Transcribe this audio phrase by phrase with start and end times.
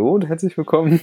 [0.00, 0.98] hallo und herzlich willkommen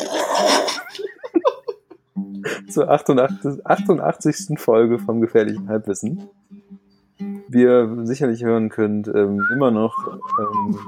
[2.68, 4.60] zur 88, 88.
[4.60, 6.28] Folge vom gefährlichen Halbwissen.
[7.48, 9.96] Wie ihr sicherlich hören könnt, ähm, immer noch
[10.40, 10.80] ähm,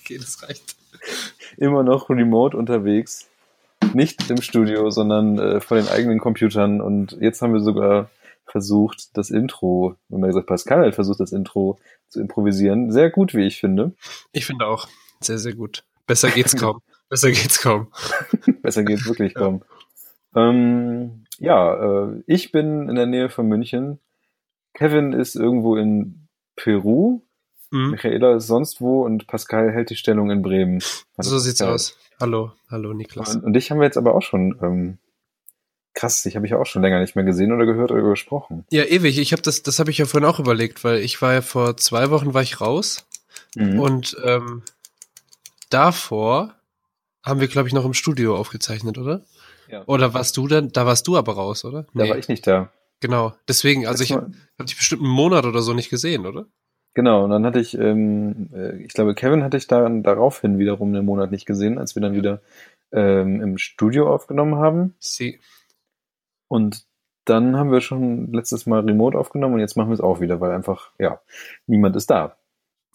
[0.00, 0.74] Okay, das reicht.
[1.58, 3.28] immer noch remote unterwegs.
[3.92, 6.80] Nicht im Studio, sondern äh, vor den eigenen Computern.
[6.80, 8.08] Und jetzt haben wir sogar
[8.46, 11.78] versucht, das Intro, wenn man gesagt, Pascal hat versucht, das Intro
[12.08, 12.90] zu improvisieren.
[12.90, 13.92] Sehr gut, wie ich finde.
[14.32, 14.88] Ich finde auch.
[15.20, 15.84] Sehr, sehr gut.
[16.06, 16.80] Besser geht's kaum.
[17.08, 17.88] Besser geht's kaum.
[18.62, 19.62] Besser geht's wirklich kaum.
[20.34, 23.98] Ähm, ja, äh, ich bin in der Nähe von München.
[24.74, 27.20] Kevin ist irgendwo in Peru.
[27.70, 27.90] Mhm.
[27.90, 30.80] Michaela ist sonst wo und Pascal hält die Stellung in Bremen.
[31.18, 31.74] Hallo, So sieht's Pascal.
[31.74, 31.96] aus.
[32.20, 33.34] Hallo, hallo Niklas.
[33.34, 34.98] Und, und dich haben wir jetzt aber auch schon, ähm,
[35.94, 38.64] krass, dich habe ich auch schon länger nicht mehr gesehen oder gehört oder gesprochen.
[38.70, 39.18] Ja, ewig.
[39.18, 41.76] Ich habe das, das habe ich ja vorhin auch überlegt, weil ich war ja vor
[41.76, 43.06] zwei Wochen war ich raus
[43.54, 43.80] Mhm.
[43.80, 44.62] und ähm,
[45.72, 46.54] davor
[47.24, 49.24] haben wir, glaube ich, noch im Studio aufgezeichnet, oder?
[49.68, 49.84] Ja.
[49.86, 50.70] Oder warst du dann?
[50.70, 51.86] Da warst du aber raus, oder?
[51.94, 52.72] Da war ich nicht da.
[53.00, 53.34] Genau.
[53.48, 56.46] Deswegen, also ich habe hab dich bestimmt einen Monat oder so nicht gesehen, oder?
[56.94, 60.88] Genau, und dann hatte ich, ähm, äh, ich glaube, Kevin hatte ich dann daraufhin wiederum
[60.94, 62.42] einen Monat nicht gesehen, als wir dann wieder
[62.92, 64.94] ähm, im Studio aufgenommen haben.
[64.98, 65.40] Sie.
[66.48, 66.84] Und
[67.24, 70.40] dann haben wir schon letztes Mal remote aufgenommen und jetzt machen wir es auch wieder,
[70.40, 71.20] weil einfach, ja,
[71.66, 72.36] niemand ist da.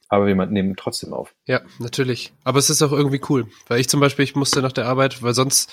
[0.09, 1.35] Aber wir nehmen trotzdem auf.
[1.45, 2.31] Ja, natürlich.
[2.45, 5.21] Aber es ist auch irgendwie cool, weil ich zum Beispiel, ich musste nach der Arbeit,
[5.21, 5.69] weil sonst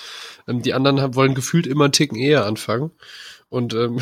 [0.48, 2.90] ähm, die anderen haben, wollen gefühlt immer einen Ticken eher anfangen.
[3.48, 4.00] Und ähm,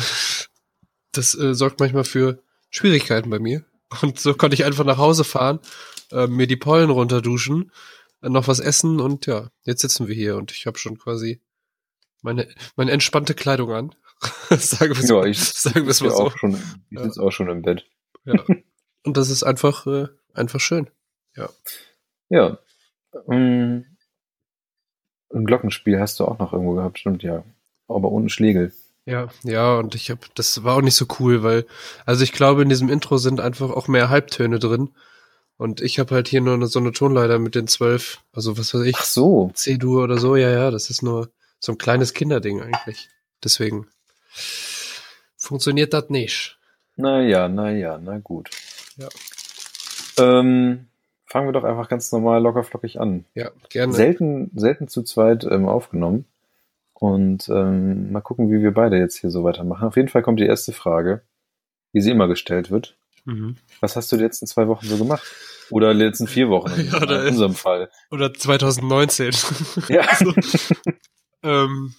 [1.11, 3.63] das äh, sorgt manchmal für Schwierigkeiten bei mir.
[4.01, 5.59] Und so konnte ich einfach nach Hause fahren,
[6.11, 7.71] äh, mir die Pollen runterduschen,
[8.23, 11.41] äh, noch was essen und ja, jetzt sitzen wir hier und ich habe schon quasi
[12.23, 13.95] meine, meine entspannte Kleidung an.
[14.49, 16.23] sagen wir Ja, ich sagen wir es sitze mal so.
[16.23, 17.03] auch schon, ich Ja.
[17.03, 17.85] sitze auch schon im Bett.
[18.25, 18.43] Ja.
[19.03, 20.87] Und das ist einfach, äh, einfach schön.
[21.35, 21.49] Ja.
[23.29, 23.85] Ähm,
[25.33, 27.43] ein Glockenspiel hast du auch noch irgendwo gehabt, stimmt ja.
[27.87, 28.71] Aber ohne Schlegel.
[29.05, 31.65] Ja, ja, und ich habe, das war auch nicht so cool, weil,
[32.05, 34.89] also ich glaube, in diesem Intro sind einfach auch mehr Halbtöne drin.
[35.57, 38.73] Und ich habe halt hier nur eine, so eine Tonleiter mit den zwölf, also was
[38.73, 39.51] weiß ich, Ach so.
[39.53, 41.29] C-Dur oder so, ja, ja, das ist nur
[41.59, 43.09] so ein kleines Kinderding eigentlich.
[43.43, 43.87] Deswegen
[45.37, 46.57] funktioniert das nicht.
[46.95, 48.49] Naja, naja, na gut.
[48.97, 49.09] Ja.
[50.17, 50.87] Ähm,
[51.25, 53.25] fangen wir doch einfach ganz normal lockerflockig an.
[53.33, 53.93] Ja, gerne.
[53.93, 56.25] Selten, selten zu zweit ähm, aufgenommen.
[56.93, 59.87] Und ähm, mal gucken, wie wir beide jetzt hier so weitermachen.
[59.87, 61.21] Auf jeden Fall kommt die erste Frage,
[61.91, 62.95] wie sie immer gestellt wird.
[63.25, 63.57] Mhm.
[63.81, 65.23] Was hast du die letzten zwei Wochen so gemacht?
[65.69, 67.89] Oder die letzten vier Wochen in, Ja, in unserem Fall.
[68.11, 69.31] Oder 2019.
[69.89, 70.07] Ja.
[71.43, 71.93] ähm,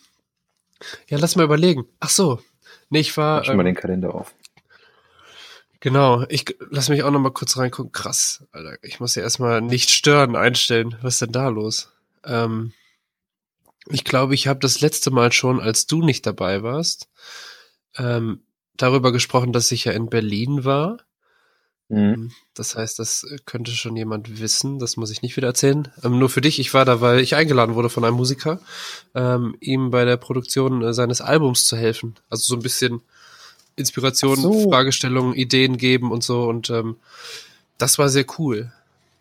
[1.09, 1.87] ja, lass mal überlegen.
[2.01, 2.41] Ach so.
[2.91, 3.39] Nee, ich war.
[3.39, 4.35] Mach schon mal ähm, den Kalender auf.
[5.85, 7.93] Genau, ich lass mich auch noch mal kurz reingucken.
[7.93, 10.97] Krass, Alter, ich muss ja erstmal nicht stören einstellen.
[11.03, 11.93] Was ist denn da los?
[12.25, 12.73] Ähm,
[13.91, 17.11] ich glaube, ich habe das letzte Mal schon, als du nicht dabei warst,
[17.99, 18.41] ähm,
[18.79, 20.97] darüber gesprochen, dass ich ja in Berlin war.
[21.91, 22.33] Mhm.
[22.55, 24.79] Das heißt, das könnte schon jemand wissen.
[24.79, 25.93] Das muss ich nicht wieder erzählen.
[26.03, 28.59] Ähm, nur für dich, ich war da, weil ich eingeladen wurde von einem Musiker,
[29.15, 32.15] ähm, ihm bei der Produktion äh, seines Albums zu helfen.
[32.31, 33.03] Also so ein bisschen
[33.77, 34.71] Inspiration, so.
[34.71, 36.45] Fragestellungen, Ideen geben und so.
[36.45, 36.97] Und ähm,
[37.79, 38.73] das war sehr cool.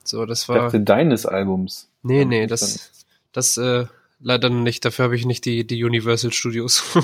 [0.04, 0.58] So, das Ich war.
[0.58, 1.88] dachte, deines Albums.
[2.02, 2.92] Nee, nee, ich das,
[3.32, 3.86] das äh,
[4.20, 4.84] leider nicht.
[4.86, 6.84] Dafür habe ich nicht die, die Universal Studios.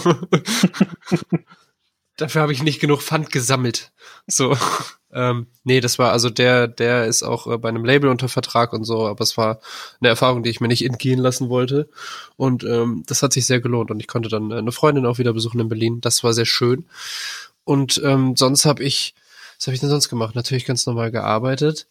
[2.18, 3.92] Dafür habe ich nicht genug Pfand gesammelt.
[4.28, 4.58] So.
[5.12, 8.74] Ähm, nee, das war also der, der ist auch äh, bei einem Label unter Vertrag
[8.74, 9.60] und so, aber es war
[10.00, 11.90] eine Erfahrung, die ich mir nicht entgehen lassen wollte.
[12.38, 15.18] Und ähm, das hat sich sehr gelohnt und ich konnte dann äh, eine Freundin auch
[15.18, 16.02] wieder besuchen in Berlin.
[16.02, 16.86] Das war sehr schön.
[17.64, 19.16] Und ähm, sonst habe ich,
[19.58, 20.36] was habe ich denn sonst gemacht?
[20.36, 21.88] Natürlich ganz normal gearbeitet.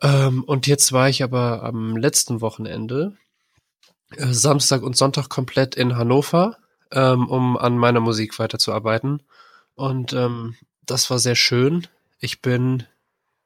[0.00, 3.16] Ähm, und jetzt war ich aber am letzten Wochenende,
[4.16, 6.58] äh, Samstag und Sonntag komplett in Hannover,
[6.92, 9.22] ähm, um an meiner Musik weiterzuarbeiten.
[9.74, 10.56] Und ähm,
[10.90, 11.86] das war sehr schön.
[12.20, 12.84] Ich bin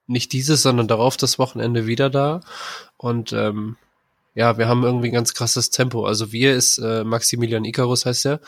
[0.06, 2.40] nicht dieses, sondern darauf das Wochenende wieder da.
[2.96, 3.76] Und ähm,
[4.34, 6.06] ja, wir haben irgendwie ein ganz krasses Tempo.
[6.06, 8.40] Also wir ist äh, Maximilian Icarus heißt er,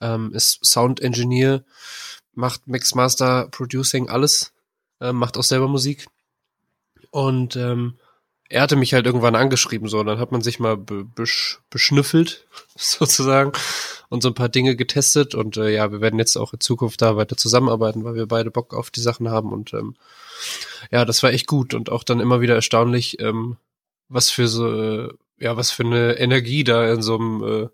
[0.00, 1.64] ähm, ist Sound Engineer,
[2.34, 4.52] macht Mixmaster, Producing, alles,
[5.00, 6.06] äh, macht auch selber Musik.
[7.10, 7.98] Und ähm,
[8.48, 11.60] er hatte mich halt irgendwann angeschrieben, so, und dann hat man sich mal be besch
[11.70, 12.46] beschnüffelt,
[12.76, 13.52] sozusagen,
[14.08, 15.34] und so ein paar Dinge getestet.
[15.34, 18.50] Und äh, ja, wir werden jetzt auch in Zukunft da weiter zusammenarbeiten, weil wir beide
[18.50, 19.52] Bock auf die Sachen haben.
[19.52, 19.96] Und ähm,
[20.90, 23.56] ja, das war echt gut und auch dann immer wieder erstaunlich, ähm,
[24.08, 25.08] was für so, äh,
[25.38, 27.68] ja, was für eine Energie da in so einem äh,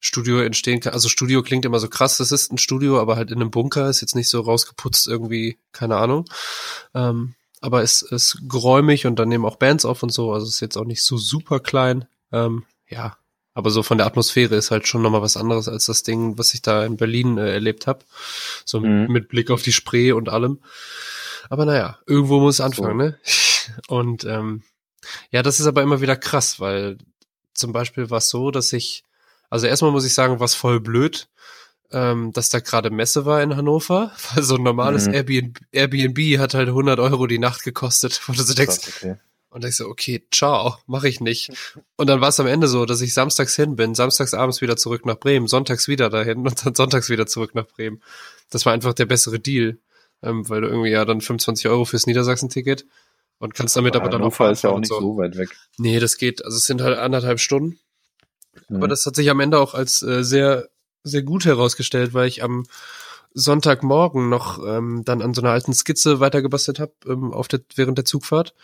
[0.00, 0.92] Studio entstehen kann.
[0.92, 3.88] Also Studio klingt immer so krass, das ist ein Studio, aber halt in einem Bunker,
[3.88, 6.24] ist jetzt nicht so rausgeputzt irgendwie, keine Ahnung.
[6.92, 10.58] Ähm, aber es ist geräumig und dann nehmen auch Bands auf und so, also ist
[10.58, 12.06] jetzt auch nicht so super klein.
[12.32, 13.16] Ähm, ja,
[13.54, 16.54] aber so von der Atmosphäre ist halt schon nochmal was anderes als das Ding, was
[16.54, 18.00] ich da in Berlin äh, erlebt habe.
[18.64, 19.06] So mhm.
[19.08, 20.60] mit Blick auf die Spree und allem.
[21.50, 23.04] Aber naja, irgendwo muss es anfangen, so.
[23.04, 23.18] ne?
[23.88, 24.62] Und ähm,
[25.30, 26.96] ja, das ist aber immer wieder krass, weil
[27.52, 29.04] zum Beispiel war es so, dass ich,
[29.50, 31.28] also erstmal muss ich sagen, was voll blöd,
[31.90, 35.14] ähm, dass da gerade Messe war in Hannover, weil so ein normales mhm.
[35.14, 39.16] Airbnb, Airbnb hat halt 100 Euro die Nacht gekostet, wo du so denkst, okay.
[39.52, 41.50] Und ich so, okay, ciao, mache ich nicht.
[41.96, 44.76] Und dann war es am Ende so, dass ich samstags hin bin, samstags abends wieder
[44.76, 48.02] zurück nach Bremen, sonntags wieder dahin und dann sonntags wieder zurück nach Bremen.
[48.50, 49.78] Das war einfach der bessere Deal,
[50.22, 52.86] ähm, weil du irgendwie ja dann 25 Euro fürs Niedersachsen-Ticket
[53.38, 54.52] und kannst damit aber, aber dann auch fahren.
[54.52, 55.00] ist ja auch nicht so.
[55.00, 55.50] so weit weg.
[55.78, 57.78] Nee, das geht, also es sind halt anderthalb Stunden.
[58.68, 58.76] Mhm.
[58.76, 60.68] Aber das hat sich am Ende auch als äh, sehr
[61.04, 62.64] sehr gut herausgestellt, weil ich am
[63.34, 67.98] Sonntagmorgen noch ähm, dann an so einer alten Skizze weitergebastelt habe ähm, auf der, während
[67.98, 68.54] der Zugfahrt.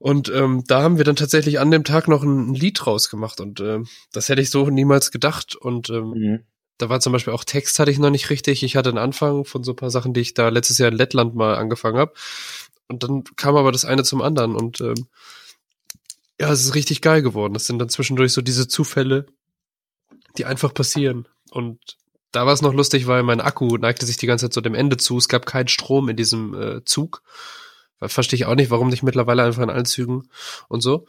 [0.00, 3.38] Und ähm, da haben wir dann tatsächlich an dem Tag noch ein, ein Lied rausgemacht
[3.38, 3.80] und äh,
[4.12, 5.54] das hätte ich so niemals gedacht.
[5.54, 6.40] Und ähm, mhm.
[6.78, 8.62] da war zum Beispiel auch Text hatte ich noch nicht richtig.
[8.62, 10.96] Ich hatte einen Anfang von so ein paar Sachen, die ich da letztes Jahr in
[10.96, 12.14] Lettland mal angefangen habe.
[12.88, 15.06] Und dann kam aber das eine zum anderen und ähm,
[16.40, 17.52] ja, es ist richtig geil geworden.
[17.52, 19.26] Das sind dann zwischendurch so diese Zufälle,
[20.38, 21.28] die einfach passieren.
[21.50, 21.78] Und
[22.32, 24.74] da war es noch lustig, weil mein Akku neigte sich die ganze Zeit so dem
[24.74, 25.18] Ende zu.
[25.18, 27.22] Es gab keinen Strom in diesem äh, Zug.
[28.08, 30.28] Verstehe ich auch nicht, warum nicht mittlerweile einfach in allen Zügen
[30.68, 31.06] und so.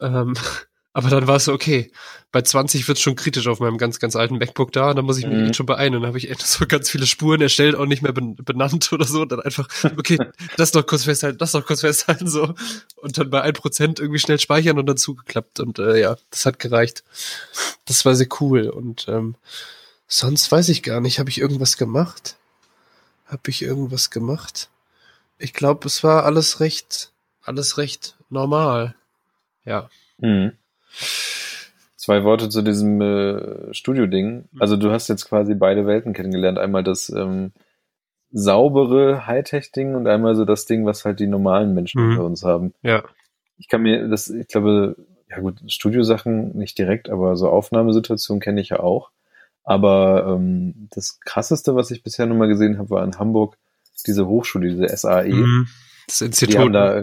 [0.00, 0.34] Ähm,
[0.92, 1.90] aber dann war es so, okay,
[2.30, 5.04] bei 20 wird es schon kritisch auf meinem ganz, ganz alten MacBook da und dann
[5.04, 5.46] muss ich mich mhm.
[5.46, 5.94] jetzt schon beeilen.
[5.94, 9.22] Und dann habe ich so ganz viele Spuren erstellt, auch nicht mehr benannt oder so.
[9.22, 10.18] Und dann einfach, okay,
[10.56, 12.54] das noch kurz festhalten, das noch kurz festhalten, so.
[12.96, 15.60] Und dann bei 1% irgendwie schnell speichern und dann zugeklappt.
[15.60, 17.02] Und äh, ja, das hat gereicht.
[17.86, 18.68] Das war sehr cool.
[18.68, 19.34] Und ähm,
[20.06, 22.36] sonst weiß ich gar nicht, habe ich irgendwas gemacht?
[23.26, 24.68] Habe ich irgendwas gemacht?
[25.38, 28.94] Ich glaube, es war alles recht, alles recht normal.
[29.64, 29.88] Ja.
[30.18, 30.52] Mhm.
[31.96, 34.48] Zwei Worte zu diesem äh, Studio-Ding.
[34.58, 36.58] Also du hast jetzt quasi beide Welten kennengelernt.
[36.58, 37.52] Einmal das ähm,
[38.30, 42.10] saubere Hightech-Ding und einmal so das Ding, was halt die normalen Menschen mhm.
[42.10, 42.74] unter uns haben.
[42.82, 43.04] Ja.
[43.56, 44.96] Ich kann mir das, ich glaube,
[45.30, 49.10] ja gut, Studiosachen nicht direkt, aber so Aufnahmesituationen kenne ich ja auch.
[49.62, 53.56] Aber ähm, das krasseste, was ich bisher nur mal gesehen habe, war in Hamburg
[54.02, 55.32] diese Hochschule, diese SAE.
[55.32, 55.68] Mhm.
[56.06, 56.54] Das Institut.
[56.54, 57.00] Die haben da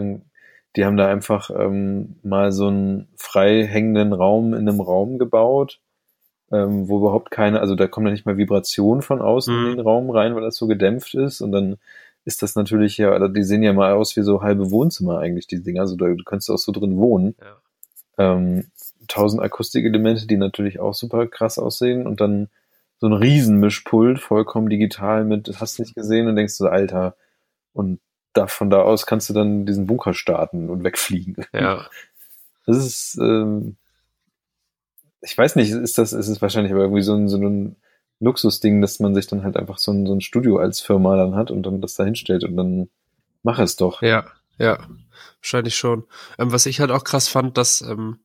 [0.76, 5.80] die haben da einfach ähm, mal so einen frei hängenden Raum in einem Raum gebaut,
[6.50, 9.66] ähm, wo überhaupt keine, also da kommt ja nicht mal Vibration von außen mhm.
[9.66, 11.40] in den Raum rein, weil das so gedämpft ist.
[11.40, 11.76] Und dann
[12.24, 15.46] ist das natürlich ja, also die sehen ja mal aus wie so halbe Wohnzimmer eigentlich,
[15.46, 15.82] die Dinger.
[15.82, 17.34] Also da, du könntest auch so drin wohnen.
[17.40, 18.34] Ja.
[18.34, 18.66] Ähm,
[19.08, 22.06] tausend Akustikelemente, die natürlich auch super krass aussehen.
[22.06, 22.48] Und dann
[23.02, 27.16] so ein Riesenmischpult, vollkommen digital mit, hast nicht gesehen und denkst so, Alter,
[27.72, 27.98] und
[28.32, 31.44] da von da aus kannst du dann diesen Bunker starten und wegfliegen.
[31.52, 31.86] Ja.
[32.64, 33.74] Das ist, ähm,
[35.20, 37.74] ich weiß nicht, ist das, ist es wahrscheinlich aber irgendwie so ein, so ein
[38.20, 41.34] Luxusding, dass man sich dann halt einfach so ein, so ein Studio als Firma dann
[41.34, 42.88] hat und dann das da hinstellt und dann
[43.42, 44.00] mach es doch.
[44.00, 44.26] Ja,
[44.58, 44.78] ja,
[45.40, 46.04] wahrscheinlich schon.
[46.38, 48.20] Ähm, was ich halt auch krass fand, dass ähm,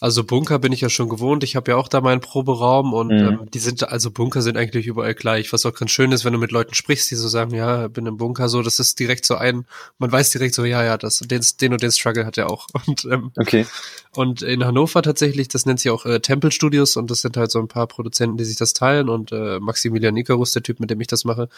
[0.00, 1.42] also Bunker bin ich ja schon gewohnt.
[1.42, 3.14] Ich habe ja auch da meinen Proberaum und mhm.
[3.14, 5.52] ähm, die sind, also Bunker sind eigentlich überall gleich.
[5.52, 8.06] Was auch ganz schön ist, wenn du mit Leuten sprichst, die so sagen, ja, bin
[8.06, 9.66] im Bunker, so, das ist direkt so ein,
[9.98, 12.68] man weiß direkt so, ja, ja, das, den, den und den Struggle hat er auch.
[12.86, 13.66] Und, ähm, okay.
[14.14, 17.50] Und in Hannover tatsächlich, das nennt sich auch äh, Temple Studios und das sind halt
[17.50, 20.90] so ein paar Produzenten, die sich das teilen und äh, Maximilian Icarus, der Typ, mit
[20.90, 21.48] dem ich das mache,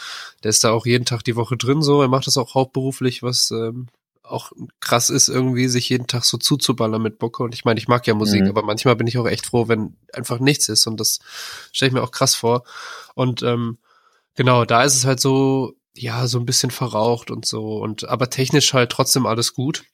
[0.43, 2.03] der ist da auch jeden Tag die Woche drin so.
[2.03, 3.89] Er macht das auch hauptberuflich, was ähm,
[4.31, 7.43] auch krass ist, irgendwie sich jeden Tag so zuzuballern mit Bocke.
[7.43, 8.49] Und ich meine, ich mag ja Musik, mhm.
[8.49, 10.87] aber manchmal bin ich auch echt froh, wenn einfach nichts ist.
[10.87, 11.21] Und das
[11.73, 12.65] stelle ich mir auch krass vor.
[13.15, 13.79] Und ähm,
[14.35, 17.79] genau, da ist es halt so, ja, so ein bisschen verraucht und so.
[17.79, 19.85] Und aber technisch halt trotzdem alles gut.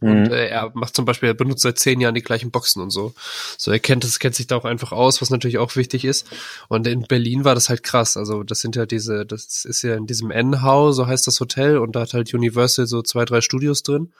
[0.00, 0.32] Und mhm.
[0.32, 3.14] äh, er macht zum Beispiel, er benutzt seit zehn Jahren die gleichen Boxen und so.
[3.56, 6.26] So, er kennt es, kennt sich da auch einfach aus, was natürlich auch wichtig ist.
[6.68, 8.16] Und in Berlin war das halt krass.
[8.16, 11.78] Also, das sind ja diese, das ist ja in diesem N-Hau, so heißt das Hotel,
[11.78, 14.12] und da hat halt Universal so zwei, drei Studios drin.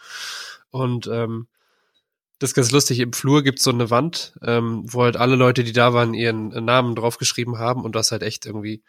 [0.70, 1.48] Und ähm,
[2.38, 3.00] das ist ganz lustig.
[3.00, 6.48] Im Flur gibt's so eine Wand, ähm, wo halt alle Leute, die da waren, ihren
[6.48, 8.82] Namen draufgeschrieben haben und das halt echt irgendwie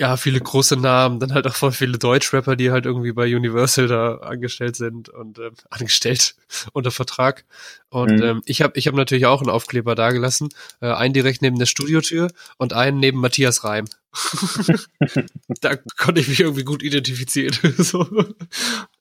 [0.00, 3.86] ja, viele große Namen, dann halt auch voll viele Deutschrapper, die halt irgendwie bei Universal
[3.86, 6.34] da angestellt sind und ähm, angestellt
[6.72, 7.44] unter Vertrag.
[7.90, 8.22] Und mhm.
[8.22, 10.48] ähm, ich habe ich hab natürlich auch einen Aufkleber da gelassen,
[10.80, 13.84] äh, einen direkt neben der Studiotür und einen neben Matthias Reim.
[15.60, 17.56] da konnte ich mich irgendwie gut identifizieren.
[17.78, 18.06] so.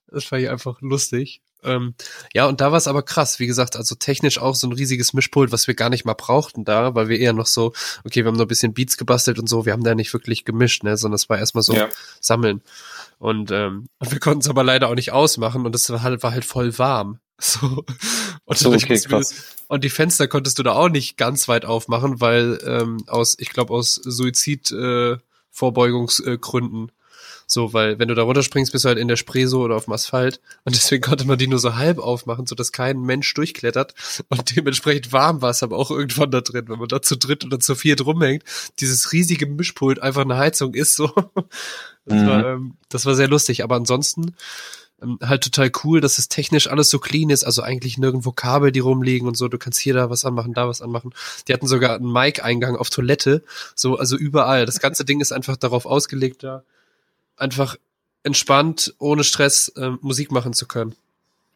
[0.08, 1.42] Das fand ich einfach lustig.
[1.64, 1.96] Ähm,
[2.34, 3.40] ja, und da war es aber krass.
[3.40, 6.66] Wie gesagt, also technisch auch so ein riesiges Mischpult, was wir gar nicht mal brauchten
[6.66, 7.74] da, weil wir eher noch so,
[8.06, 10.46] okay, wir haben noch ein bisschen Beats gebastelt und so, wir haben da nicht wirklich
[10.46, 11.90] gemischt, ne, sondern es war erstmal so Ja.
[12.20, 12.62] sammeln.
[13.20, 16.32] Und, ähm, wir konnten es aber leider auch nicht ausmachen und es war halt, war
[16.34, 17.20] halt voll warm.
[17.42, 17.84] So.
[18.46, 19.34] Und, So, okay, krass.
[19.68, 23.50] und die Fenster konntest du da auch nicht ganz weit aufmachen, weil ähm, aus, ich
[23.50, 25.18] glaube, aus Suizid äh,
[25.50, 26.92] Vorbeugungsgründen.
[27.54, 29.86] So, weil wenn du da runterspringst, bist du halt in der Spree so oder auf
[29.86, 30.42] dem Asphalt.
[30.64, 33.94] Und deswegen konnte man die nur so halb aufmachen, so dass kein Mensch durchklettert.
[34.30, 37.46] Und dementsprechend warm war es aber auch irgendwann da drin, wenn man da zu dritt
[37.46, 38.44] oder zu viert rumhängt.
[38.80, 41.12] Dieses riesige Mischpult einfach eine Heizung ist so.
[42.06, 42.28] Das, Mhm.
[42.28, 43.64] war, ähm, das war sehr lustig.
[43.64, 44.36] Aber ansonsten
[45.02, 47.44] ähm, halt total cool, dass es technisch alles so clean ist.
[47.46, 49.48] Also eigentlich nirgendwo Kabel, die rumliegen und so.
[49.48, 51.14] Du kannst hier da was anmachen, da was anmachen.
[51.48, 53.44] Die hatten sogar einen Mic-Eingang auf Toilette.
[53.76, 54.66] So, also überall.
[54.66, 56.64] Das ganze Ding ist einfach darauf ausgelegt, da
[57.38, 57.76] einfach
[58.24, 60.96] entspannt, ohne Stress ähm, Musik machen zu können.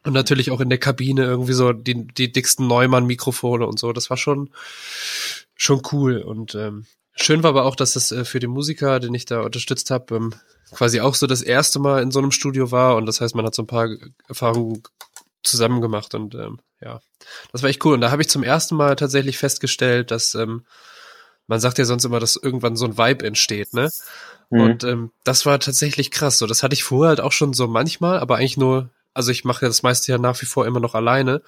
[0.04, 3.92] Und natürlich auch in der Kabine irgendwie so die, die dicksten Neumann-Mikrofone und so.
[3.92, 4.50] Das war schon,
[5.54, 6.18] schon cool.
[6.18, 9.40] Und ähm, schön war aber auch, dass das äh, für den Musiker, den ich da
[9.40, 10.34] unterstützt habe, ähm,
[10.70, 12.96] quasi auch so das erste Mal in so einem Studio war.
[12.96, 13.88] Und das heißt, man hat so ein paar
[14.28, 14.82] Erfahrungen
[15.42, 16.14] zusammen gemacht.
[16.14, 17.00] Und ähm, ja,
[17.52, 17.94] das war echt cool.
[17.94, 20.64] Und da habe ich zum ersten Mal tatsächlich festgestellt, dass ähm,
[21.48, 23.90] man sagt ja sonst immer, dass irgendwann so ein Vibe entsteht, ne?
[24.50, 24.60] Mhm.
[24.60, 26.38] Und ähm, das war tatsächlich krass.
[26.38, 29.44] So, das hatte ich vorher halt auch schon so manchmal, aber eigentlich nur, also ich
[29.44, 31.42] mache ja das meiste ja nach wie vor immer noch alleine.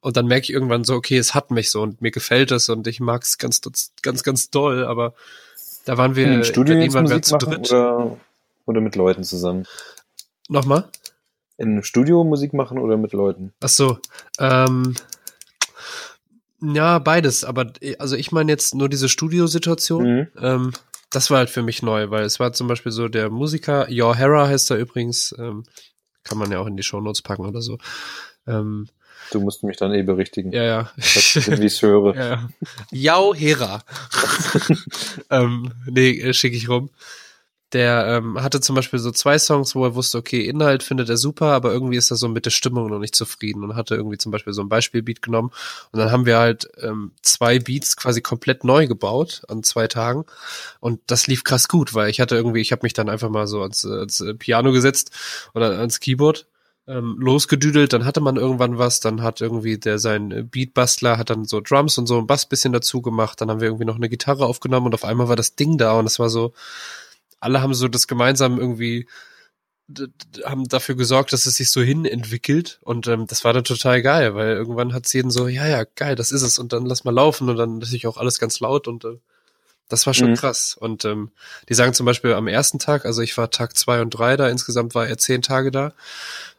[0.00, 2.68] Und dann merke ich irgendwann so, okay, es hat mich so und mir gefällt es
[2.68, 3.62] und ich mag es ganz,
[4.02, 5.14] ganz, ganz doll, aber
[5.86, 7.72] da waren wir, Im Studio jetzt irgendwann waren wir Musik zu machen dritt.
[7.72, 8.16] oder,
[8.66, 9.66] oder mit Leuten zusammen?
[10.48, 10.88] Nochmal?
[11.56, 13.54] In einem Studio Musik machen oder mit Leuten?
[13.60, 13.98] Ach so,
[14.38, 14.94] ähm,
[16.72, 20.04] ja, beides, aber äh, also ich meine jetzt nur diese Studiosituation.
[20.04, 20.28] Mhm.
[20.40, 20.72] Ähm,
[21.10, 24.16] das war halt für mich neu, weil es war zum Beispiel so der Musiker, Your
[24.16, 25.64] Hera heißt er übrigens, ähm,
[26.24, 27.78] kann man ja auch in die Shownotes packen oder so.
[28.46, 28.88] Ähm,
[29.30, 30.90] Du musst mich dann eh berichtigen, ja, ja.
[30.96, 32.14] wie ich es höre.
[32.16, 32.48] ja, ja.
[32.90, 33.82] Yao Hera.
[35.30, 36.90] ähm, nee, äh, schicke ich rum.
[37.74, 41.16] Der ähm, hatte zum Beispiel so zwei Songs, wo er wusste, okay, Inhalt findet er
[41.16, 44.16] super, aber irgendwie ist er so mit der Stimmung noch nicht zufrieden und hatte irgendwie
[44.16, 45.50] zum Beispiel so ein Beispielbeat genommen.
[45.90, 50.24] Und dann haben wir halt ähm, zwei Beats quasi komplett neu gebaut an zwei Tagen.
[50.78, 53.48] Und das lief krass gut, weil ich hatte irgendwie, ich habe mich dann einfach mal
[53.48, 55.10] so ans, ans äh, Piano gesetzt
[55.52, 56.46] oder ans Keyboard
[56.86, 61.44] ähm, losgedüdelt, dann hatte man irgendwann was, dann hat irgendwie der sein Beatbastler hat dann
[61.44, 64.10] so Drums und so ein Bass bisschen dazu gemacht, dann haben wir irgendwie noch eine
[64.10, 66.52] Gitarre aufgenommen und auf einmal war das Ding da und es war so,
[67.44, 69.06] alle haben so das gemeinsam irgendwie
[70.44, 74.00] haben dafür gesorgt, dass es sich so hin entwickelt und ähm, das war dann total
[74.00, 77.04] geil, weil irgendwann hat jeden so, ja, ja, geil, das ist es und dann lass
[77.04, 79.18] mal laufen und dann natürlich auch alles ganz laut und äh,
[79.88, 80.34] das war schon Mhm.
[80.36, 80.74] krass.
[80.80, 81.30] Und ähm,
[81.68, 84.48] die sagen zum Beispiel am ersten Tag, also ich war Tag zwei und drei da,
[84.48, 85.92] insgesamt war er zehn Tage da.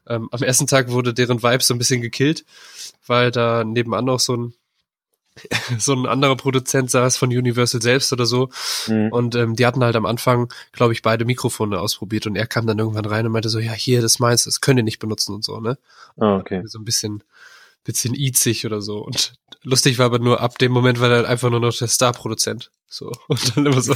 [0.08, 2.46] Ähm, am ersten Tag wurde deren Vibe so ein bisschen gekillt,
[3.08, 4.54] weil da nebenan noch so ein
[5.80, 8.50] so ein anderer Produzent saß von Universal selbst oder so.
[8.88, 9.10] Mhm.
[9.12, 12.68] Und ähm, die hatten halt am Anfang, glaube ich, beide Mikrofone ausprobiert und er kam
[12.68, 15.34] dann irgendwann rein und meinte so, ja, hier, das meins, das könnt ihr nicht benutzen
[15.34, 15.78] und so, ne?
[16.18, 16.62] Ah, okay.
[16.66, 17.24] So ein bisschen,
[17.84, 19.00] bisschen izig oder so.
[19.00, 21.88] Und lustig war aber nur ab dem Moment war er halt einfach nur noch der
[21.88, 22.72] Star-Produzent.
[22.88, 23.12] So.
[23.28, 23.94] Und dann immer so,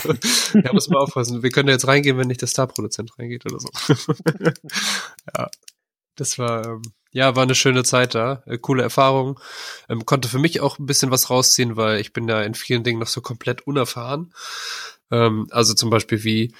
[0.53, 1.43] ja, muss man aufpassen.
[1.43, 3.69] Wir können da jetzt reingehen, wenn nicht der Star-Produzent reingeht oder so.
[5.37, 5.49] ja.
[6.19, 8.43] Das war, ähm, ja, war eine schöne Zeit da.
[8.45, 9.39] Äh, coole Erfahrung.
[9.87, 12.83] Ähm, konnte für mich auch ein bisschen was rausziehen, weil ich bin da in vielen
[12.83, 14.33] Dingen noch so komplett unerfahren.
[15.11, 16.53] Ähm, also zum Beispiel wie,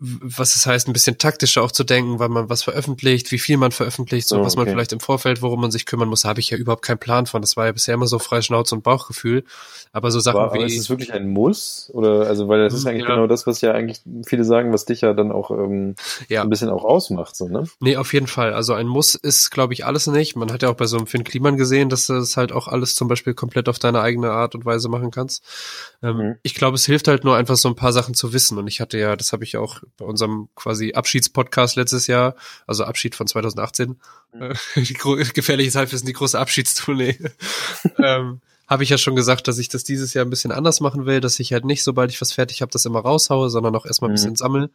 [0.00, 3.56] was es heißt, ein bisschen taktischer auch zu denken, weil man was veröffentlicht, wie viel
[3.56, 4.72] man veröffentlicht, so Oh, was man okay.
[4.72, 7.40] vielleicht im Vorfeld, worum man sich kümmern muss, habe ich ja überhaupt keinen Plan von.
[7.40, 9.44] Das war ja bisher immer so frei Schnauze und Bauchgefühl.
[9.92, 10.66] Aber so Sachen Aber, aber wie.
[10.66, 11.90] ist es wirklich ein Muss?
[11.94, 13.14] Oder, also, weil das ist Mhm, eigentlich ja.
[13.14, 15.94] genau das, was ja eigentlich viele sagen, was dich ja dann auch ähm,
[16.28, 16.42] Ja.
[16.42, 17.64] ein bisschen auch ausmacht, so, ne?
[17.80, 18.52] Nee, auf jeden Fall.
[18.52, 20.34] Also ein Muss ist, glaube ich, alles nicht.
[20.34, 22.66] Man hat ja auch bei so einem Finn Kliman gesehen, dass du das halt auch
[22.66, 25.44] alles zum Beispiel komplett auf deine eigene Art und Weise machen kannst.
[26.02, 26.34] Ähm, Mhm.
[26.42, 28.58] Ich glaube, es hilft halt nur einfach so ein paar Sachen zu wissen.
[28.58, 32.34] Und ich hatte ja, das habe ich auch bei unserem quasi Abschiedspodcast letztes Jahr,
[32.66, 33.96] also Abschied von 2018,
[34.34, 34.52] Mhm.
[34.76, 37.18] die gefährliches Halbwissen, die große Abschiedstournee.
[37.98, 41.04] ähm, habe ich ja schon gesagt, dass ich das dieses Jahr ein bisschen anders machen
[41.06, 43.84] will, dass ich halt nicht, sobald ich was fertig habe, das immer raushaue, sondern auch
[43.86, 44.16] erstmal ein Mhm.
[44.16, 44.70] bisschen sammeln,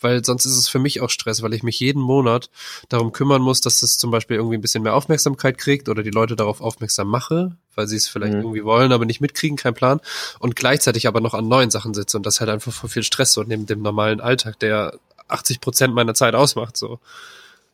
[0.00, 2.48] weil sonst ist es für mich auch Stress, weil ich mich jeden Monat
[2.88, 6.10] darum kümmern muss, dass es zum Beispiel irgendwie ein bisschen mehr Aufmerksamkeit kriegt oder die
[6.10, 8.40] Leute darauf aufmerksam mache, weil sie es vielleicht Mhm.
[8.42, 10.00] irgendwie wollen, aber nicht mitkriegen, kein Plan
[10.38, 13.32] und gleichzeitig aber noch an neuen Sachen sitze und das halt einfach voll viel Stress
[13.32, 17.00] so neben dem normalen Alltag, der 80 Prozent meiner Zeit ausmacht, so.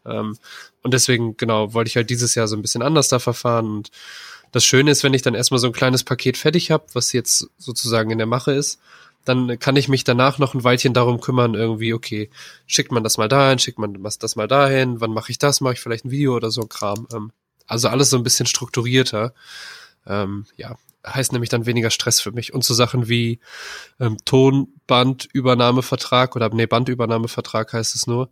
[0.06, 0.38] Ähm,
[0.82, 3.66] und deswegen, genau, wollte ich halt dieses Jahr so ein bisschen anders da verfahren.
[3.70, 3.90] Und
[4.52, 7.48] das Schöne ist, wenn ich dann erstmal so ein kleines Paket fertig habe, was jetzt
[7.58, 8.80] sozusagen in der Mache ist,
[9.24, 12.30] dann kann ich mich danach noch ein Weilchen darum kümmern, irgendwie, okay,
[12.66, 15.74] schickt man das mal dahin, schickt man das mal dahin, wann mache ich das, mache
[15.74, 17.06] ich vielleicht ein Video oder so ein Kram.
[17.12, 17.32] Ähm,
[17.66, 19.34] also alles so ein bisschen strukturierter.
[20.06, 20.76] Ähm, ja,
[21.06, 22.52] heißt nämlich dann weniger Stress für mich.
[22.52, 23.38] Und so Sachen wie
[24.00, 28.28] ähm, Tonbandübernahmevertrag oder nee, Bandübernahmevertrag heißt es nur.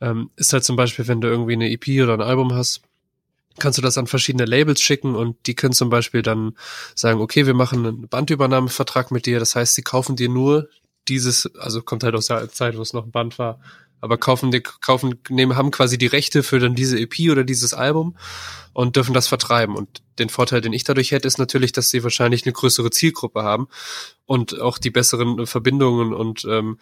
[0.00, 2.82] Ähm, ist halt zum Beispiel, wenn du irgendwie eine EP oder ein Album hast,
[3.58, 6.56] kannst du das an verschiedene Labels schicken und die können zum Beispiel dann
[6.94, 9.38] sagen, okay, wir machen einen Bandübernahmevertrag mit dir.
[9.38, 10.68] Das heißt, sie kaufen dir nur
[11.08, 13.60] dieses, also kommt halt aus der Zeit, wo es noch ein Band war,
[14.00, 17.72] aber kaufen die, kaufen, nehmen, haben quasi die Rechte für dann diese EP oder dieses
[17.74, 18.16] Album
[18.72, 19.74] und dürfen das vertreiben.
[19.74, 23.42] Und den Vorteil, den ich dadurch hätte, ist natürlich, dass sie wahrscheinlich eine größere Zielgruppe
[23.42, 23.68] haben
[24.26, 26.78] und auch die besseren Verbindungen und ähm,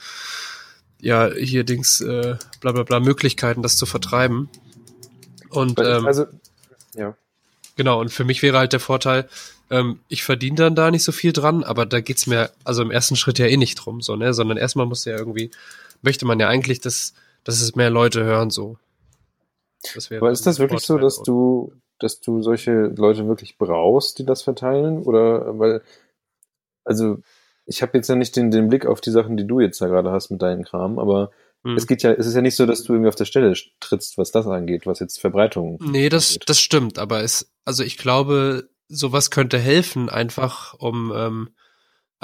[1.00, 4.48] ja, hier Dings, äh, bla bla bla, Möglichkeiten, das zu vertreiben.
[5.50, 6.26] Und ähm, also,
[6.94, 7.16] ja.
[7.76, 9.28] Genau, und für mich wäre halt der Vorteil,
[9.70, 12.90] ähm, ich verdiene dann da nicht so viel dran, aber da geht's mir also im
[12.90, 14.32] ersten Schritt ja eh nicht drum, so, ne?
[14.32, 15.50] Sondern erstmal muss ja irgendwie
[16.04, 18.76] möchte man ja eigentlich, dass, dass es mehr Leute hören so.
[19.94, 24.18] Das wäre Aber ist das wirklich so, dass du, dass du solche Leute wirklich brauchst,
[24.18, 25.02] die das verteilen?
[25.02, 25.82] Oder weil,
[26.84, 27.18] also
[27.66, 29.88] ich habe jetzt ja nicht den, den Blick auf die Sachen, die du jetzt da
[29.88, 31.30] gerade hast mit deinem Kram, aber
[31.64, 31.76] hm.
[31.76, 34.18] es geht ja, es ist ja nicht so, dass du irgendwie auf der Stelle trittst,
[34.18, 35.78] was das angeht, was jetzt Verbreitung.
[35.82, 36.48] Nee, das, angeht.
[36.48, 41.48] das stimmt, aber es, also ich glaube, sowas könnte helfen, einfach um ähm,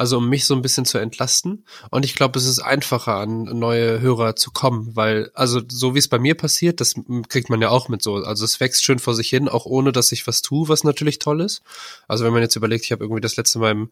[0.01, 1.67] also um mich so ein bisschen zu entlasten.
[1.91, 5.99] Und ich glaube, es ist einfacher, an neue Hörer zu kommen, weil, also so wie
[5.99, 6.95] es bei mir passiert, das
[7.29, 8.15] kriegt man ja auch mit so.
[8.15, 11.19] Also es wächst schön vor sich hin, auch ohne dass ich was tue, was natürlich
[11.19, 11.61] toll ist.
[12.09, 13.91] Also wenn man jetzt überlegt, ich habe irgendwie das letzte Mal im,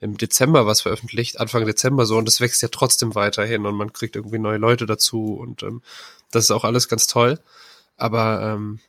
[0.00, 3.92] im Dezember was veröffentlicht, Anfang Dezember so, und das wächst ja trotzdem weiterhin und man
[3.92, 5.82] kriegt irgendwie neue Leute dazu und ähm,
[6.30, 7.40] das ist auch alles ganz toll.
[7.96, 8.80] Aber ähm,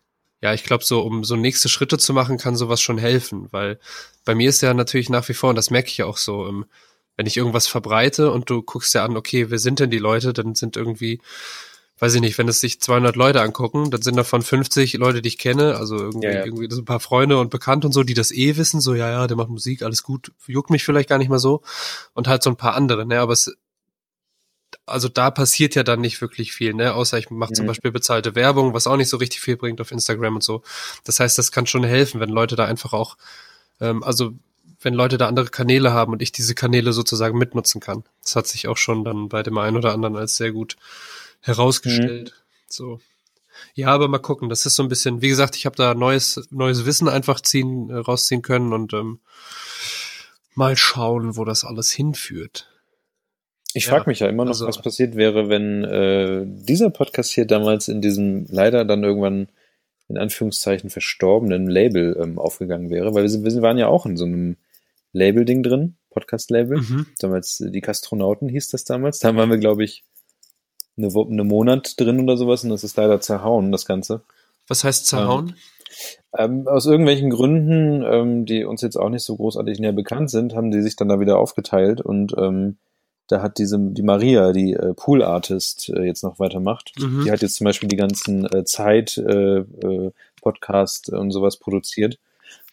[0.41, 3.79] ja, ich glaube, so um so nächste Schritte zu machen, kann sowas schon helfen, weil
[4.25, 6.41] bei mir ist ja natürlich nach wie vor, und das merke ich ja auch so,
[6.41, 6.65] um,
[7.17, 10.33] wenn ich irgendwas verbreite und du guckst ja an, okay, wer sind denn die Leute,
[10.33, 11.21] dann sind irgendwie,
[11.99, 15.29] weiß ich nicht, wenn es sich 200 Leute angucken, dann sind davon 50 Leute, die
[15.29, 16.45] ich kenne, also irgendwie, ja, ja.
[16.45, 19.09] irgendwie so ein paar Freunde und Bekannte und so, die das eh wissen, so, ja,
[19.09, 21.61] ja, der macht Musik, alles gut, juckt mich vielleicht gar nicht mal so,
[22.13, 23.55] und halt so ein paar andere, ne, aber es
[24.85, 26.93] also da passiert ja dann nicht wirklich viel, ne?
[26.93, 27.55] Außer ich mache mhm.
[27.55, 30.63] zum Beispiel bezahlte Werbung, was auch nicht so richtig viel bringt auf Instagram und so.
[31.03, 33.17] Das heißt, das kann schon helfen, wenn Leute da einfach auch,
[33.79, 34.33] ähm, also
[34.81, 38.03] wenn Leute da andere Kanäle haben und ich diese Kanäle sozusagen mitnutzen kann.
[38.21, 40.75] Das hat sich auch schon dann bei dem einen oder anderen als sehr gut
[41.45, 42.33] herausgestellt.
[42.35, 42.61] Mhm.
[42.67, 42.99] So.
[43.73, 44.49] Ja, aber mal gucken.
[44.49, 47.89] Das ist so ein bisschen, wie gesagt, ich habe da neues, neues Wissen einfach ziehen,
[47.89, 49.19] äh, rausziehen können und ähm,
[50.55, 52.69] mal schauen, wo das alles hinführt.
[53.73, 57.45] Ich frage mich ja immer noch, also, was passiert wäre, wenn äh, dieser Podcast hier
[57.45, 59.49] damals in diesem leider dann irgendwann
[60.07, 64.15] in Anführungszeichen verstorbenen Label ähm, aufgegangen wäre, weil wir, sind, wir waren ja auch in
[64.15, 64.55] so einem
[65.11, 66.77] Label-Ding drin, Podcast-Label.
[66.77, 67.07] Mhm.
[67.19, 69.19] Damals äh, die Kastronauten hieß das damals.
[69.19, 70.05] Da waren wir, glaube ich,
[70.97, 74.21] eine, eine Monat drin oder sowas und das ist leider zerhauen, das Ganze.
[74.67, 75.55] Was heißt zerhauen?
[76.37, 80.29] Ähm, ähm, aus irgendwelchen Gründen, ähm, die uns jetzt auch nicht so großartig näher bekannt
[80.29, 82.77] sind, haben die sich dann da wieder aufgeteilt und ähm,
[83.27, 86.91] da hat diese die Maria, die äh, Pool Artist, äh, jetzt noch weitermacht.
[86.99, 87.23] Mhm.
[87.25, 92.19] Die hat jetzt zum Beispiel die ganzen äh, Zeit äh, äh, Podcast und sowas produziert.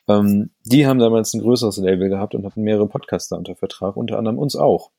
[0.08, 4.18] Ähm, die haben damals ein größeres Label gehabt und hatten mehrere Podcaster unter Vertrag, unter
[4.18, 4.90] anderem uns auch.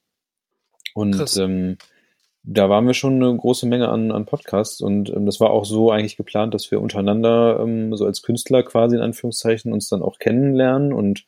[0.96, 1.78] Und ähm,
[2.44, 5.66] da waren wir schon eine große Menge an, an Podcasts und ähm, das war auch
[5.66, 10.02] so eigentlich geplant, dass wir untereinander ähm, so als Künstler quasi in Anführungszeichen uns dann
[10.02, 11.26] auch kennenlernen und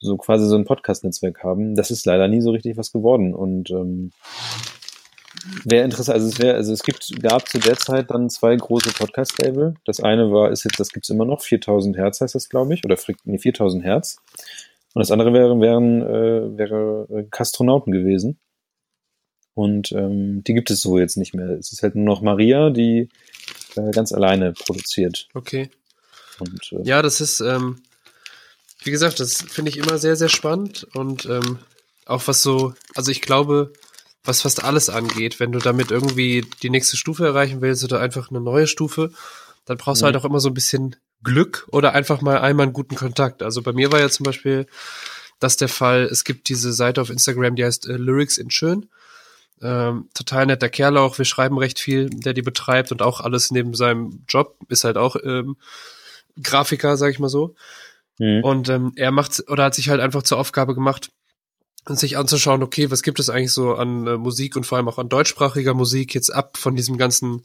[0.00, 1.76] so quasi so ein Podcast-Netzwerk haben.
[1.76, 3.34] Das ist leider nie so richtig was geworden.
[3.34, 4.12] Und ähm,
[5.64, 8.92] wäre interessant, also es wäre, also es gibt, gab zu der Zeit dann zwei große
[8.92, 9.74] Podcast-Label.
[9.84, 12.84] Das eine war, ist jetzt, das gibt's immer noch, 4000 Hertz heißt das, glaube ich,
[12.84, 14.16] oder nee, 4000 Hertz.
[14.94, 18.40] Und das andere wäre, wären, äh, wäre Kastronauten gewesen.
[19.60, 21.50] Und ähm, die gibt es so jetzt nicht mehr.
[21.50, 23.10] Es ist halt nur noch Maria, die
[23.76, 25.28] äh, ganz alleine produziert.
[25.34, 25.68] Okay.
[26.38, 27.82] Und, äh, ja, das ist, ähm,
[28.82, 31.58] wie gesagt, das finde ich immer sehr, sehr spannend und ähm,
[32.06, 33.74] auch was so, also ich glaube,
[34.24, 38.30] was fast alles angeht, wenn du damit irgendwie die nächste Stufe erreichen willst oder einfach
[38.30, 39.12] eine neue Stufe,
[39.66, 40.04] dann brauchst mhm.
[40.04, 43.42] du halt auch immer so ein bisschen Glück oder einfach mal einmal einen guten Kontakt.
[43.42, 44.66] Also bei mir war ja zum Beispiel
[45.38, 48.88] das der Fall, es gibt diese Seite auf Instagram, die heißt äh, Lyrics in Schön.
[49.62, 53.50] Ähm, total netter Kerl auch, wir schreiben recht viel, der die betreibt und auch alles
[53.50, 55.56] neben seinem Job, ist halt auch ähm,
[56.42, 57.54] Grafiker, sag ich mal so.
[58.18, 58.42] Mhm.
[58.42, 61.10] Und ähm, er macht oder hat sich halt einfach zur Aufgabe gemacht,
[61.86, 64.98] sich anzuschauen, okay, was gibt es eigentlich so an äh, Musik und vor allem auch
[64.98, 67.44] an deutschsprachiger Musik jetzt ab von diesem ganzen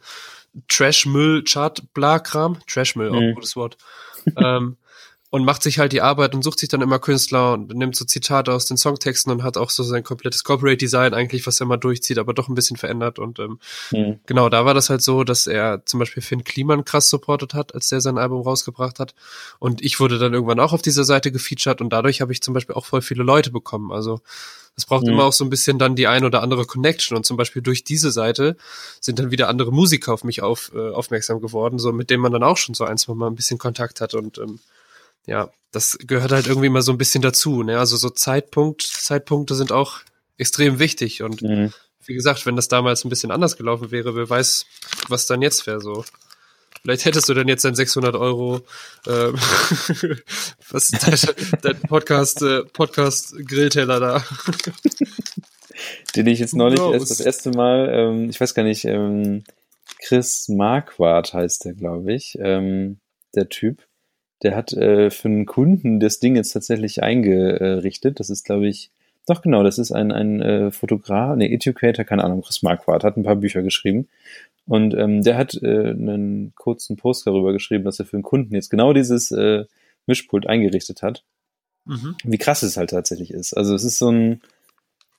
[0.67, 2.59] Trash-Müll-Chart-Bla-Kram.
[2.67, 3.77] Trash-Müll, auch ein gutes Wort.
[4.37, 4.77] ähm,
[5.31, 8.05] und macht sich halt die Arbeit und sucht sich dann immer Künstler und nimmt so
[8.05, 11.65] Zitate aus den Songtexten und hat auch so sein komplettes Corporate Design eigentlich, was er
[11.65, 13.19] mal durchzieht, aber doch ein bisschen verändert.
[13.19, 13.59] Und ähm,
[13.91, 14.19] mhm.
[14.25, 17.73] genau, da war das halt so, dass er zum Beispiel Finn Kliman krass supportet hat,
[17.73, 19.15] als der sein Album rausgebracht hat.
[19.59, 22.53] Und ich wurde dann irgendwann auch auf dieser Seite gefeatured und dadurch habe ich zum
[22.53, 24.21] Beispiel auch voll viele Leute bekommen, also
[24.77, 25.13] es braucht mhm.
[25.13, 27.15] immer auch so ein bisschen dann die ein oder andere Connection.
[27.15, 28.57] Und zum Beispiel durch diese Seite
[28.99, 32.33] sind dann wieder andere Musiker auf mich auf, äh, aufmerksam geworden, so mit denen man
[32.33, 34.13] dann auch schon so ein, zwei Mal ein bisschen Kontakt hat.
[34.13, 34.59] Und ähm,
[35.25, 37.63] ja, das gehört halt irgendwie mal so ein bisschen dazu.
[37.63, 37.77] Ne?
[37.77, 39.99] Also so Zeitpunkt, Zeitpunkte sind auch
[40.37, 41.73] extrem wichtig und mhm.
[42.05, 44.65] wie gesagt, wenn das damals ein bisschen anders gelaufen wäre, wer weiß,
[45.09, 46.05] was dann jetzt wäre so.
[46.81, 48.61] Vielleicht hättest du dann jetzt dein 600 Euro,
[49.07, 49.09] äh,
[50.69, 51.19] was dein,
[51.63, 54.23] dein Podcast, äh, Podcast Grillteller da.
[56.15, 59.43] Den ich jetzt neulich erst das erste Mal, ähm, ich weiß gar nicht, ähm,
[59.99, 62.99] Chris Marquardt heißt der, glaube ich, ähm,
[63.33, 63.81] der Typ.
[64.45, 68.19] Der hat äh, für einen Kunden das Ding jetzt tatsächlich eingerichtet.
[68.19, 68.91] Das ist, glaube ich,
[69.25, 73.17] doch genau, das ist ein, ein äh, Fotograf, ne, Educator, keine Ahnung, Chris Marquardt, hat
[73.17, 74.07] ein paar Bücher geschrieben.
[74.67, 78.53] Und ähm, der hat äh, einen kurzen Post darüber geschrieben, dass er für einen Kunden
[78.53, 79.65] jetzt genau dieses äh,
[80.05, 81.23] Mischpult eingerichtet hat.
[81.85, 82.15] Mhm.
[82.23, 83.57] Wie krass es halt tatsächlich ist.
[83.57, 84.41] Also es ist so ein,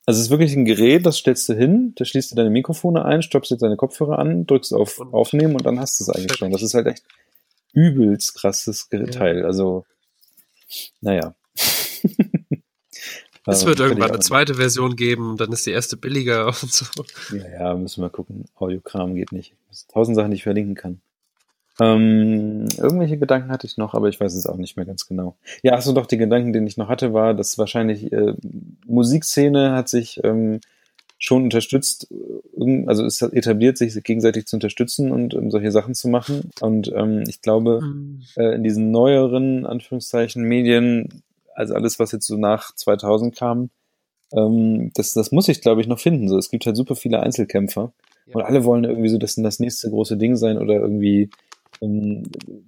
[0.05, 3.05] also es ist wirklich ein Gerät, das stellst du hin, da schließt du deine Mikrofone
[3.05, 6.37] ein, stoppst jetzt deine Kopfhörer an, drückst auf Aufnehmen und dann hast du es eigentlich
[6.39, 6.53] schon.
[6.53, 7.03] Das ist halt echt
[7.77, 9.45] übelst krasses Teil.
[9.45, 9.85] Also,
[11.01, 11.35] naja.
[13.49, 16.85] Es wird irgendwann eine zweite Version geben, dann ist die erste billiger und so.
[17.31, 18.47] Ja, ja, müssen wir gucken.
[18.57, 19.55] Audiokram geht nicht.
[19.87, 21.01] Tausend Sachen, die ich verlinken kann.
[21.79, 25.37] Ähm, irgendwelche Gedanken hatte ich noch, aber ich weiß es auch nicht mehr ganz genau.
[25.63, 28.35] Ja, achso, doch, die Gedanken, den ich noch hatte, war, dass wahrscheinlich äh,
[28.87, 30.61] Musikszene hat sich ähm,
[31.19, 32.09] schon unterstützt,
[32.87, 36.51] also es etabliert sich gegenseitig zu unterstützen und um solche Sachen zu machen.
[36.61, 38.23] Und ähm, ich glaube, mhm.
[38.37, 41.23] äh, in diesen neueren, Anführungszeichen, Medien,
[41.55, 43.71] also alles, was jetzt so nach 2000 kam,
[44.33, 46.29] ähm, das, das muss ich, glaube ich, noch finden.
[46.29, 47.93] So, es gibt halt super viele Einzelkämpfer
[48.27, 48.35] ja.
[48.35, 51.31] und alle wollen irgendwie so, dass das nächste große Ding sein oder irgendwie
[51.81, 52.25] ähm,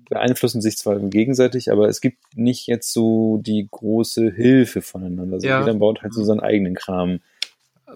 [0.08, 5.34] beeinflussen sich zwar gegenseitig, aber es gibt nicht jetzt so die große Hilfe voneinander.
[5.34, 5.60] Also ja.
[5.60, 7.20] jeder baut halt so seinen eigenen Kram.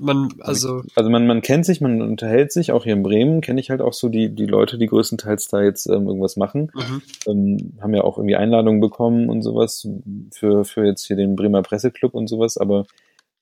[0.00, 3.60] Man, also, also man, man kennt sich, man unterhält sich, auch hier in Bremen kenne
[3.60, 6.70] ich halt auch so die, die Leute, die größtenteils da jetzt ähm, irgendwas machen.
[6.74, 7.02] Mhm.
[7.26, 9.86] Ähm, haben ja auch irgendwie Einladungen bekommen und sowas
[10.30, 12.86] für, für jetzt hier den Bremer Presseclub und sowas, aber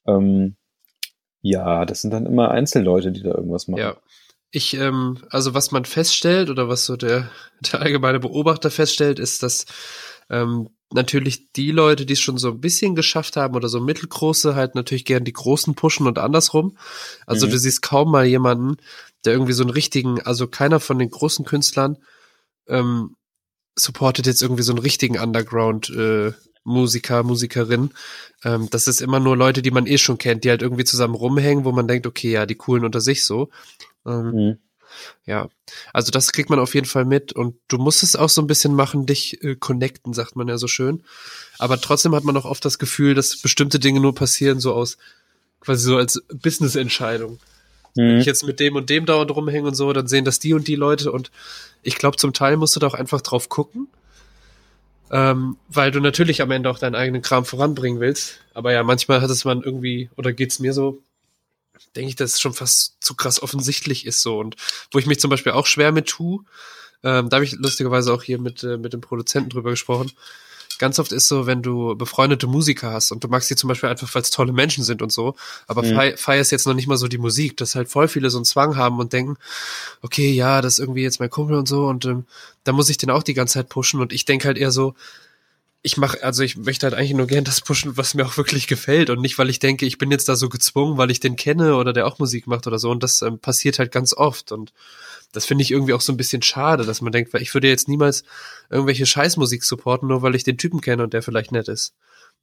[0.06, 0.56] ähm,
[1.42, 3.80] ja, das sind dann immer Einzelleute, die da irgendwas machen.
[3.80, 3.96] Ja.
[4.52, 9.42] Ich, ähm, also was man feststellt oder was so der, der allgemeine Beobachter feststellt, ist,
[9.42, 9.66] dass
[10.30, 14.54] ähm, natürlich die Leute, die es schon so ein bisschen geschafft haben oder so mittelgroße,
[14.54, 16.76] halt natürlich gern die Großen pushen und andersrum.
[17.26, 17.52] Also mhm.
[17.52, 18.76] du siehst kaum mal jemanden,
[19.24, 21.98] der irgendwie so einen richtigen, also keiner von den großen Künstlern
[22.66, 23.16] ähm,
[23.78, 26.32] supportet jetzt irgendwie so einen richtigen Underground äh,
[26.64, 27.90] Musiker, Musikerin.
[28.44, 31.14] Ähm, das ist immer nur Leute, die man eh schon kennt, die halt irgendwie zusammen
[31.14, 33.50] rumhängen, wo man denkt, okay, ja, die coolen unter sich so.
[34.06, 34.58] Ähm, mhm.
[35.26, 35.48] Ja,
[35.92, 38.46] also das kriegt man auf jeden Fall mit und du musst es auch so ein
[38.46, 41.02] bisschen machen, dich äh, connecten, sagt man ja so schön.
[41.58, 44.98] Aber trotzdem hat man auch oft das Gefühl, dass bestimmte Dinge nur passieren, so aus,
[45.60, 47.38] quasi so als Business-Entscheidung.
[47.94, 48.00] Mhm.
[48.00, 50.54] Wenn ich jetzt mit dem und dem dauernd rumhänge und so, dann sehen das die
[50.54, 51.30] und die Leute und
[51.82, 53.88] ich glaube, zum Teil musst du da auch einfach drauf gucken.
[55.12, 58.40] Ähm, weil du natürlich am Ende auch deinen eigenen Kram voranbringen willst.
[58.54, 61.02] Aber ja, manchmal hat es man irgendwie, oder geht's mir so,
[61.96, 64.38] denke ich, dass es schon fast zu krass offensichtlich ist so.
[64.38, 64.56] Und
[64.92, 66.44] wo ich mich zum Beispiel auch schwer mit tue,
[67.02, 70.10] ähm, da habe ich lustigerweise auch hier mit, äh, mit dem Produzenten drüber gesprochen.
[70.78, 73.90] Ganz oft ist so, wenn du befreundete Musiker hast und du magst die zum Beispiel
[73.90, 75.34] einfach, weil es tolle Menschen sind und so,
[75.66, 76.16] aber mhm.
[76.16, 78.76] feierst jetzt noch nicht mal so die Musik, dass halt voll viele so einen Zwang
[78.76, 79.36] haben und denken,
[80.00, 82.24] okay, ja, das ist irgendwie jetzt mein Kumpel und so und ähm,
[82.64, 84.94] da muss ich den auch die ganze Zeit pushen und ich denke halt eher so,
[85.82, 88.66] ich mache, also ich möchte halt eigentlich nur gern das pushen, was mir auch wirklich
[88.66, 91.36] gefällt und nicht, weil ich denke, ich bin jetzt da so gezwungen, weil ich den
[91.36, 94.52] kenne oder der auch Musik macht oder so und das ähm, passiert halt ganz oft
[94.52, 94.72] und
[95.32, 97.68] das finde ich irgendwie auch so ein bisschen schade, dass man denkt, weil ich würde
[97.68, 98.24] jetzt niemals
[98.68, 101.94] irgendwelche Scheißmusik supporten, nur weil ich den Typen kenne und der vielleicht nett ist.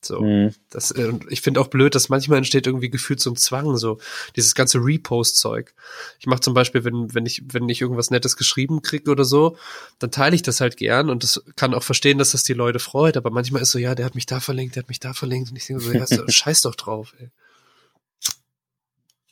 [0.01, 0.53] So, mhm.
[0.69, 3.77] das, äh, und ich finde auch blöd, dass manchmal entsteht irgendwie gefühlt so ein Zwang,
[3.77, 3.97] so
[4.35, 5.73] dieses ganze Repost-Zeug.
[6.19, 9.57] Ich mache zum Beispiel, wenn, wenn ich, wenn ich irgendwas Nettes geschrieben kriege oder so,
[9.99, 12.79] dann teile ich das halt gern und das kann auch verstehen, dass das die Leute
[12.79, 15.13] freut, aber manchmal ist so, ja, der hat mich da verlinkt, der hat mich da
[15.13, 17.29] verlinkt und ich denke so, ja, so, scheiß doch drauf, ey.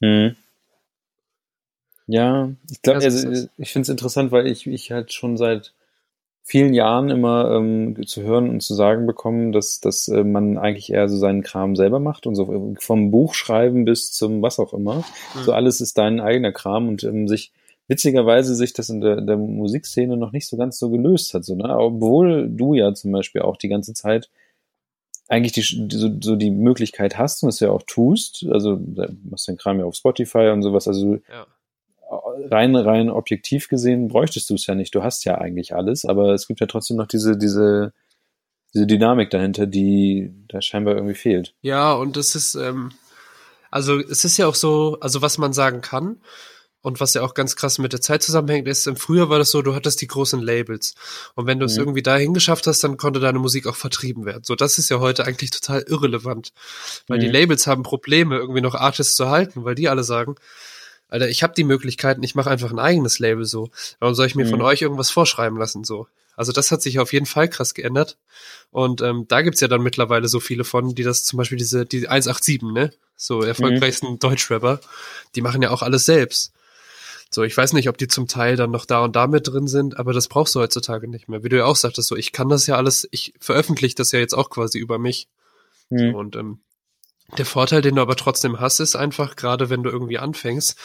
[0.01, 0.35] Mhm.
[2.07, 5.73] Ja, ich glaube, also, ich finde es interessant, weil ich, ich halt schon seit
[6.47, 10.91] vielen Jahren immer ähm, zu hören und zu sagen bekommen, dass, dass äh, man eigentlich
[10.91, 14.97] eher so seinen Kram selber macht und so vom Buchschreiben bis zum was auch immer.
[14.97, 15.43] Mhm.
[15.43, 17.51] So alles ist dein eigener Kram und ähm, sich
[17.87, 21.45] witzigerweise sich das in der, der Musikszene noch nicht so ganz so gelöst hat.
[21.45, 21.75] So, ne?
[21.77, 24.29] Obwohl du ja zum Beispiel auch die ganze Zeit
[25.27, 28.79] eigentlich die, so, so die Möglichkeit hast und es ja auch tust, also
[29.23, 31.47] machst den Kram ja auf Spotify und sowas, also ja.
[32.49, 34.93] Rein, rein objektiv gesehen bräuchtest du es ja nicht.
[34.95, 37.93] Du hast ja eigentlich alles, aber es gibt ja trotzdem noch diese, diese,
[38.73, 41.53] diese Dynamik dahinter, die da scheinbar irgendwie fehlt.
[41.61, 42.91] Ja, und das ist, ähm,
[43.71, 46.17] also es ist ja auch so, also was man sagen kann,
[46.85, 49.49] und was ja auch ganz krass mit der Zeit zusammenhängt, ist, im Frühjahr war das
[49.49, 50.93] so, du hattest die großen Labels.
[51.33, 51.79] Und wenn du es mhm.
[51.79, 54.43] irgendwie dahin geschafft hast, dann konnte deine Musik auch vertrieben werden.
[54.43, 56.51] So, das ist ja heute eigentlich total irrelevant.
[57.07, 57.21] Weil mhm.
[57.21, 60.35] die Labels haben Probleme, irgendwie noch Artists zu halten, weil die alle sagen,
[61.07, 63.69] Alter, ich habe die Möglichkeiten, ich mache einfach ein eigenes Label so.
[63.99, 64.51] Warum soll ich mir mhm.
[64.51, 66.07] von euch irgendwas vorschreiben lassen so?
[66.35, 68.17] Also das hat sich auf jeden Fall krass geändert.
[68.71, 71.85] Und ähm, da gibt's ja dann mittlerweile so viele von, die das zum Beispiel diese,
[71.85, 72.91] die 187, ne?
[73.15, 74.19] So erfolgreichsten mhm.
[74.19, 74.81] Deutschrapper,
[75.35, 76.51] die machen ja auch alles selbst.
[77.29, 79.67] So, ich weiß nicht, ob die zum Teil dann noch da und da mit drin
[79.67, 81.43] sind, aber das brauchst du heutzutage nicht mehr.
[81.43, 84.19] Wie du ja auch sagtest, so, ich kann das ja alles, ich veröffentliche das ja
[84.19, 85.27] jetzt auch quasi über mich.
[85.89, 86.11] Mhm.
[86.11, 86.59] So, und ähm,
[87.37, 90.77] der Vorteil, den du aber trotzdem hast, ist einfach, gerade wenn du irgendwie anfängst,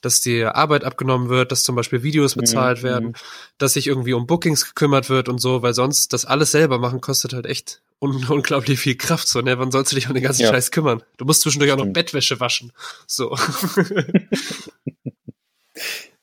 [0.00, 2.82] dass dir Arbeit abgenommen wird, dass zum Beispiel Videos mhm, bezahlt mhm.
[2.82, 3.12] werden,
[3.58, 7.00] dass sich irgendwie um Bookings gekümmert wird und so, weil sonst das alles selber machen
[7.00, 9.28] kostet halt echt un unglaublich viel Kraft.
[9.28, 9.58] So, ne?
[9.58, 10.48] Wann sollst du dich um den ganzen ja.
[10.48, 11.02] Scheiß kümmern?
[11.16, 12.72] Du musst zwischendurch auch noch Bettwäsche waschen.
[13.06, 13.36] So.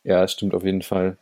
[0.04, 1.18] Ja, stimmt auf jeden Fall.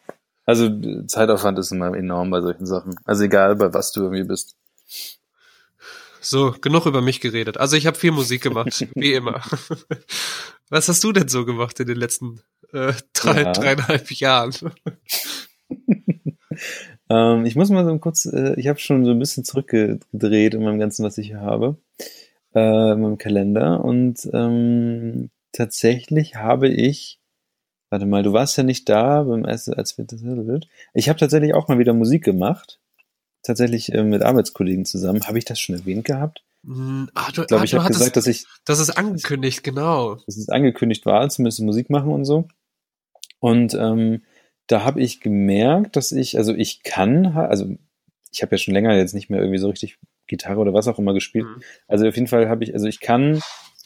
[0.46, 0.70] Also
[1.06, 2.96] Zeitaufwand ist immer enorm bei solchen Sachen.
[3.06, 4.56] Also egal, bei was du irgendwie bist.
[6.22, 7.58] So, genug über mich geredet.
[7.58, 9.42] Also ich habe viel Musik gemacht, wie immer.
[10.70, 12.42] Was hast du denn so gemacht in den letzten
[12.74, 13.52] äh, drei, ja.
[13.52, 14.54] dreieinhalb Jahren?
[17.10, 20.64] ähm, ich muss mal so kurz, äh, ich habe schon so ein bisschen zurückgedreht in
[20.64, 21.78] meinem Ganzen, was ich hier habe,
[22.54, 23.84] äh, in meinem Kalender.
[23.84, 27.20] Und ähm, tatsächlich habe ich
[27.90, 30.22] Warte mal, du warst ja nicht da beim ersten, als wir das
[30.94, 32.80] Ich habe tatsächlich auch mal wieder Musik gemacht.
[33.44, 35.26] Tatsächlich äh, mit Arbeitskollegen zusammen.
[35.26, 36.44] Habe ich das schon erwähnt gehabt?
[36.66, 38.46] Hm, ah, du, ich glaube, ah, ich habe gesagt, dass ich.
[38.66, 40.16] Das ist angekündigt, genau.
[40.26, 42.48] Dass es angekündigt war, zumindest Musik machen und so.
[43.40, 44.24] Und ähm,
[44.68, 47.76] da habe ich gemerkt, dass ich, also ich kann, also
[48.32, 49.98] ich habe ja schon länger jetzt nicht mehr irgendwie so richtig
[50.28, 51.46] Gitarre oder was auch immer gespielt.
[51.46, 51.64] Mhm.
[51.88, 53.42] Also auf jeden Fall habe ich, also ich kann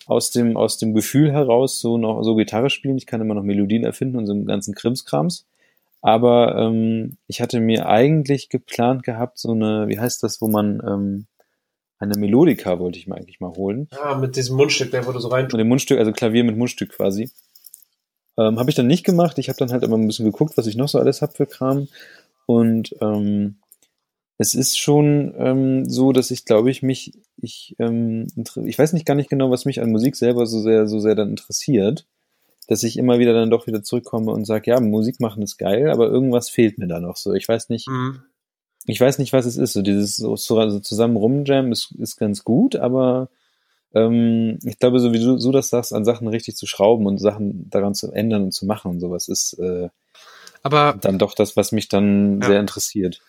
[0.06, 2.98] aus dem, aus dem Gefühl heraus so noch so Gitarre spielen.
[2.98, 5.48] Ich kann immer noch Melodien erfinden und so einen ganzen Krimskrams.
[6.04, 10.82] Aber ähm, ich hatte mir eigentlich geplant gehabt, so eine, wie heißt das, wo man
[10.86, 11.28] ähm,
[11.98, 13.88] eine Melodika wollte ich mir eigentlich mal holen.
[13.94, 15.46] Ja, mit diesem Mundstück, der wurde so rein.
[15.46, 17.32] Mit dem Mundstück, also Klavier mit Mundstück quasi.
[18.38, 19.38] Ähm, habe ich dann nicht gemacht.
[19.38, 21.46] Ich habe dann halt immer ein bisschen geguckt, was ich noch so alles hab für
[21.46, 21.88] Kram.
[22.48, 23.60] Und ähm,
[24.38, 28.28] es ist schon ähm, so, dass ich glaube ich mich, ich, ähm,
[28.66, 31.16] ich weiß nicht gar nicht genau, was mich an Musik selber so sehr, so sehr
[31.16, 32.06] dann interessiert,
[32.74, 35.90] dass ich immer wieder dann doch wieder zurückkomme und sage, ja, Musik machen ist geil,
[35.90, 37.34] aber irgendwas fehlt mir da noch so.
[37.34, 38.24] Ich weiß nicht, mhm.
[38.86, 39.74] ich weiß nicht, was es ist.
[39.74, 43.30] So dieses so, so zusammen rumjam ist, ist ganz gut, aber
[43.94, 47.20] ähm, ich glaube, so wie du so das sagst, an Sachen richtig zu schrauben und
[47.20, 49.90] Sachen daran zu ändern und zu machen und sowas ist äh,
[50.64, 52.48] aber dann doch das, was mich dann ja.
[52.48, 53.22] sehr interessiert.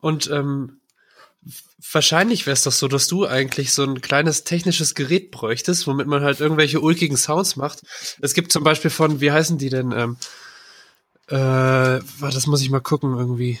[0.00, 0.80] Und ähm,
[1.92, 6.06] wahrscheinlich wäre es doch so, dass du eigentlich so ein kleines technisches Gerät bräuchtest, womit
[6.06, 7.82] man halt irgendwelche ulkigen Sounds macht.
[8.20, 9.92] Es gibt zum Beispiel von, wie heißen die denn?
[9.92, 10.16] Ähm,
[11.28, 13.60] äh, das muss ich mal gucken irgendwie.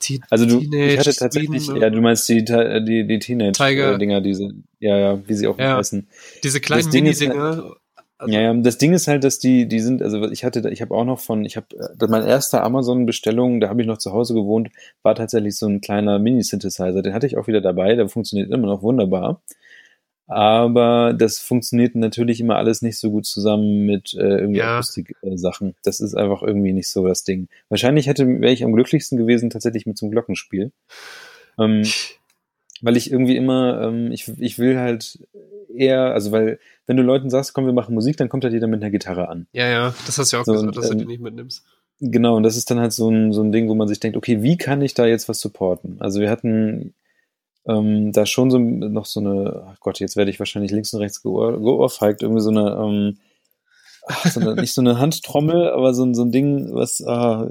[0.00, 4.50] T also du, Teenage ich hatte tatsächlich, ja, du meinst die, die, die Teenage-Dinger, diese,
[4.80, 6.08] ja, ja, wie sie auch ja, heißen.
[6.42, 7.76] Diese kleinen Mini-Dinger,
[8.16, 10.80] also ja, ja, das Ding ist halt, dass die, die sind, also ich hatte, ich
[10.82, 14.12] habe auch noch von, ich habe, äh, meine erste Amazon-Bestellung, da habe ich noch zu
[14.12, 14.70] Hause gewohnt,
[15.02, 17.02] war tatsächlich so ein kleiner Mini-Synthesizer.
[17.02, 19.42] Den hatte ich auch wieder dabei, der funktioniert immer noch wunderbar.
[20.26, 24.76] Aber das funktioniert natürlich immer alles nicht so gut zusammen mit äh, irgendwie ja.
[24.76, 25.74] Akustik-Sachen.
[25.82, 27.48] Das ist einfach irgendwie nicht so das Ding.
[27.68, 30.72] Wahrscheinlich hätte wäre ich am glücklichsten gewesen tatsächlich mit so einem Glockenspiel.
[31.58, 31.84] Ähm,
[32.82, 35.18] weil ich irgendwie immer, ähm, ich, ich will halt
[35.74, 38.66] eher, also weil, wenn du Leuten sagst, komm, wir machen Musik, dann kommt halt jeder
[38.66, 39.46] mit einer Gitarre an.
[39.52, 41.22] Ja, ja, das hast du ja auch so, gesagt, und, dass du ähm, die nicht
[41.22, 41.64] mitnimmst.
[42.00, 44.16] Genau, und das ist dann halt so ein, so ein Ding, wo man sich denkt,
[44.16, 45.96] okay, wie kann ich da jetzt was supporten?
[46.00, 46.94] Also wir hatten
[47.66, 51.00] ähm, da schon so noch so eine, ach Gott, jetzt werde ich wahrscheinlich links und
[51.00, 53.18] rechts geohrfeigt, irgendwie so eine, ähm,
[54.06, 57.48] ach, so eine, nicht so eine Handtrommel, aber so, so ein Ding, was, ah,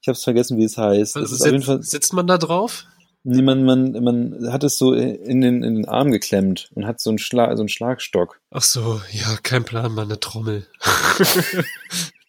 [0.00, 1.16] ich habe es vergessen, wie es heißt.
[1.16, 2.86] Also sitzt, sitzt man da drauf?
[3.28, 7.00] Nee, man, man, man hat es so in den, in den Arm geklemmt und hat
[7.00, 8.40] so einen, Schlag, so einen Schlagstock.
[8.52, 10.64] Ach so, ja, kein Plan, mal eine Trommel.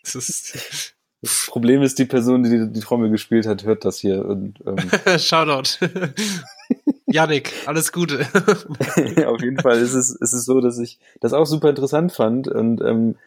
[0.01, 4.25] das, ist das Problem ist, die Person, die die Trommel gespielt hat, hört das hier.
[4.25, 5.85] Und, ähm Shoutout.
[7.05, 8.25] Janik, alles Gute.
[9.27, 12.47] Auf jeden Fall ist es, ist es so, dass ich das auch super interessant fand
[12.47, 13.17] und ähm,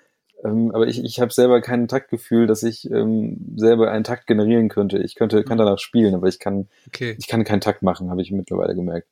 [0.45, 4.69] Ähm, aber ich, ich habe selber kein Taktgefühl, dass ich ähm, selber einen Takt generieren
[4.69, 4.99] könnte.
[4.99, 7.15] Ich könnte, kann danach spielen, aber ich kann, Okay.
[7.19, 9.09] ich kann keinen Takt machen, habe ich mittlerweile gemerkt.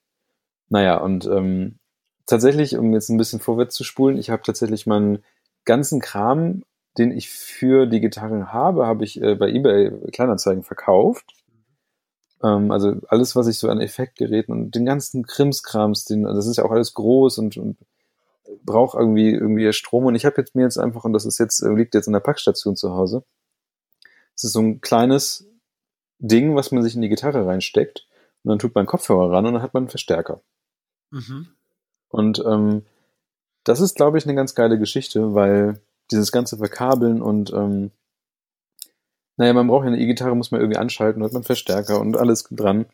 [0.71, 1.79] Naja, und ähm,
[2.27, 5.25] tatsächlich, um jetzt ein bisschen vorwärts zu spulen, ich habe tatsächlich meinen
[5.65, 6.63] ganzen Kram,
[6.97, 11.35] den ich für die Gitarren habe, habe ich äh, bei eBay Kleinanzeigen verkauft.
[12.43, 16.57] Ähm, also alles, was ich so an Effektgeräten und den ganzen Krimskrams, den, das ist
[16.57, 17.77] ja auch alles groß und, und
[18.65, 20.07] braucht irgendwie irgendwie Strom.
[20.07, 22.13] Und ich habe jetzt mir jetzt einfach, und das ist jetzt, äh, liegt jetzt in
[22.13, 23.25] der Packstation zu Hause,
[24.35, 25.47] es ist so ein kleines
[26.19, 28.07] Ding, was man sich in die Gitarre reinsteckt.
[28.45, 30.41] Und dann tut man Kopfhörer ran und dann hat man einen Verstärker.
[31.11, 31.49] Mhm.
[32.09, 32.85] Und ähm,
[33.65, 35.81] das ist, glaube ich, eine ganz geile Geschichte, weil
[36.11, 37.91] dieses ganze Verkabeln und ähm,
[39.37, 42.17] naja, man braucht ja eine E-Gitarre, muss man irgendwie anschalten, hat man einen Verstärker und
[42.17, 42.87] alles dran.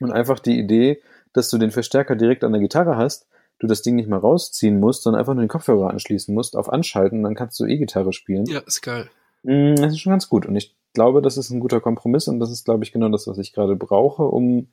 [0.00, 3.26] Und einfach die Idee, dass du den Verstärker direkt an der Gitarre hast,
[3.58, 6.68] du das Ding nicht mal rausziehen musst, sondern einfach nur den Kopfhörer anschließen musst, auf
[6.72, 8.46] Anschalten, dann kannst du E-Gitarre spielen.
[8.46, 9.08] Ja, ist geil.
[9.42, 10.46] Mm, Das ist schon ganz gut.
[10.46, 13.26] Und ich glaube, das ist ein guter Kompromiss und das ist, glaube ich, genau das,
[13.26, 14.68] was ich gerade brauche, um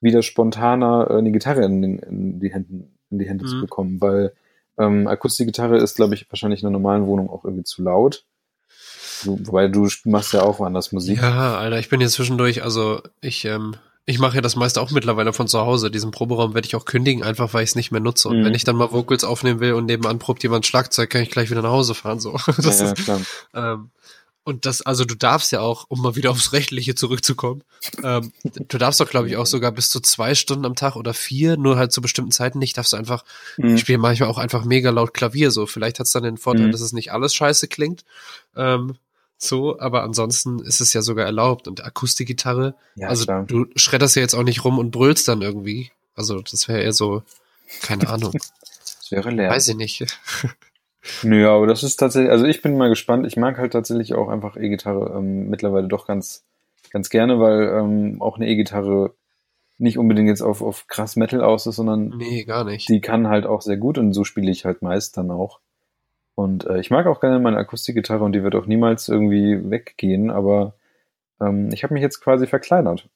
[0.00, 3.60] wieder spontaner äh, eine Gitarre in, den, in die Hände, in die Hände zu Mhm.
[3.60, 4.32] bekommen, weil
[4.78, 8.24] ähm, Akustikgitarre ist, glaube ich, wahrscheinlich in einer normalen Wohnung auch irgendwie zu laut.
[9.24, 11.18] Wobei du machst ja auch woanders Musik.
[11.22, 14.90] Ja, Alter, ich bin hier zwischendurch, also ich, ähm, ich mache ja das meiste auch
[14.90, 15.90] mittlerweile von zu Hause.
[15.90, 18.28] Diesen Proberaum werde ich auch kündigen, einfach weil ich es nicht mehr nutze.
[18.28, 18.44] Und Mhm.
[18.46, 21.50] wenn ich dann mal Vocals aufnehmen will und nebenan probt jemand Schlagzeug, kann ich gleich
[21.50, 22.18] wieder nach Hause fahren.
[22.20, 22.32] So.
[22.56, 23.20] Das ja, ist, klar.
[23.54, 23.90] ähm,
[24.44, 27.62] und das, also du darfst ja auch, um mal wieder aufs Rechtliche zurückzukommen,
[28.02, 31.14] ähm, du darfst doch, glaube ich, auch sogar bis zu zwei Stunden am Tag oder
[31.14, 33.24] vier, nur halt zu bestimmten Zeiten nicht, darfst du einfach,
[33.56, 33.76] Mhm.
[33.76, 35.66] ich spiele manchmal auch einfach mega laut Klavier so.
[35.66, 36.72] Vielleicht hat's dann den Vorteil, Mhm.
[36.72, 38.04] dass es nicht alles scheiße klingt.
[38.56, 38.96] Ähm,
[39.44, 41.66] so, aber ansonsten ist es ja sogar erlaubt.
[41.68, 43.44] Und Akustikgitarre, Ja, also klar.
[43.44, 45.90] du schredderst ja jetzt auch nicht rum und brüllst dann irgendwie.
[46.14, 47.22] Also das wäre eher so,
[47.82, 49.50] keine Ahnung, Das wäre leer.
[49.50, 50.06] weiß ich nicht.
[51.22, 53.26] Nö, aber das ist tatsächlich, also ich bin mal gespannt.
[53.26, 56.44] Ich mag halt tatsächlich auch einfach E-Gitarre ähm, mittlerweile doch ganz,
[56.90, 59.12] ganz gerne, weil ähm, auch eine E-Gitarre
[59.78, 62.88] nicht unbedingt jetzt auf, auf krass Metal aus ist, sondern Nee, gar nicht.
[62.88, 65.58] die kann halt auch sehr gut und so spiele ich halt meist dann auch.
[66.34, 70.30] Und äh, ich mag auch gerne meine Akustikgitarre und die wird auch niemals irgendwie weggehen,
[70.30, 70.74] aber
[71.40, 73.08] ähm, ich habe mich jetzt quasi verkleinert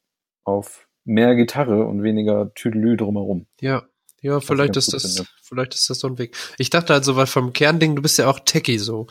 [0.44, 3.46] auf mehr Gitarre und weniger Tüdelü drumherum.
[3.61, 3.85] Ja.
[4.22, 5.31] Ja, vielleicht ist das, finde.
[5.42, 6.37] vielleicht ist das so ein Weg.
[6.59, 9.07] Ich dachte halt so, weil vom Kernding, du bist ja auch Techie so.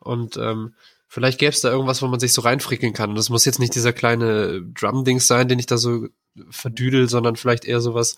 [0.00, 0.74] Und ähm,
[1.08, 3.10] vielleicht gäbe es da irgendwas, wo man sich so reinfrickeln kann.
[3.10, 6.06] Und das muss jetzt nicht dieser kleine Drum-Dings sein, den ich da so
[6.50, 8.16] verdüdel, sondern vielleicht eher sowas.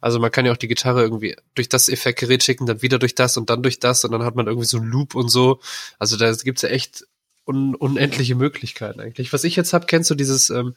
[0.00, 3.14] Also man kann ja auch die Gitarre irgendwie durch das Effektgerät schicken, dann wieder durch
[3.14, 5.60] das und dann durch das und dann hat man irgendwie so einen Loop und so.
[5.98, 7.06] Also da gibt's ja echt
[7.46, 9.32] un unendliche Möglichkeiten eigentlich.
[9.32, 10.74] Was ich jetzt hab, kennst du dieses, ähm,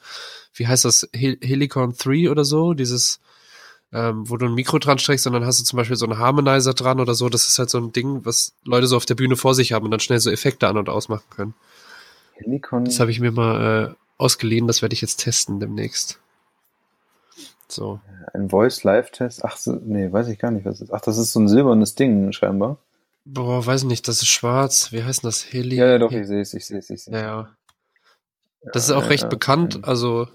[0.53, 2.73] wie heißt das, Hel Helicon 3 oder so?
[2.73, 3.19] Dieses,
[3.91, 6.17] ähm, wo du ein Mikro dran steckst und dann hast du zum Beispiel so einen
[6.17, 7.27] Harmonizer dran oder so.
[7.27, 9.86] Das ist halt so ein Ding, was Leute so auf der Bühne vor sich haben
[9.86, 11.53] und dann schnell so Effekte an- und ausmachen können.
[12.36, 12.86] Helicon.
[12.86, 16.20] Das habe ich mir mal äh, ausgeliehen, das werde ich jetzt testen demnächst.
[17.71, 17.99] So.
[18.34, 19.43] Ein Voice-Live-Test?
[19.45, 20.93] Ach, so, nee, weiß ich gar nicht, was das ist.
[20.93, 22.77] Ach, das ist so ein silbernes Ding scheinbar.
[23.25, 24.91] Boah, weiß nicht, das ist schwarz.
[24.91, 25.51] Wie heißt denn das?
[25.53, 25.75] Heli?
[25.75, 27.25] Ja, ja, doch, ich sehe es, ich sehe es, ich sehe Ja, es.
[27.25, 28.69] ja.
[28.73, 29.84] Das ist auch Ja, recht ja, bekannt, ja.
[29.84, 30.27] also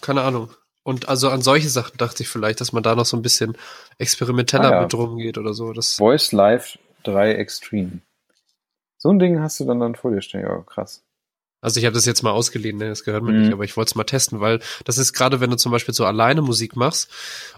[0.00, 0.50] keine Ahnung.
[0.84, 3.56] Und also an solche Sachen dachte ich vielleicht, dass man da noch so ein bisschen
[3.98, 4.82] experimenteller Ah, ja.
[4.82, 5.72] mit rumgeht oder so.
[5.72, 8.00] Das, Voice Live 3 Extreme.
[8.98, 10.42] So ein Ding hast du dann dann vor dir stehen.
[10.42, 11.02] Ja, krass.
[11.62, 12.90] Also ich habe das jetzt mal ausgeliehen, ne?
[12.90, 13.40] das gehört mir Mhm.
[13.40, 15.94] nicht, aber ich wollte es mal testen, weil das ist gerade, wenn du zum Beispiel
[15.94, 17.08] so alleine Musik machst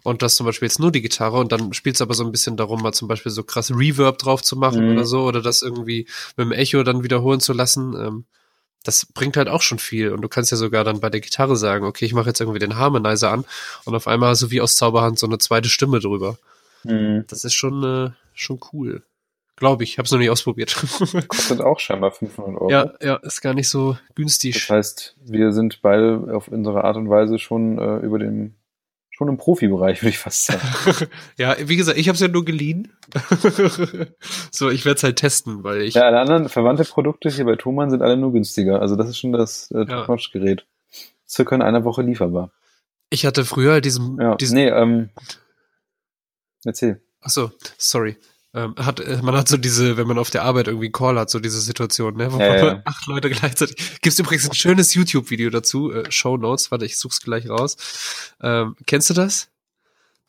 [0.05, 2.23] und du hast zum Beispiel jetzt nur die Gitarre und dann spielst du aber so
[2.25, 4.93] ein bisschen darum, mal zum Beispiel so krass Reverb drauf zu machen Mhm.
[4.93, 7.95] oder so oder das irgendwie mit dem Echo dann wiederholen zu lassen.
[7.99, 8.25] Ähm,
[8.85, 11.57] das bringt halt auch schon viel und du kannst ja sogar dann bei der Gitarre
[11.57, 13.47] sagen, okay, ich mache jetzt irgendwie den Harmonizer an
[13.87, 16.37] und auf einmal du wie aus Zauberhand so eine zweite Stimme drüber.
[16.83, 17.25] Mhm.
[17.29, 19.03] Das ist schon, äh, schon cool.
[19.57, 20.75] Glaube ich, habe es noch nicht ausprobiert.
[21.29, 22.71] Kostet auch scheinbar 500 Euro.
[22.71, 24.69] ja, ja, ist gar nicht so Das günstig.
[24.69, 28.55] heißt, wir sind beide auf unsere Art und Weise schon äh, über dem,
[29.11, 31.09] schon im Profibereich, würde ich fast sagen.
[31.38, 32.93] ja, wie gesagt, ich habe es ja nur geliehen.
[34.51, 35.95] so, ich werde es halt testen, weil ich.
[35.95, 38.81] Ja, alle anderen verwandte Produkte hier bei Thomann sind alle nur günstiger.
[38.81, 39.85] Also das ist schon das äh, Ja.
[39.85, 40.67] Top-Notch-Gerät.
[41.29, 42.51] Circa in einer Woche lieferbar.
[43.11, 45.11] Ich hatte früher diesen, Ja, diesen nee, ähm,
[46.64, 47.01] erzähl.
[47.21, 48.17] Ach so, sorry.
[48.55, 51.19] Ähm, hat, äh, man hat so diese, wenn man auf der Arbeit irgendwie einen Call
[51.19, 52.33] hat, so diese Situation, ne?
[52.33, 52.83] Wo Ja, man ja.
[52.85, 54.01] acht Leute gleichzeitig.
[54.01, 57.77] Gibt's übrigens ein schönes YouTube-Video dazu, äh, Show Notes, warte, ich such's gleich raus.
[58.40, 59.48] Ähm, kennst du das?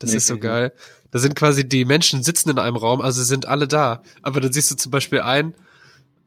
[0.00, 0.72] Das Nee, ist so geil.
[1.12, 4.02] Da sind quasi die Menschen sitzen in einem Raum, also sind alle da.
[4.22, 5.54] Aber dann siehst du zum Beispiel einen,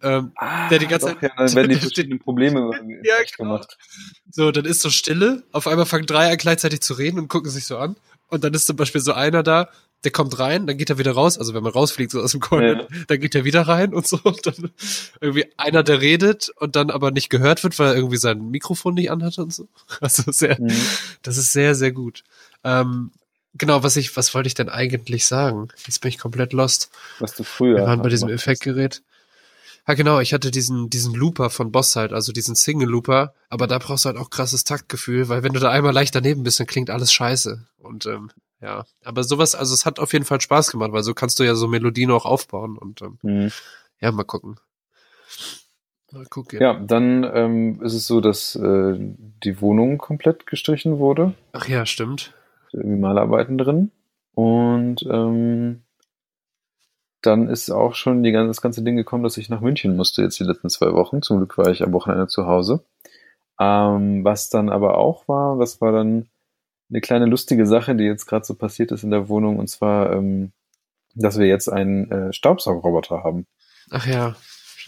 [0.02, 2.72] ähm, Ah, Der die ganze doch, Zeit- ja, werden die verschiedenen Probleme
[3.04, 3.52] Ja, genau.
[3.52, 3.78] gemacht.
[4.32, 5.44] So, dann ist so Stille.
[5.52, 7.98] Auf einmal fangen drei an gleichzeitig zu reden und gucken sich so an.
[8.30, 9.68] Und dann ist zum Beispiel so einer da,
[10.04, 12.40] der kommt rein, dann geht er wieder raus, also wenn man rausfliegt so aus dem
[12.40, 13.06] Call, ja.
[13.08, 14.72] dann geht er wieder rein und so, und dann
[15.20, 18.94] irgendwie einer, der redet und dann aber nicht gehört wird, weil er irgendwie sein Mikrofon
[18.94, 19.68] nicht anhatte und so.
[20.02, 20.72] Also sehr, mhm.
[21.24, 22.24] das ist sehr, sehr gut.
[22.64, 23.12] Ähm,
[23.56, 25.68] genau, was ich, was wollte ich denn eigentlich sagen?
[25.86, 26.90] Jetzt bin ich komplett lost.
[27.20, 27.78] Was du früher.
[27.78, 29.02] Wir waren bei diesem Effektgerät.
[29.88, 33.80] Ja, genau, ich hatte diesen, diesen Looper von Boss halt, also diesen Single-Looper, aber da
[33.80, 36.68] brauchst du halt auch krasses Taktgefühl, weil wenn du da einmal leicht daneben bist, dann
[36.68, 37.66] klingt alles scheiße.
[37.80, 38.30] Und ähm,
[38.62, 41.44] ja, aber sowas, also es hat auf jeden Fall Spaß gemacht, weil so kannst du
[41.44, 43.52] ja so Melodien auch aufbauen und ähm, mhm.
[44.02, 44.60] ja, mal gucken.
[46.12, 46.60] Mal gucken.
[46.60, 51.36] Ja, dann ähm, ist es so, dass äh, die Wohnung komplett gestrichen wurde.
[51.54, 52.34] Ach ja, stimmt.
[52.72, 53.92] Irgendwie Malarbeiten drin.
[54.34, 55.84] Und ähm,
[57.22, 60.40] dann ist auch schon die, das ganze Ding gekommen, dass ich nach München musste jetzt
[60.40, 61.22] die letzten zwei Wochen.
[61.22, 62.84] Zum Glück war ich am Wochenende zu Hause.
[63.60, 66.28] Ähm, was dann aber auch war, was war dann
[66.90, 70.14] eine kleine lustige Sache, die jetzt gerade so passiert ist in der Wohnung, und zwar,
[70.14, 70.52] ähm,
[71.16, 73.46] dass wir jetzt einen äh, Staubsaugerroboter haben.
[73.92, 74.36] Ach ja.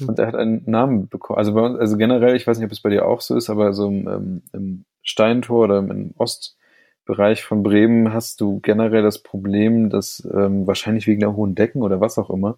[0.07, 1.37] Und er hat einen Namen bekommen.
[1.37, 3.49] Also bei uns, also generell, ich weiß nicht, ob es bei dir auch so ist,
[3.49, 9.21] aber so im, ähm, im Steintor oder im Ostbereich von Bremen hast du generell das
[9.21, 12.57] Problem, dass ähm, wahrscheinlich wegen der hohen Decken oder was auch immer,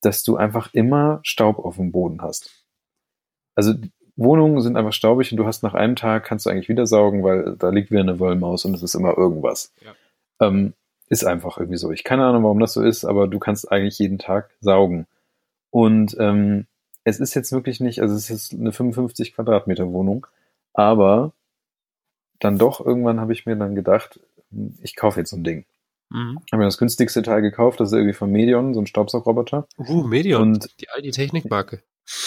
[0.00, 2.64] dass du einfach immer Staub auf dem Boden hast.
[3.54, 3.74] Also
[4.16, 7.22] Wohnungen sind einfach staubig und du hast nach einem Tag kannst du eigentlich wieder saugen,
[7.22, 9.72] weil da liegt wieder eine Wollmaus und es ist immer irgendwas.
[9.84, 10.46] Ja.
[10.46, 10.74] Ähm,
[11.08, 11.90] ist einfach irgendwie so.
[11.92, 15.06] Ich keine Ahnung, warum das so ist, aber du kannst eigentlich jeden Tag saugen.
[15.70, 16.66] Und ähm,
[17.04, 20.26] es ist jetzt wirklich nicht, also es ist eine 55 Quadratmeter Wohnung,
[20.72, 21.32] aber
[22.38, 24.20] dann doch irgendwann habe ich mir dann gedacht,
[24.82, 25.64] ich kaufe jetzt so ein Ding.
[26.10, 26.40] Mhm.
[26.50, 29.66] Habe mir das günstigste Teil gekauft, das ist irgendwie von Medion, so ein Staubsaugroboter.
[29.78, 31.82] Uh, Medion, und die alte Technikmarke.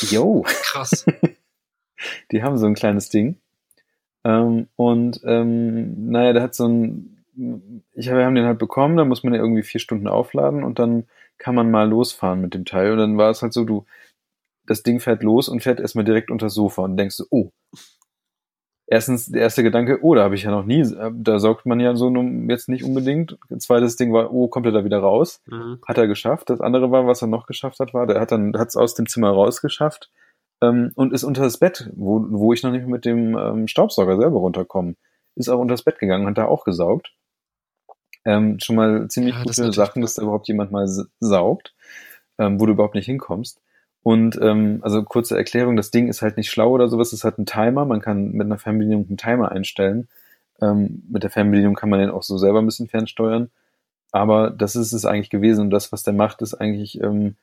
[0.10, 0.44] Jo.
[0.46, 1.06] Krass.
[2.32, 3.38] Die haben so ein kleines Ding.
[4.24, 7.24] Ähm, und ähm, naja, der hat so ein,
[7.94, 10.80] ich wir haben den halt bekommen, da muss man ja irgendwie vier Stunden aufladen und
[10.80, 11.06] dann
[11.38, 12.94] kann man mal losfahren mit dem Teil.
[12.94, 13.86] Und dann war es halt so, du,
[14.66, 17.52] das Ding fährt los und fährt erstmal direkt unter das Sofa und denkst so, oh.
[18.88, 21.80] Erstens, der erste Gedanke, oh, da habe ich ja noch nie, äh, da saugt man
[21.80, 22.12] ja so
[22.48, 23.38] jetzt nicht unbedingt.
[23.58, 25.42] Zweites Ding war, oh, kommt er da wieder raus?
[25.48, 25.80] Mhm.
[25.88, 26.52] Hat er geschafft.
[26.52, 28.94] Das andere war, was er noch geschafft hat, war, der hat dann, hat es aus
[28.94, 30.12] dem Zimmer rausgeschafft,
[30.62, 34.18] ähm, und ist unter das Bett, wo, wo ich noch nicht mit dem ähm, Staubsauger
[34.18, 34.96] selber runterkomme.
[35.36, 37.14] Ist auch unter das Bett gegangen, hat da auch gesaugt.
[38.24, 40.88] Ähm, schon mal ziemlich ja, gute Sachen, dass da überhaupt jemand mal
[41.20, 41.76] saugt,
[42.40, 43.62] ähm, wo du überhaupt nicht hinkommst.
[44.02, 47.38] Und ähm, also kurze Erklärung, das Ding ist halt nicht schlau oder sowas, es hat
[47.38, 50.08] einen Timer, man kann mit einer Fernbedienung einen Timer einstellen.
[50.62, 53.50] Ähm, mit der Fernbedienung kann man den auch so selber ein bisschen fernsteuern.
[54.12, 57.36] Aber das ist es eigentlich gewesen und das, was der macht, ist eigentlich ähm,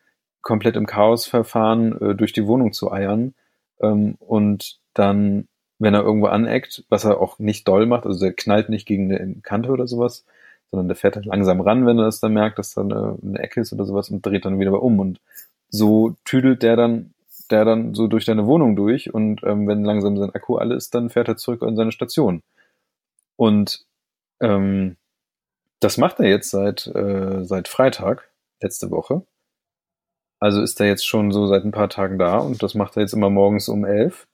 [0.42, 3.34] komplett im Chaosverfahren äh, durch die Wohnung zu eiern
[3.80, 8.34] ähm, und dann, wenn er irgendwo aneckt, was er auch nicht doll macht, also der
[8.34, 10.24] knallt nicht gegen eine Kante oder sowas,
[10.70, 13.38] sondern der fährt halt langsam ran, wenn er es dann merkt, dass da eine, eine
[13.38, 15.20] Ecke ist oder sowas und dreht dann wieder um und
[15.68, 17.14] so tüdelt der dann
[17.50, 20.94] der dann so durch deine Wohnung durch und ähm, wenn langsam sein Akku alle ist,
[20.94, 22.42] dann fährt er zurück an seine Station.
[23.36, 23.84] Und
[24.40, 24.96] ähm,
[25.80, 28.30] das macht er jetzt seit, äh, seit Freitag,
[28.60, 29.22] letzte Woche.
[30.42, 33.02] Also ist er jetzt schon so seit ein paar Tagen da und das macht er
[33.02, 34.26] jetzt immer morgens um elf.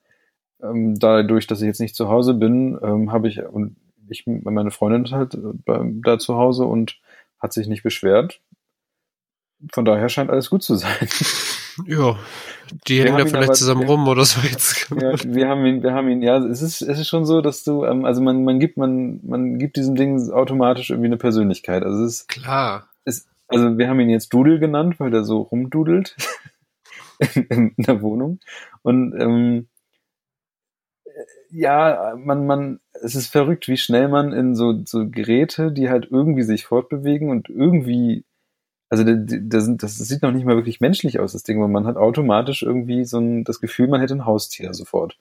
[0.63, 3.77] Ähm, dadurch, dass ich jetzt nicht zu Hause bin, ähm, habe ich und
[4.09, 6.99] ich meine Freundin ist halt äh, da zu Hause und
[7.39, 8.41] hat sich nicht beschwert.
[9.71, 10.97] Von daher scheint alles gut zu sein.
[11.87, 12.19] Ja,
[12.89, 14.91] die hängen da vielleicht aber, zusammen wir, rum oder so jetzt.
[15.01, 17.63] Ja, wir haben ihn, wir haben ihn, ja, es ist, es ist schon so, dass
[17.63, 21.85] du, ähm, also man, man gibt, man, man gibt diesem Ding automatisch irgendwie eine Persönlichkeit.
[21.85, 22.89] Also es ist klar.
[23.05, 26.17] Es, also wir haben ihn jetzt Dudel genannt, weil der so rumdudelt
[27.35, 28.41] in, in, der Wohnung.
[28.83, 29.69] Und ähm,
[31.51, 36.09] ja, man, man, es ist verrückt, wie schnell man in so, so Geräte, die halt
[36.11, 38.25] irgendwie sich fortbewegen und irgendwie,
[38.91, 41.97] also das, das sieht noch nicht mal wirklich menschlich aus, das Ding, aber man hat
[41.97, 45.19] automatisch irgendwie so ein, das Gefühl, man hätte ein Haustier sofort.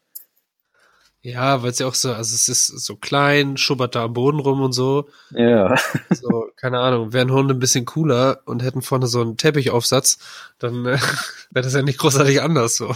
[1.27, 4.39] Ja, weil es ja auch so, also es ist so klein, schubbert da am Boden
[4.39, 5.09] rum und so.
[5.31, 5.75] Ja.
[6.09, 10.19] So, keine Ahnung, wären Hunde ein bisschen cooler und hätten vorne so einen Teppichaufsatz,
[10.57, 10.97] dann äh,
[11.51, 12.95] wäre das ja nicht großartig anders so.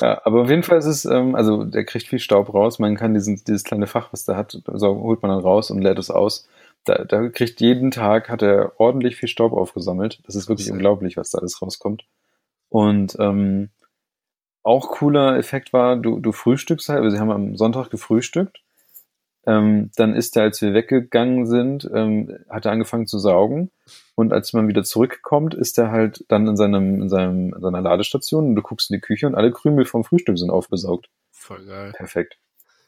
[0.00, 2.80] Ja, aber auf jeden Fall ist es, ähm, also der kriegt viel Staub raus.
[2.80, 5.80] Man kann diesen, dieses kleine Fach, was der hat, so holt man dann raus und
[5.80, 6.48] lädt es aus.
[6.84, 10.20] Da, da kriegt jeden Tag, hat er ordentlich viel Staub aufgesammelt.
[10.26, 12.04] Das ist wirklich das unglaublich, was da alles rauskommt.
[12.68, 13.70] Und ähm,
[14.68, 18.60] auch cooler Effekt war, du, du frühstückst halt, also sie haben am Sonntag gefrühstückt.
[19.46, 23.70] Ähm, dann ist er, als wir weggegangen sind, ähm, hat er angefangen zu saugen.
[24.14, 27.80] Und als man wieder zurückkommt, ist er halt dann in seinem, in seinem, in seiner
[27.80, 31.08] Ladestation und du guckst in die Küche und alle Krümel vom Frühstück sind aufgesaugt.
[31.30, 31.92] Voll geil.
[31.96, 32.36] Perfekt.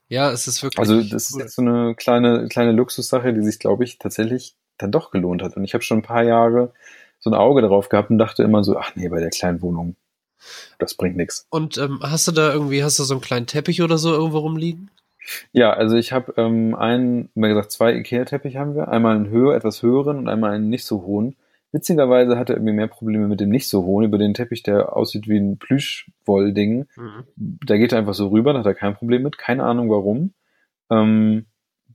[0.08, 0.80] Ja, es ist wirklich.
[0.80, 1.40] Also, das cool.
[1.40, 5.42] ist jetzt so eine kleine, kleine Luxussache, die sich, glaube ich, tatsächlich dann doch gelohnt
[5.42, 5.56] hat.
[5.56, 6.74] Und ich habe schon ein paar Jahre
[7.20, 9.96] so ein Auge darauf gehabt und dachte immer so, ach nee, bei der kleinen Wohnung,
[10.78, 11.46] das bringt nichts.
[11.50, 14.38] Und ähm, hast du da irgendwie, hast du so einen kleinen Teppich oder so irgendwo
[14.38, 14.90] rumliegen?
[15.52, 18.88] Ja, also ich habe ähm, einen, wie gesagt, zwei Ikea-Teppich haben wir.
[18.88, 21.36] Einmal einen höher, etwas höheren und einmal einen nicht so hohen.
[21.72, 24.04] Witzigerweise hat er irgendwie mehr Probleme mit dem nicht so hohen.
[24.04, 27.24] Über den Teppich, der aussieht wie ein Plüschwollding, mhm.
[27.36, 29.38] da geht er einfach so rüber, da hat er kein Problem mit.
[29.38, 30.32] Keine Ahnung warum.
[30.90, 31.46] Ähm,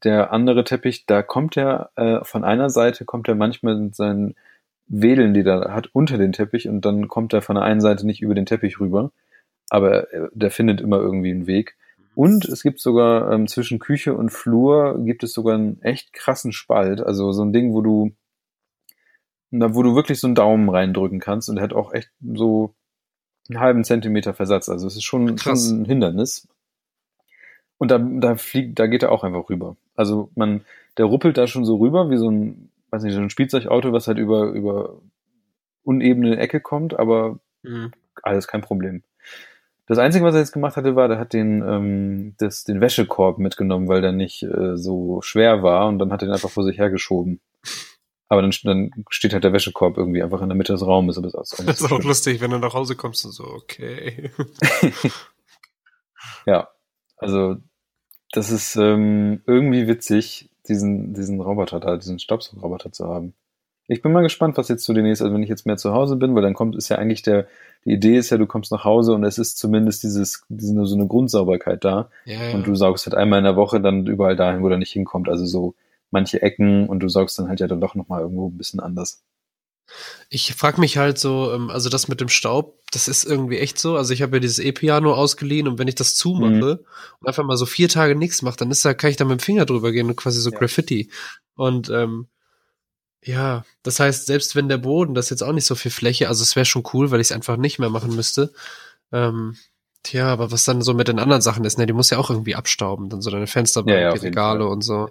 [0.03, 4.35] der andere Teppich, da kommt er äh, von einer Seite, kommt er manchmal mit seinen
[4.87, 8.05] Wedeln, die er hat, unter den Teppich und dann kommt er von der einen Seite
[8.05, 9.11] nicht über den Teppich rüber.
[9.69, 11.75] Aber der findet immer irgendwie einen Weg.
[12.13, 16.53] Und es gibt sogar ähm, zwischen Küche und Flur gibt es sogar einen echt krassen
[16.53, 17.01] Spalt.
[17.01, 18.11] Also so ein Ding, wo du,
[19.51, 22.73] wo du wirklich so einen Daumen reindrücken kannst und der hat auch echt so
[23.49, 24.69] einen halben Zentimeter Versatz.
[24.69, 26.47] Also es ist schon, schon ein Hindernis.
[27.77, 29.75] Und da, da fliegt, da geht er auch einfach rüber.
[29.95, 30.63] Also man,
[30.97, 34.07] der ruppelt da schon so rüber wie so ein, weiß nicht, so ein Spielzeugauto, was
[34.07, 35.01] halt über, über
[35.83, 37.91] unebene Ecke kommt, aber mhm.
[38.23, 39.03] alles kein Problem.
[39.87, 43.37] Das Einzige, was er jetzt gemacht hatte, war, der hat den, ähm, das, den Wäschekorb
[43.37, 46.63] mitgenommen, weil der nicht äh, so schwer war und dann hat er den einfach vor
[46.63, 47.39] sich hergeschoben.
[48.27, 51.17] Aber dann, dann steht halt der Wäschekorb irgendwie einfach in der Mitte des Raumes.
[51.17, 54.31] Aber das, ist, das ist auch lustig, wenn du nach Hause kommst und so, okay.
[56.47, 56.69] ja,
[57.17, 57.57] also
[58.31, 63.33] das ist ähm, irgendwie witzig, diesen, diesen Roboter da, diesen Staubsaugerroboter zu haben.
[63.87, 66.15] Ich bin mal gespannt, was jetzt so demnächst, also wenn ich jetzt mehr zu Hause
[66.15, 67.45] bin, weil dann kommt, ist ja eigentlich der,
[67.85, 70.95] die Idee ist ja, du kommst nach Hause und es ist zumindest dieses, diese, so
[70.95, 72.09] eine Grundsauberkeit da.
[72.25, 72.55] Ja, ja.
[72.55, 75.29] Und du saugst halt einmal in der Woche dann überall dahin, wo der nicht hinkommt.
[75.29, 75.75] Also so
[76.09, 79.23] manche Ecken und du saugst dann halt ja dann doch nochmal irgendwo ein bisschen anders.
[80.29, 83.79] Ich frage mich halt so, ähm, also das mit dem Staub, das ist irgendwie echt
[83.79, 83.95] so.
[83.97, 86.85] Also ich habe ja dieses E-Piano ausgeliehen und wenn ich das zumache mhm.
[87.19, 89.39] und einfach mal so vier Tage nichts mache, dann ist da, kann ich da mit
[89.39, 90.57] dem Finger drüber gehen und quasi so ja.
[90.57, 91.09] Graffiti.
[91.55, 92.27] Und ähm,
[93.23, 96.29] ja, das heißt, selbst wenn der Boden, das ist jetzt auch nicht so viel Fläche,
[96.29, 98.53] also es wäre schon cool, weil ich es einfach nicht mehr machen müsste.
[99.11, 99.57] Ähm,
[100.03, 102.29] tja, aber was dann so mit den anderen Sachen ist, ne, die muss ja auch
[102.29, 105.09] irgendwie abstauben, dann so deine Fenster, ja, ja, die Regale und so.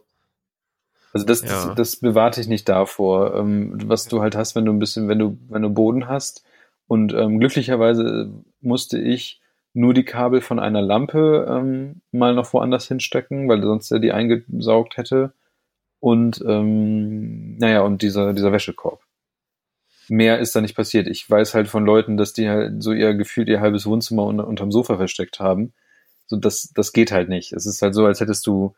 [1.14, 1.48] Also das, ja.
[1.48, 3.34] das, das bewahrt dich nicht davor.
[3.34, 6.44] Ähm, was du halt hast, wenn du ein bisschen, wenn du, wenn du Boden hast.
[6.86, 9.40] Und ähm, glücklicherweise musste ich
[9.72, 14.12] nur die Kabel von einer Lampe ähm, mal noch woanders hinstecken, weil sonst er die
[14.12, 15.32] eingesaugt hätte
[16.04, 19.00] und ähm, naja, und dieser, dieser Wäschekorb.
[20.10, 21.06] Mehr ist da nicht passiert.
[21.06, 24.46] Ich weiß halt von Leuten, dass die halt so ihr gefühlt ihr halbes Wohnzimmer unter,
[24.46, 25.72] unterm Sofa versteckt haben.
[26.26, 27.54] So, das, das geht halt nicht.
[27.54, 28.74] Es ist halt so, als hättest du,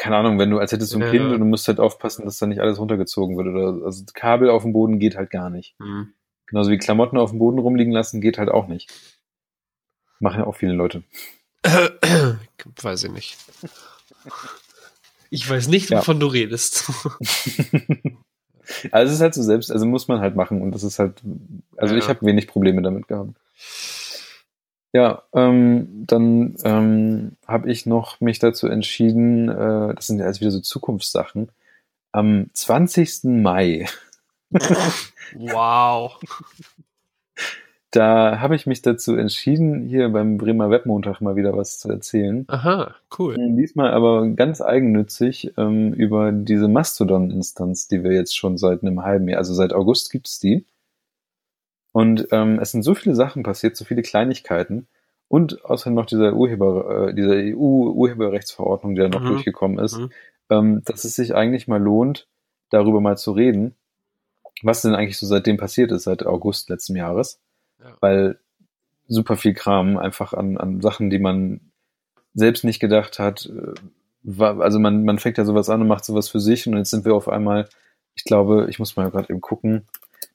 [0.00, 1.10] keine Ahnung, wenn du, als hättest du ein ja.
[1.10, 3.48] Kind und du musst halt aufpassen, dass da nicht alles runtergezogen wird.
[3.48, 5.78] Oder, also Kabel auf dem Boden geht halt gar nicht.
[5.78, 6.14] Mhm.
[6.46, 8.90] Genauso wie Klamotten auf dem Boden rumliegen lassen, geht halt auch nicht.
[10.18, 11.02] Machen ja auch viele Leute.
[12.82, 13.36] Weiß ich nicht.
[15.28, 16.20] Ich weiß nicht, wovon ja.
[16.20, 16.88] du redest.
[18.90, 21.20] also es ist halt so selbst, also muss man halt machen und das ist halt,
[21.76, 22.00] also ja.
[22.00, 23.34] ich habe wenig Probleme damit gehabt.
[24.92, 30.40] Ja, ähm, dann ähm, habe ich noch mich dazu entschieden, äh, das sind ja jetzt
[30.40, 31.50] wieder so Zukunftssachen,
[32.12, 33.24] am 20.
[33.24, 33.86] Mai.
[35.34, 36.18] wow.
[37.92, 42.44] Da habe ich mich dazu entschieden, hier beim Bremer Webmontag mal wieder was zu erzählen.
[42.46, 43.34] Aha, cool.
[43.34, 49.02] Hm, diesmal aber ganz eigennützig ähm, über diese Mastodon-Instanz, die wir jetzt schon seit einem
[49.02, 50.64] halben Jahr, also seit August gibt's die.
[51.92, 54.86] Und ähm, es sind so viele Sachen passiert, so viele Kleinigkeiten.
[55.28, 59.28] Und außerdem noch dieser Urheber, äh, dieser EU-Urheberrechtsverordnung, die da noch mhm.
[59.28, 60.10] durchgekommen ist, mhm.
[60.50, 62.26] ähm, dass es sich eigentlich mal lohnt,
[62.70, 63.74] darüber mal zu reden,
[64.62, 67.40] was denn eigentlich so seitdem passiert ist, seit August letzten Jahres.
[67.78, 67.96] Ja.
[68.00, 68.38] Weil
[69.08, 71.60] super viel Kram einfach an, an Sachen, die man
[72.34, 73.46] selbst nicht gedacht hat.
[73.46, 73.74] Äh,
[74.22, 76.90] war, also man, man fängt ja sowas an und macht sowas für sich und jetzt
[76.90, 77.68] sind wir auf einmal,
[78.14, 79.86] ich glaube, ich muss mal gerade eben gucken,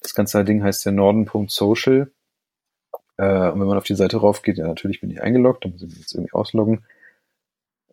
[0.01, 2.11] das ganze Ding heißt ja norden.social.
[3.17, 5.81] Äh, und wenn man auf die Seite raufgeht, ja natürlich bin ich eingeloggt, da muss
[5.81, 6.85] ich mich jetzt irgendwie ausloggen.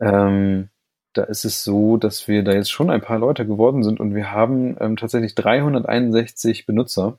[0.01, 0.69] Ähm,
[1.13, 4.15] da ist es so, dass wir da jetzt schon ein paar Leute geworden sind und
[4.15, 7.19] wir haben ähm, tatsächlich 361 Benutzer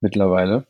[0.00, 0.66] mittlerweile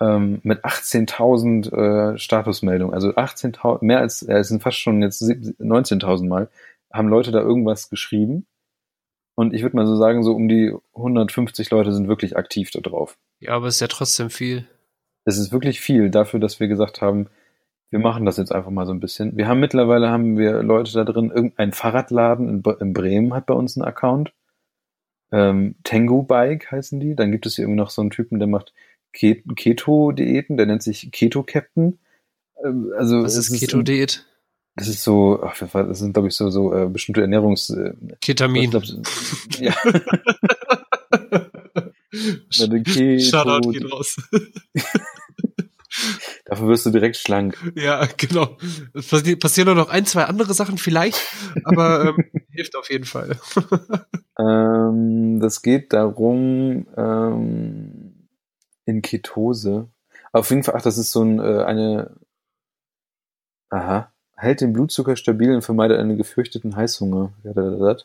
[0.00, 5.22] ähm, mit 18.000 äh, Statusmeldungen, also 18.000, mehr als, äh, es sind fast schon jetzt
[5.22, 6.48] 19.000 Mal,
[6.92, 8.46] haben Leute da irgendwas geschrieben.
[9.36, 12.80] Und ich würde mal so sagen, so um die 150 Leute sind wirklich aktiv da
[12.80, 13.18] drauf.
[13.38, 14.66] Ja, aber es ist ja trotzdem viel.
[15.24, 17.28] Es ist wirklich viel dafür, dass wir gesagt haben,
[17.90, 19.36] wir machen das jetzt einfach mal so ein bisschen.
[19.36, 23.54] Wir haben mittlerweile haben wir Leute da drin, irgendein Fahrradladen in, in Bremen hat bei
[23.54, 24.32] uns einen Account.
[25.30, 27.14] Ähm, Tengu Bike heißen die.
[27.14, 28.72] Dann gibt es hier irgendwie noch so einen Typen, der macht
[29.12, 31.98] Keto-Diäten, der nennt sich Keto-Captain.
[32.64, 34.24] Ähm, also Was ist Keto-Diät?
[34.76, 37.70] Das ist so, ach, das sind, glaube ich, so, so äh, bestimmte Ernährungs...
[37.70, 38.70] Äh, Ketamin.
[38.70, 38.84] glaub,
[39.58, 39.74] ja.
[42.84, 44.16] Keto, Shoutout geht raus.
[46.44, 47.56] Dafür wirst du direkt schlank.
[47.74, 48.58] Ja, genau.
[48.92, 51.20] Es passi- passieren nur noch ein, zwei andere Sachen vielleicht,
[51.64, 53.38] aber ähm, hilft auf jeden Fall.
[54.38, 58.28] Ähm, das geht darum, ähm,
[58.84, 59.88] in Ketose.
[60.32, 62.14] Auf jeden Fall, ach, das ist so ein, äh, eine,
[63.70, 67.32] aha, hält den Blutzucker stabil und vermeidet einen gefürchteten Heißhunger.
[67.44, 67.96] Ja, da, da, da.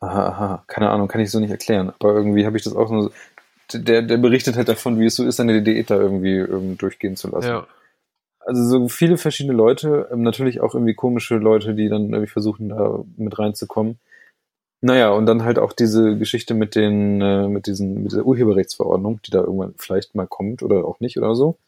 [0.00, 1.92] Aha, aha, keine Ahnung, kann ich so nicht erklären.
[1.98, 3.10] Aber irgendwie habe ich das auch so,
[3.72, 7.16] der, der berichtet halt davon, wie es so ist, seine Diät da irgendwie ähm, durchgehen
[7.16, 7.48] zu lassen.
[7.48, 7.66] Ja.
[8.40, 12.68] Also so viele verschiedene Leute, ähm, natürlich auch irgendwie komische Leute, die dann irgendwie versuchen,
[12.70, 13.98] da mit reinzukommen.
[14.80, 19.20] Naja, und dann halt auch diese Geschichte mit den, äh, mit diesen, mit der Urheberrechtsverordnung,
[19.22, 21.58] die da irgendwann vielleicht mal kommt oder auch nicht oder so.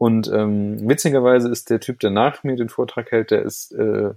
[0.00, 4.14] Und ähm, witzigerweise ist der Typ, der nach mir den Vortrag hält, der ist äh,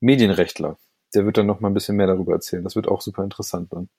[0.00, 0.78] Medienrechtler.
[1.14, 2.64] Der wird dann noch mal ein bisschen mehr darüber erzählen.
[2.64, 3.90] Das wird auch super interessant dann.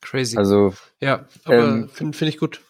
[0.00, 0.36] Crazy.
[0.36, 2.62] Also ja, aber ähm, finde find ich gut.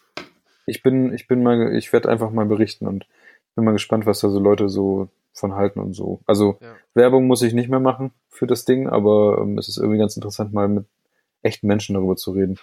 [0.65, 3.05] ich bin, ich bin mal, ich werde einfach mal berichten und
[3.53, 6.21] bin mal gespannt, was da so Leute so von halten und so.
[6.25, 6.75] Also Ja.
[6.95, 10.15] Werbung muss ich nicht mehr machen für das Ding, aber ähm, es ist irgendwie ganz
[10.15, 10.85] interessant, mal mit
[11.43, 12.57] echten Menschen darüber zu reden.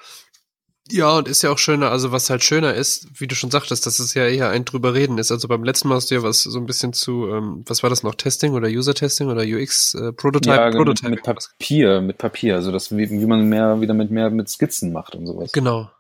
[0.91, 3.87] Ja, und ist ja auch schöner, also was halt schöner ist, wie du schon sagtest,
[3.87, 5.31] dass es ja eher ein drüber reden ist.
[5.31, 7.91] Also beim letzten Mal hast du ja was so ein bisschen zu, ähm, was war
[7.91, 11.11] das noch, Testing oder User-Testing oder UX, äh, Prototype, ja, genau, mit, Prototype.
[11.11, 14.93] mit Papier, mit Papier, also das, wie, wie man mehr, wieder mit mehr mit Skizzen
[14.93, 15.53] macht und sowas.
[15.53, 15.91] Genau.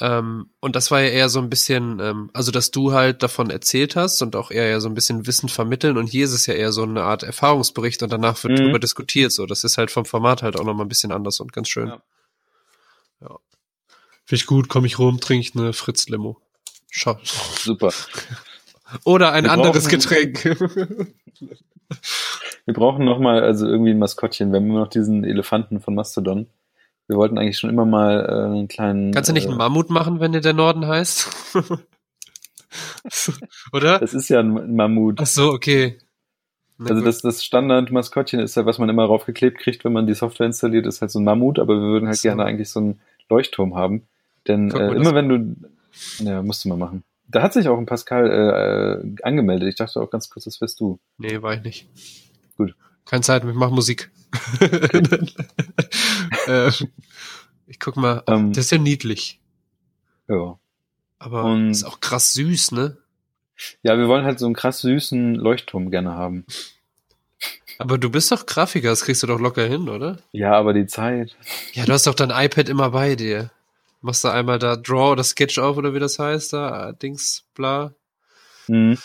[0.00, 3.50] Ähm, und das war ja eher so ein bisschen, ähm, also dass du halt davon
[3.50, 5.96] erzählt hast und auch eher ja so ein bisschen Wissen vermitteln.
[5.98, 8.64] Und hier ist es ja eher so eine Art Erfahrungsbericht und danach wird Mhm.
[8.64, 9.32] drüber diskutiert.
[9.32, 11.88] So, das ist halt vom Format halt auch nochmal ein bisschen anders und ganz schön.
[11.88, 12.02] Ja.
[13.22, 13.38] Ja.
[14.28, 16.36] Finde ich gut, komme ich rum, trinke ich eine Fritz-Limo.
[16.90, 17.16] Schau.
[17.24, 17.94] Super.
[19.04, 20.44] Oder ein Wir anderes brauchen- Getränk.
[22.66, 24.52] Wir brauchen noch mal also irgendwie ein Maskottchen.
[24.52, 26.46] Wir haben immer noch diesen Elefanten von Mastodon.
[27.06, 29.12] Wir wollten eigentlich schon immer mal äh, einen kleinen.
[29.12, 31.30] Kannst du nicht äh, einen Mammut machen, wenn dir der Norden heißt?
[33.72, 33.98] Oder?
[33.98, 35.18] Das ist ja ein Mammut.
[35.22, 35.96] Ach so, okay.
[36.76, 37.08] Na Also gut.
[37.08, 40.86] das, das Standard-Maskottchen ist ja, was man immer raufgeklebt kriegt, wenn man die Software installiert,
[40.86, 42.28] ist halt so ein Mammut, aber wir würden halt So.
[42.28, 43.00] gerne eigentlich so einen
[43.30, 44.06] Leuchtturm haben.
[44.48, 45.56] Denn äh, immer wenn du.
[46.24, 47.04] Ja, musst du mal machen.
[47.28, 49.68] Da hat sich auch ein Pascal äh, äh, angemeldet.
[49.68, 50.98] Ich dachte auch ganz kurz, das wärst du.
[51.18, 51.88] Nee, war ich nicht.
[52.56, 52.74] Gut.
[53.04, 54.10] Keine Zeit, ich mach Musik.
[56.46, 56.68] äh,
[57.66, 58.52] ich guck mal, oh, Ähm.
[58.52, 59.40] das ist ja niedlich.
[60.28, 60.58] Ja.
[61.18, 62.96] Aber Und- ist auch krass süß, ne?
[63.82, 66.46] Ja, wir wollen halt so einen krass süßen Leuchtturm gerne haben.
[67.78, 70.18] Aber du bist doch Grafiker, das kriegst du doch locker hin, oder?
[70.32, 71.36] Ja, aber die Zeit.
[71.72, 73.50] Ja, du hast doch dein iPad immer bei dir.
[74.00, 77.94] Machst du einmal da Draw oder Sketch auf oder wie das heißt, da Dings, bla.
[78.66, 78.96] Hm.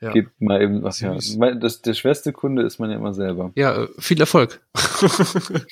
[0.00, 0.12] Ja.
[0.12, 1.16] Geht mal eben was, ja.
[1.54, 3.52] Das, der schwerste Kunde ist man ja immer selber.
[3.56, 4.60] Ja, äh, viel Erfolg.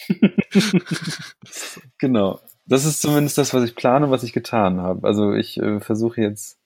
[1.99, 2.41] Genau.
[2.67, 5.07] Das ist zumindest das, was ich plane, was ich getan habe.
[5.07, 6.59] Also ich äh, versuche jetzt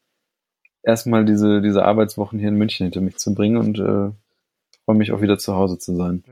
[0.82, 4.12] erstmal diese, diese Arbeitswochen hier in München hinter mich zu bringen und äh,
[4.84, 6.22] freue mich auch wieder zu Hause zu sein.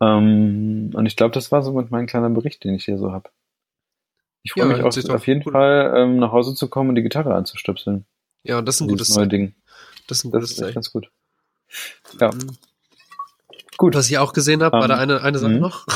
[0.00, 3.12] Ähm, und ich glaube, das war so mit mein kleiner Bericht, den ich hier so
[3.12, 3.30] habe.
[4.42, 6.94] Ich freue Ja, mich doch auf jeden gut Fall, ähm, nach Hause zu kommen und
[6.94, 8.06] die Gitarre anzustöpseln.
[8.42, 9.28] ja, und das ist ein Dieses gutes neue.
[9.28, 9.54] Ding.
[10.06, 11.10] Das ist ein Das gutes ist echt ganz gut.
[12.20, 12.56] Ja, Mhm.
[13.80, 13.94] Gut.
[13.94, 15.58] Was ich auch gesehen habe, war Ähm, da eine, eine Sache mhm.
[15.58, 15.86] noch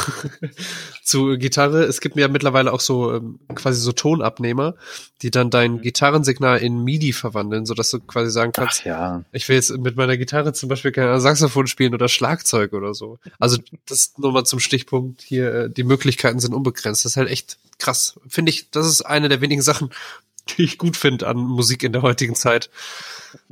[1.05, 1.85] zu Gitarre.
[1.85, 4.75] Es gibt ja mittlerweile auch so ähm, quasi so Tonabnehmer,
[5.21, 9.23] die dann dein Gitarrensignal in MIDI verwandeln, sodass du quasi sagen Ach kannst, ja.
[9.33, 13.19] ich will jetzt mit meiner Gitarre zum Beispiel Ahnung, Saxophon spielen oder Schlagzeug oder so.
[13.39, 17.05] Also das nur mal zum Stichpunkt hier, äh, die Möglichkeiten sind unbegrenzt.
[17.05, 18.19] Das ist halt echt krass.
[18.27, 19.91] Finde ich, das ist eine der wenigen Sachen,
[20.57, 22.71] die ich gut finde an Musik in der heutigen Zeit.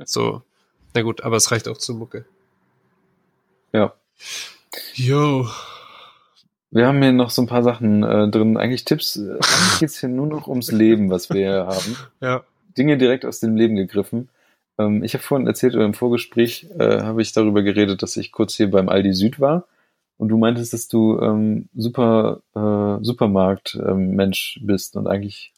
[0.03, 0.41] So,
[0.95, 2.25] na gut, aber es reicht auch zur Mucke.
[3.73, 3.93] Ja.
[4.95, 5.47] Yo.
[6.71, 8.57] Wir haben hier noch so ein paar Sachen äh, drin.
[8.57, 9.15] Eigentlich Tipps.
[9.15, 11.97] Äh, eigentlich geht's hier nur noch ums Leben, was wir hier haben.
[12.21, 12.43] Ja.
[12.77, 14.29] Dinge direkt aus dem Leben gegriffen.
[14.79, 18.31] Ähm, ich habe vorhin erzählt oder im Vorgespräch äh, habe ich darüber geredet, dass ich
[18.31, 19.67] kurz hier beim Aldi Süd war.
[20.17, 25.53] Und du meintest, dass du ähm, super äh, Supermarkt-Mensch bist und eigentlich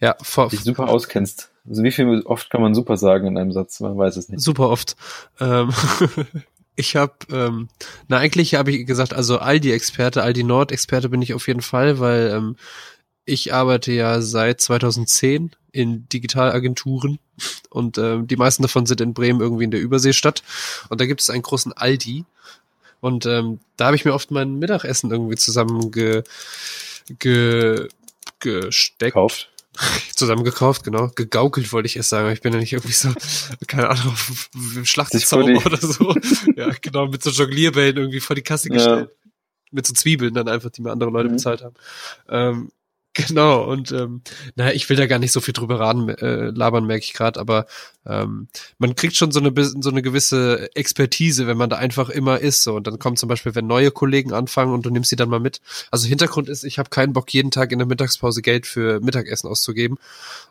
[0.00, 1.50] Ja, vor, dich super auskennst.
[1.68, 3.80] Also wie viel oft kann man super sagen in einem Satz?
[3.80, 4.40] Man weiß es nicht.
[4.40, 4.96] super oft.
[5.40, 5.70] Ähm,
[6.78, 7.68] ich habe, ähm,
[8.06, 12.30] na eigentlich habe ich gesagt, also Aldi-Experte, Aldi Nord-Experte bin ich auf jeden Fall, weil
[12.30, 12.56] ähm,
[13.24, 17.18] ich arbeite ja seit 2010 in Digitalagenturen
[17.70, 20.44] und ähm, die meisten davon sind in Bremen irgendwie in der Überseestadt
[20.88, 22.24] und da gibt es einen großen Aldi
[23.00, 26.22] und ähm, da habe ich mir oft mein Mittagessen irgendwie zusammen ge,
[27.18, 27.88] ge,
[28.38, 29.50] gesteckt Kauft.
[30.14, 31.08] Zusammengekauft, genau.
[31.14, 32.30] Gegaukelt wollte ich erst sagen.
[32.32, 33.12] Ich bin ja nicht irgendwie so,
[33.66, 34.14] keine Ahnung,
[34.84, 36.14] Schlachtzauber oder so.
[36.56, 38.74] Ja, genau, mit so Jonglierbällen irgendwie vor die Kasse Ja.
[38.74, 39.10] gestellt.
[39.70, 41.32] Mit so Zwiebeln dann einfach, die mir andere Leute Mhm.
[41.34, 41.74] bezahlt haben.
[42.28, 42.72] Ähm,
[43.26, 44.22] genau, und ähm,
[44.54, 47.40] naja, ich will da gar nicht so viel drüber raten, äh, labern, merke ich gerade,
[47.40, 47.66] aber
[48.06, 48.46] ähm,
[48.78, 52.62] man kriegt schon so eine, so eine gewisse Expertise, wenn man da einfach immer ist.
[52.62, 52.74] So.
[52.76, 55.40] Und dann kommt zum Beispiel, wenn neue Kollegen anfangen und du nimmst sie dann mal
[55.40, 55.60] mit.
[55.90, 59.48] Also Hintergrund ist, ich habe keinen Bock, jeden Tag in der Mittagspause Geld für Mittagessen
[59.48, 59.98] auszugeben.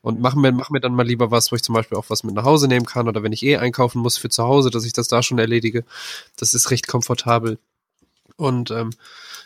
[0.01, 2.23] Und mach mir, mach mir dann mal lieber was, wo ich zum Beispiel auch was
[2.23, 4.85] mit nach Hause nehmen kann oder wenn ich eh einkaufen muss für zu Hause, dass
[4.85, 5.85] ich das da schon erledige.
[6.35, 7.59] Das ist recht komfortabel.
[8.37, 8.91] Und ähm,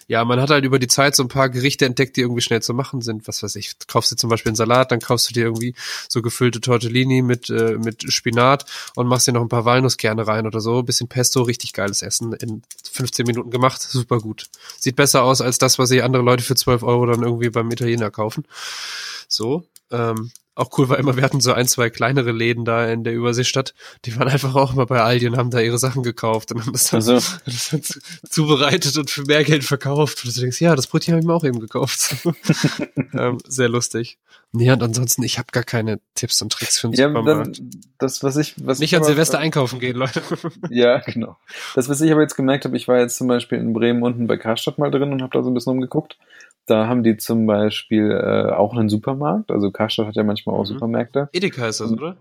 [0.08, 2.62] ja, man hat halt über die Zeit so ein paar Gerichte entdeckt, die irgendwie schnell
[2.62, 3.28] zu machen sind.
[3.30, 5.74] Was weiß ich, kaufst du zum Beispiel einen Salat, dann kaufst du dir irgendwie
[6.10, 8.66] so gefüllte Tortellini mit, äh, mit Spinat
[8.96, 10.84] und machst dir noch ein paar Walnusskerne rein oder so.
[10.84, 12.34] Bisschen Pesto, richtig geiles Essen.
[12.34, 12.62] In
[12.92, 14.48] 15 Minuten gemacht, super gut.
[14.78, 17.72] Sieht besser aus als das, was sich andere Leute für 12 Euro dann irgendwie beim
[17.72, 18.46] Italiener kaufen.
[19.30, 19.64] So.
[19.92, 23.14] Ähm, auch cool war immer, wir hatten so ein, zwei kleinere Läden da in der
[23.14, 23.74] Überseestadt,
[24.06, 26.74] die waren einfach auch immer bei Aldi und haben da ihre Sachen gekauft und haben
[26.74, 27.14] das dann, Also,
[27.46, 28.00] das dann zu-
[28.30, 30.26] zubereitet und für mehr Geld verkauft.
[30.26, 32.16] Und du denkst, ja, das Brötchen habe ich mir auch eben gekauft.
[33.14, 34.18] ähm, sehr lustig.
[34.54, 37.60] Nee, und ansonsten, ich habe gar keine Tipps und Tricks für den ja, Supermarkt.
[37.60, 40.22] dann, das, was ich, was Nicht ich an Silvester einkaufen gehen, Leute.
[40.70, 41.38] Ja, genau.
[41.76, 44.28] Das, was ich aber jetzt gemerkt habe, ich war jetzt zum Beispiel in Bremen unten
[44.28, 46.18] bei Karstadt mal drin und habe da so ein bisschen umgeguckt.
[46.66, 49.52] Da haben die zum Beispiel äh, auch einen Supermarkt.
[49.52, 50.68] Also Karstadt hat ja manchmal auch Mhm.
[50.74, 51.30] Supermärkte.
[51.34, 52.18] Edeka ist das, oder?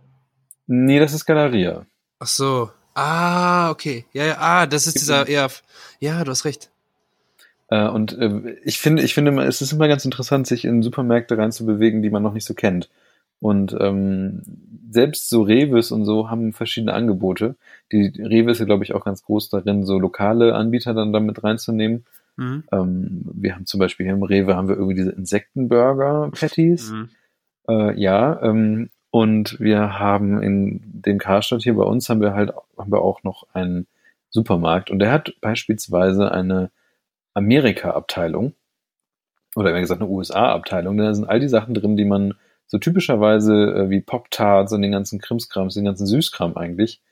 [0.66, 1.84] Nee, das ist Galeria.
[2.18, 2.70] Ach so.
[2.94, 4.04] Ah, okay.
[4.12, 5.48] Ja, ja, ah, das ist dieser, ja,
[6.00, 6.70] ja, du hast recht.
[7.68, 11.38] Äh, und äh, ich finde, ich finde, es ist immer ganz interessant, sich in Supermärkte
[11.38, 12.90] reinzubewegen, die man noch nicht so kennt.
[13.40, 14.42] Und ähm,
[14.90, 17.54] selbst so Reves und so haben verschiedene Angebote.
[17.92, 21.42] Die Rewe ist ja, glaube ich, auch ganz groß darin, so lokale Anbieter dann damit
[21.42, 22.04] reinzunehmen.
[22.40, 22.64] Mhm.
[22.72, 26.90] Ähm, wir haben zum Beispiel hier im Rewe haben wir irgendwie diese Insektenburger-Patties.
[26.90, 27.08] Mhm.
[27.68, 32.52] Äh, ja, ähm, und wir haben in dem Karstadt hier bei uns haben wir halt
[32.78, 33.86] haben wir auch noch einen
[34.30, 36.70] Supermarkt und der hat beispielsweise eine
[37.34, 38.54] Amerika-Abteilung
[39.54, 40.96] oder wie gesagt eine USA-Abteilung.
[40.96, 42.34] Da sind all die Sachen drin, die man
[42.66, 47.02] so typischerweise äh, wie Pop-Tarts und den ganzen Krimskrams, den ganzen Süßkram eigentlich,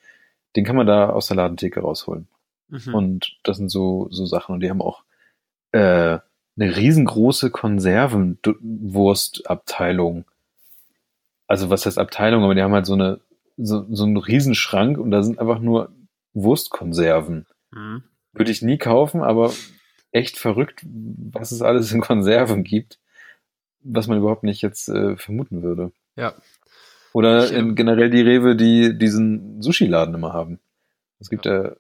[0.56, 2.28] den kann man da aus der Ladentheke rausholen.
[2.68, 2.94] Mhm.
[2.94, 4.54] Und das sind so, so Sachen.
[4.54, 5.02] Und die haben auch
[5.72, 6.18] äh,
[6.56, 10.24] eine riesengroße Konservenwurstabteilung.
[11.46, 13.20] Also was heißt Abteilung, aber die haben halt so eine
[13.58, 15.92] so, so einen Riesenschrank und da sind einfach nur
[16.32, 17.46] Wurstkonserven.
[17.72, 18.04] Mhm.
[18.32, 19.52] Würde ich nie kaufen, aber
[20.12, 22.98] echt verrückt, was es alles in Konserven gibt,
[23.80, 25.92] was man überhaupt nicht jetzt äh, vermuten würde.
[26.16, 26.34] Ja.
[27.12, 30.60] Oder Ich, in, generell die Rewe, die diesen Sushi-Laden immer haben.
[31.18, 31.72] Es gibt ja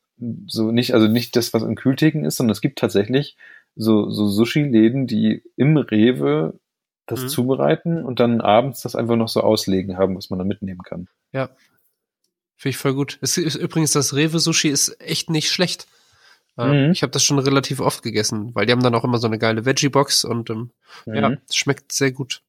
[0.46, 3.36] so nicht, also nicht das, was in Kühltheken ist, sondern es gibt tatsächlich
[3.76, 6.58] so, so Sushi-Läden, die im Rewe
[7.06, 7.28] das Mhm.
[7.28, 11.08] zubereiten und dann abends das einfach noch so auslegen haben, was man da mitnehmen kann.
[11.32, 11.48] Ja.
[12.56, 13.18] Finde ich voll gut.
[13.22, 15.86] Es ist übrigens, das Rewe-Sushi ist echt nicht schlecht.
[16.58, 16.90] Ähm, Mhm.
[16.92, 19.38] Ich habe das schon relativ oft gegessen, weil die haben dann auch immer so eine
[19.38, 20.70] geile Veggie-Box und ähm,
[21.06, 21.38] ja, Mhm.
[21.48, 22.42] es schmeckt sehr gut.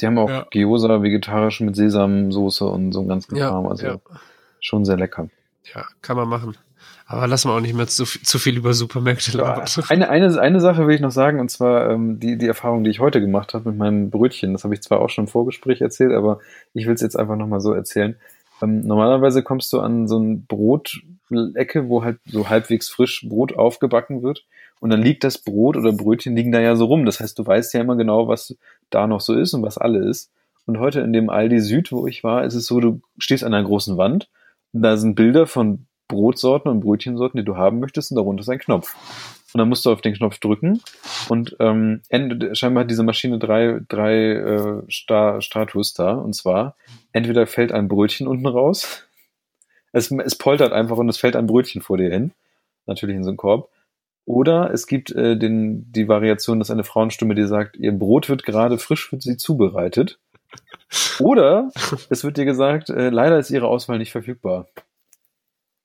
[0.00, 0.46] Die haben auch Ja.
[0.50, 3.66] Gyoza vegetarisch mit Sesamsoße und so einen ganzen Ja, Kram.
[3.66, 4.00] Also ja.
[4.60, 5.28] schon sehr lecker.
[5.74, 6.56] Ja, kann man machen.
[7.12, 9.66] Aber lassen wir auch nicht mehr zu, viel- zu viel über Supermärkte labern.
[9.88, 12.90] Eine, eine, eine Sache will ich noch sagen, und zwar ähm, die, die Erfahrung, die
[12.90, 14.52] ich heute gemacht habe mit meinem Brötchen.
[14.52, 16.38] Das habe ich zwar auch schon im Vorgespräch erzählt, aber
[16.72, 18.14] ich will es jetzt einfach nochmal so erzählen.
[18.62, 24.22] Ähm, normalerweise kommst du an so ein Brotelecke, wo halt so halbwegs frisch Brot aufgebacken
[24.22, 24.44] wird.
[24.78, 27.04] Und dann liegt das Brot oder Brötchen liegen da ja so rum.
[27.06, 28.54] Das heißt, du weißt ja immer genau, was
[28.88, 30.30] da noch so ist und was alle ist.
[30.64, 33.52] Und heute in dem Aldi Süd, wo ich war, ist es so, du stehst an
[33.52, 34.28] einer großen Wand
[34.72, 38.48] und da sind Bilder von Brotsorten und Brötchensorten, die du haben möchtest, und darunter ist
[38.50, 38.94] ein Knopf.
[39.52, 40.80] Und dann musst du auf den Knopf drücken
[41.28, 46.12] und ähm, ent- scheinbar hat diese Maschine drei, drei äh, Sta Status da.
[46.12, 46.76] Und zwar,
[47.12, 49.04] entweder fällt ein Brötchen unten raus,
[49.92, 52.32] es, es poltert einfach und es fällt ein Brötchen vor dir hin,
[52.86, 53.70] natürlich in so einen Korb.
[54.24, 58.44] Oder es gibt äh, den, die Variation, dass eine Frauenstimme dir sagt, ihr Brot wird
[58.44, 60.18] gerade frisch für sie zubereitet.
[61.18, 61.70] Oder
[62.08, 64.68] es wird dir gesagt, äh, leider ist ihre Auswahl nicht verfügbar.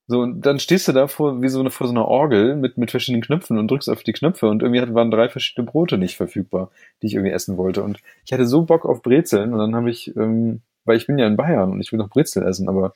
[0.08, 2.78] So, und dann stehst du da vor, wie so eine, vor so einer Orgel mit,
[2.78, 6.16] mit verschiedenen Knöpfen und drückst auf die Knöpfe und irgendwie waren drei verschiedene Brote nicht
[6.16, 6.70] verfügbar,
[7.02, 7.82] die ich irgendwie essen wollte.
[7.84, 11.18] Und ich hatte so Bock auf Brezeln und dann habe ich, ähm, weil ich bin
[11.18, 12.94] ja in Bayern und ich will noch Brezel essen, aber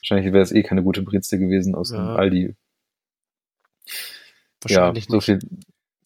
[0.00, 2.14] wahrscheinlich wäre es eh keine gute Brezel gewesen aus dem Ja.
[2.16, 2.54] Aldi.
[4.68, 5.24] Ja, Wahrscheinlich so nicht.
[5.24, 5.38] viel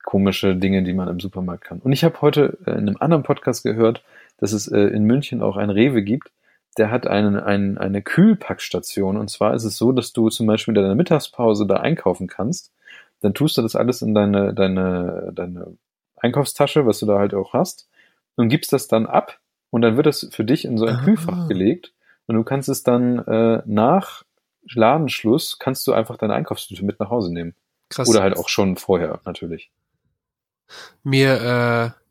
[0.04, 1.80] komische Dinge, die man im Supermarkt kann.
[1.80, 4.04] Und ich habe heute äh, in einem anderen Podcast gehört,
[4.38, 6.30] dass es äh, in München auch ein Rewe gibt,
[6.78, 9.16] der hat einen, einen, eine Kühlpackstation.
[9.16, 12.72] Und zwar ist es so, dass du zum Beispiel in deiner Mittagspause da einkaufen kannst.
[13.20, 15.76] Dann tust du das alles in deine, deine, deine
[16.16, 17.88] Einkaufstasche, was du da halt auch hast.
[18.36, 19.38] und gibst das dann ab
[19.70, 21.04] und dann wird das für dich in so ein Ah.
[21.04, 21.92] Kühlfach gelegt
[22.26, 24.24] und du kannst es dann äh, nach
[24.72, 27.54] Ladenschluss kannst du einfach deine Einkaufstüte mit nach Hause nehmen.
[27.90, 28.08] Krass.
[28.08, 29.70] Oder halt auch schon vorher, natürlich.
[31.02, 32.03] Mir, äh,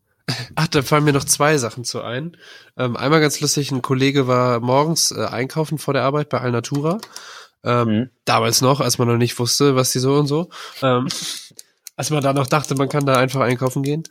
[0.55, 2.37] ach, da fallen mir noch zwei Sachen zu ein.
[2.77, 6.99] Ähm, einmal ganz lustig, ein Kollege war morgens äh, einkaufen vor der Arbeit bei Alnatura.
[7.63, 8.09] Ähm, Mhm.
[8.25, 10.49] Damals noch, als man noch nicht wusste, was die so und so.
[10.81, 11.07] Ähm,
[11.95, 14.03] als man da noch dachte, man kann da einfach einkaufen gehen.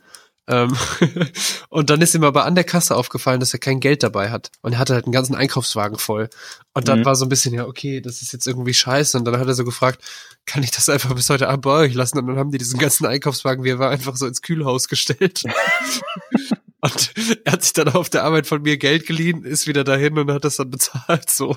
[0.47, 0.75] Ähm,
[1.69, 4.51] und dann ist ihm aber an der Kasse aufgefallen, dass er kein Geld dabei hat.
[4.61, 6.29] Und er hatte halt einen ganzen Einkaufswagen voll.
[6.73, 7.05] Und dann Mhm.
[7.05, 9.17] war so ein bisschen, ja, okay, das ist jetzt irgendwie scheiße.
[9.17, 10.03] Und dann hat er so gefragt,
[10.45, 12.19] kann ich das einfach bis heute Abend bei euch lassen?
[12.19, 15.43] Und dann haben die diesen ganzen Einkaufswagen, wie er war, einfach so ins Kühlhaus gestellt.
[16.83, 17.13] und
[17.45, 20.29] er hat sich dann auf der Arbeit von mir Geld geliehen, ist wieder dahin und
[20.29, 21.55] hat das dann bezahlt, so.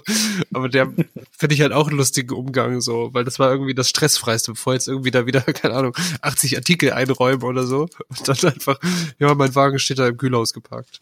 [0.52, 0.92] Aber der
[1.36, 4.74] finde ich halt auch einen lustigen Umgang, so, weil das war irgendwie das stressfreiste, bevor
[4.74, 7.88] jetzt irgendwie da wieder, keine Ahnung, 80 Artikel einräumen oder so.
[8.08, 8.78] Und dann einfach,
[9.18, 11.00] ja, mein Wagen steht da im Kühlhaus geparkt.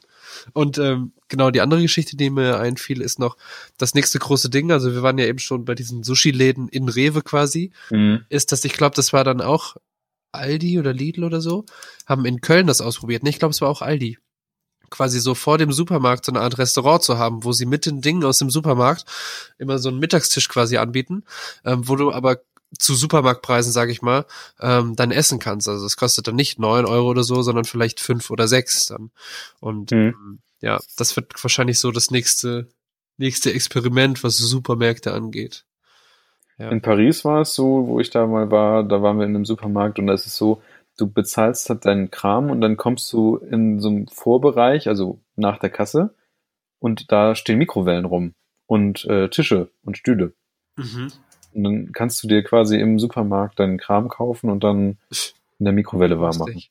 [0.55, 3.37] Und ähm, genau, die andere Geschichte, die mir einfiel, ist noch
[3.77, 4.72] das nächste große Ding.
[4.72, 7.72] Also wir waren ja eben schon bei diesen Sushi-Läden in Rewe quasi.
[7.91, 8.25] Mhm.
[8.31, 9.77] Ist das, ich glaube, das war dann auch
[10.35, 11.64] Aldi oder Lidl oder so,
[12.07, 13.22] haben in Köln das ausprobiert.
[13.22, 14.18] Nee, ich glaube, es war auch Aldi.
[14.91, 18.01] Quasi so vor dem Supermarkt so eine Art Restaurant zu haben, wo sie mit den
[18.01, 19.05] Dingen aus dem Supermarkt
[19.59, 21.24] immer so einen Mittagstisch quasi anbieten,
[21.64, 22.39] ähm, wo du aber
[22.78, 24.26] zu Supermarktpreisen, sage ich mal,
[24.61, 25.68] ähm, dann essen kannst.
[25.68, 29.11] Also es kostet dann nicht neun Euro oder so, sondern vielleicht fünf oder sechs dann.
[29.61, 30.14] Und Mhm.
[30.14, 32.68] ähm, ja, das wird wahrscheinlich so das nächste
[33.16, 35.64] nächste Experiment, was Supermärkte angeht.
[36.59, 36.70] Ja.
[36.70, 39.44] In Paris war es so, wo ich da mal war, da waren wir in einem
[39.44, 40.62] Supermarkt und da ist es so,
[40.96, 45.59] du bezahlst halt deinen Kram und dann kommst du in so einem Vorbereich, also nach
[45.59, 46.14] der Kasse,
[46.78, 48.34] und da stehen Mikrowellen rum
[48.66, 50.34] und äh, Tische und Stühle.
[50.76, 51.11] Mhm.
[51.55, 54.98] Und dann kannst du dir quasi im Supermarkt deinen Kram kaufen und dann
[55.59, 56.62] in der Mikrowelle warm machen.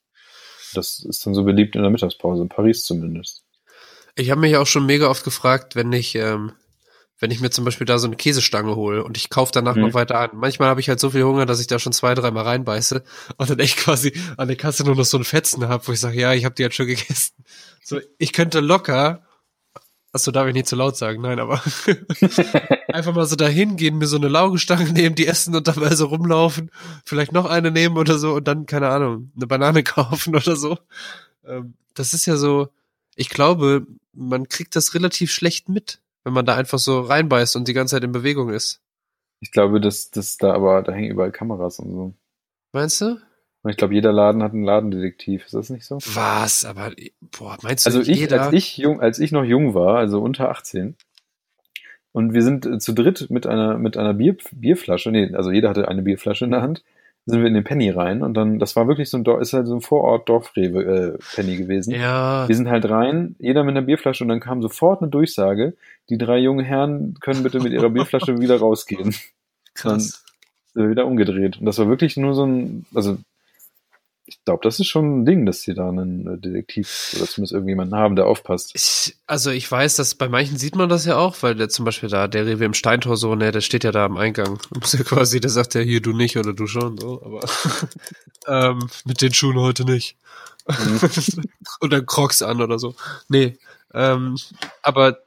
[0.74, 3.44] Das ist dann so beliebt in der Mittagspause, in Paris zumindest.
[4.16, 6.52] Ich habe mich auch schon mega oft gefragt, wenn ich, ähm,
[7.24, 9.84] wenn ich mir zum Beispiel da so eine Käsestange hole und ich kaufe danach Mhm.
[9.84, 10.32] noch weiter an.
[10.34, 13.02] Manchmal habe ich halt so viel Hunger, dass ich da schon zwei, dreimal reinbeiße
[13.38, 16.02] und dann echt quasi an der Kasse nur noch so einen Fetzen habe, wo ich
[16.02, 17.32] sage, ja, ich habe die jetzt schon gegessen.
[17.82, 19.26] So, ich könnte locker,
[20.12, 21.62] achso, darf ich nicht zu laut sagen, nein, aber
[22.92, 26.08] einfach mal so dahin gehen, mir so eine Laugenstange nehmen, die essen und dabei so
[26.08, 26.72] rumlaufen,
[27.06, 30.78] vielleicht noch eine nehmen oder so und dann, keine Ahnung, eine Banane kaufen oder so.
[31.48, 32.68] Ähm, das ist ja so,
[33.16, 37.68] ich glaube, man kriegt das relativ schlecht mit, wenn man da einfach so reinbeißt und
[37.68, 38.82] die ganze Zeit in Bewegung ist.
[39.40, 42.14] Ich glaube, dass das da aber, da hängen überall Kameras und so.
[42.72, 43.18] Meinst du?
[43.64, 45.46] Und ich glaube, jeder Laden hat einen Ladendetektiv.
[45.46, 45.98] Ist das nicht so?
[46.14, 46.66] Was?
[46.66, 46.92] Aber,
[47.38, 48.44] boah, meinst du, Also ich, jeder?
[48.44, 50.96] als ich jung, als ich noch jung war, also unter 18,
[52.14, 55.70] und wir sind äh, zu dritt mit einer, mit einer Bier, Bierflasche, nee, also jeder
[55.70, 56.84] hatte eine Bierflasche in der Hand,
[57.26, 59.68] sind wir in den Penny rein und dann, das war wirklich so ein, ist halt
[59.68, 61.92] so ein Vorort Dorfrewe äh, Penny gewesen.
[61.92, 65.76] ja, Wir sind halt rein, jeder mit einer Bierflasche und dann kam sofort eine Durchsage,
[66.10, 69.16] die drei jungen Herren können bitte mit ihrer Bierflasche wieder rausgehen.
[69.74, 70.24] krass.
[70.76, 71.60] Äh, wieder umgedreht.
[71.60, 73.18] Und das war wirklich nur so ein, also
[74.26, 77.54] ich glaube, das ist schon ein Ding, dass sie da einen äh, Detektiv oder zumindest
[77.54, 78.72] irgendjemanden haben, der aufpasst.
[78.74, 81.84] Ich, also ich weiß, dass bei manchen sieht man das ja auch, weil der zum
[81.84, 84.60] Beispiel da, der Rewe im Steintor so, ne, der steht ja da am Eingang.
[84.72, 87.42] Du musst ja quasi, der sagt ja hier, du nicht oder du schon, so, aber
[88.48, 90.16] ähm, mit den Schuhen heute nicht.
[91.82, 92.96] oder Crocs an oder so.
[93.28, 93.58] Nee.
[93.94, 94.38] Ähm,
[94.82, 95.20] aber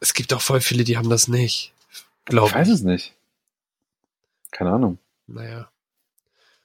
[0.00, 1.72] es gibt auch voll viele, die haben das nicht.
[1.90, 2.74] Ich Glaube weiß ich.
[2.74, 3.14] es nicht.
[4.50, 4.98] Keine Ahnung.
[5.26, 5.68] Naja.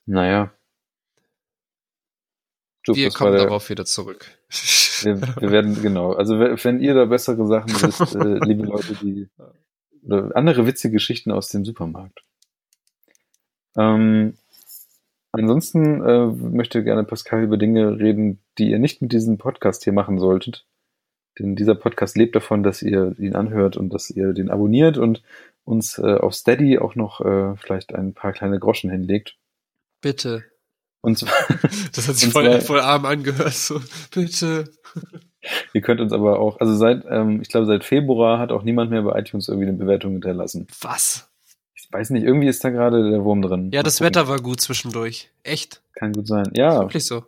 [0.05, 0.51] Naja.
[2.87, 4.25] Jupp, Wir kommen der- darauf wieder zurück.
[5.03, 6.13] Wir, wir werden, genau.
[6.13, 9.27] Also we- wenn ihr da bessere Sachen wisst, äh, liebe Leute, die
[10.03, 12.23] oder andere witzige Geschichten aus dem Supermarkt.
[13.77, 14.37] Ähm,
[15.31, 19.93] ansonsten äh, möchte gerne Pascal über Dinge reden, die ihr nicht mit diesem Podcast hier
[19.93, 20.65] machen solltet.
[21.37, 25.21] Denn dieser Podcast lebt davon, dass ihr ihn anhört und dass ihr den abonniert und
[25.63, 29.37] uns äh, auf Steady auch noch äh, vielleicht ein paar kleine Groschen hinlegt.
[30.01, 30.43] Bitte.
[31.07, 31.31] Und zwar,
[31.95, 33.53] Das hat sich voll, zwar- voll arm angehört.
[33.53, 33.79] So,
[34.13, 34.65] bitte.
[35.73, 38.91] Ihr könnt uns aber auch, also seit, ähm, ich glaube, seit Februar hat auch niemand
[38.91, 40.67] mehr bei iTunes irgendwie eine Bewertung hinterlassen.
[40.81, 41.29] Was?
[41.75, 43.71] Ich weiß nicht, irgendwie ist da gerade der Wurm drin.
[43.71, 44.07] Ja, Mal das gucken.
[44.07, 45.29] Wetter war gut zwischendurch.
[45.43, 45.81] Echt?
[45.93, 46.49] Kann gut sein.
[46.53, 47.23] Ja, Wirklich so.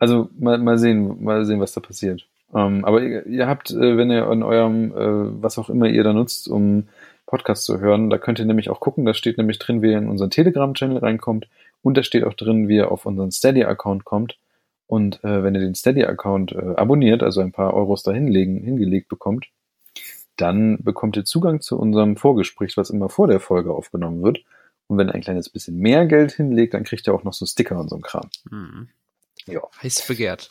[0.00, 2.26] also mal, mal sehen, mal sehen, was da passiert.
[2.52, 6.02] Ähm, aber ihr, ihr habt, äh, wenn ihr an eurem, äh, was auch immer ihr
[6.02, 6.88] da nutzt, um
[7.26, 9.98] Podcast zu hören, da könnt ihr nämlich auch gucken, da steht nämlich drin, wie ihr
[9.98, 11.48] in unseren Telegram-Channel reinkommt
[11.82, 14.38] und da steht auch drin, wie ihr auf unseren Steady-Account kommt.
[14.86, 19.46] Und äh, wenn ihr den Steady-Account äh, abonniert, also ein paar Euros da hingelegt bekommt,
[20.36, 24.44] dann bekommt ihr Zugang zu unserem Vorgespräch, was immer vor der Folge aufgenommen wird.
[24.86, 27.46] Und wenn ihr ein kleines bisschen mehr Geld hinlegt, dann kriegt ihr auch noch so
[27.46, 28.28] Sticker und so ein Kram.
[28.50, 28.88] Mhm.
[29.46, 29.60] Ja.
[29.82, 30.50] Heiß begehrt.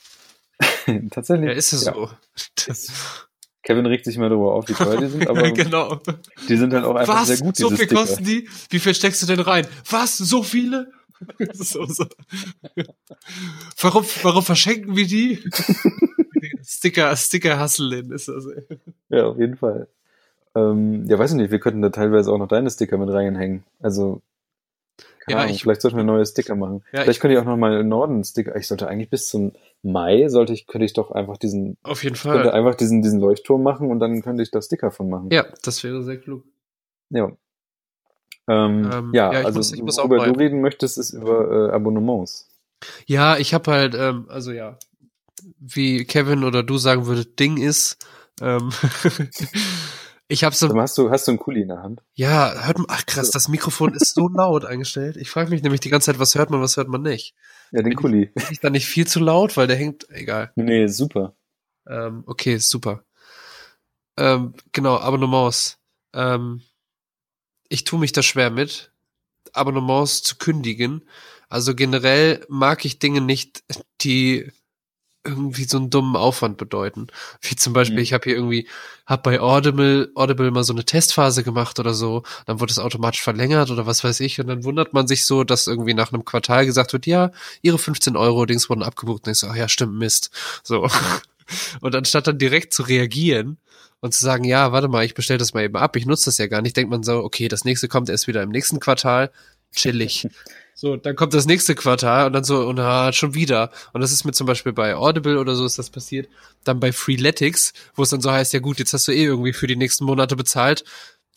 [1.11, 1.49] Tatsächlich.
[1.49, 1.93] Ja, ist es ja.
[1.93, 2.09] so.
[3.63, 5.99] Kevin regt sich mal darüber auf, wie teuer die sind, aber genau.
[6.47, 7.27] die sind halt auch einfach Was?
[7.27, 8.01] sehr gut, so diese viel Sticker.
[8.01, 8.47] kosten die?
[8.69, 9.67] Wie viel steckst du denn rein?
[9.89, 10.17] Was?
[10.17, 10.91] So viele?
[11.53, 12.05] so, so.
[13.81, 15.43] Warum, warum verschenken wir die?
[16.63, 18.45] Sticker, Sticker Hustlin ist das.
[18.47, 18.63] ey.
[19.09, 19.87] Ja, auf jeden Fall.
[20.55, 23.63] Ähm, ja, weiß ich nicht, wir könnten da teilweise auch noch deine Sticker mit reinhängen.
[23.81, 24.21] Also,
[25.27, 26.83] Ja, Ahnung, ich- vielleicht sollten wir neue Sticker machen.
[26.93, 28.55] Ja, vielleicht könnte ich auch noch mal im Norden Sticker.
[28.55, 29.51] Ich sollte eigentlich bis zum
[29.83, 32.51] Mai sollte ich, könnte ich doch einfach diesen, Auf jeden könnte Fall.
[32.51, 35.29] einfach diesen, diesen Leuchtturm machen und dann könnte ich da Sticker von machen.
[35.31, 36.43] Ja, das wäre sehr klug.
[37.09, 37.31] Ja.
[38.47, 41.11] Ähm, Ähm, ja, ja, ich also muss- ich muss auch worüber du reden möchtest, ist
[41.13, 42.47] über äh, Abonnements.
[43.07, 44.77] Ja, ich habe halt, ähm, also ja,
[45.59, 47.97] wie Kevin oder du sagen würdet, Ding ist,
[48.41, 48.71] ähm,
[50.27, 52.03] ich habe so Hast du, hast du einen Kuli in der Hand?
[52.13, 55.17] Ja, hört man, ach krass, das Mikrofon ist so laut eingestellt.
[55.17, 57.33] Ich frage mich nämlich die ganze Zeit, was hört man, was hört man nicht.
[57.71, 58.25] Ja, den Bin Kuli.
[58.27, 60.51] Bin ich da nicht viel zu laut, weil der hängt, egal.
[60.55, 61.35] Nee, super.
[61.87, 63.03] Ähm, okay, super.
[64.17, 65.77] Ähm, genau, Abonnements.
[66.13, 66.61] Ähm,
[67.75, 68.91] ich tue mich da schwer mit,
[69.53, 71.03] Abonnements zu kündigen.
[71.49, 73.63] Also generell mag ich Dinge nicht,
[74.01, 74.51] die
[75.25, 77.07] irgendwie so einen dummen Aufwand bedeuten.
[77.41, 78.03] Wie zum Beispiel, Mhm.
[78.03, 78.67] ich habe hier irgendwie,
[79.07, 83.23] hab bei Audible, Audible mal so eine Testphase gemacht oder so, dann wurde es automatisch
[83.23, 86.25] verlängert oder was weiß ich und dann wundert man sich so, dass irgendwie nach einem
[86.25, 87.31] Quartal gesagt wird, ja,
[87.63, 90.29] ihre 15 Euro Dings wurden abgebucht und ich so, ach ja, stimmt, Mist.
[90.63, 90.87] So.
[91.81, 93.57] Und anstatt dann direkt zu reagieren
[93.99, 96.37] und zu sagen, ja, warte mal, ich bestelle das mal eben ab, ich nutze das
[96.37, 99.31] ja gar nicht, denkt man so, okay, das nächste kommt erst wieder im nächsten Quartal,
[99.73, 100.27] chillig.
[100.77, 103.71] So, dann kommt das nächste Quartal und dann so, und ah, schon wieder.
[103.93, 106.27] Und das ist mir zum Beispiel bei Audible oder so ist das passiert.
[106.65, 109.53] Dann bei Freeletics, wo es dann so heißt, ja gut, jetzt hast du eh irgendwie
[109.53, 110.83] für die nächsten Monate bezahlt,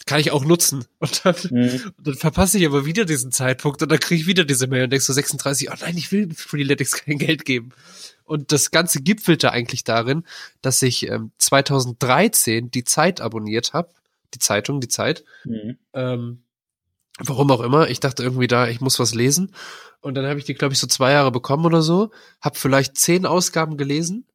[0.07, 0.87] kann ich auch nutzen.
[0.99, 1.93] Und dann, Mhm.
[1.99, 4.83] und dann verpasse ich aber wieder diesen Zeitpunkt und dann kriege ich wieder diese Mail
[4.85, 7.71] und denkst so 36, oh nein, ich will Freeletics kein Geld geben.
[8.29, 10.24] Und das Ganze gipfelte eigentlich darin,
[10.62, 13.89] dass ich ähm, 2013 die Zeit abonniert habe,
[14.35, 15.79] die Zeitung, die Zeit, Mhm.
[15.95, 16.43] ähm,
[17.18, 17.89] warum auch immer.
[17.89, 19.55] Ich dachte irgendwie da, ich muss was lesen.
[20.01, 22.11] Und dann habe ich die, glaube ich, so zwei Jahre bekommen oder so.
[22.41, 24.26] Hab vielleicht zehn Ausgaben gelesen,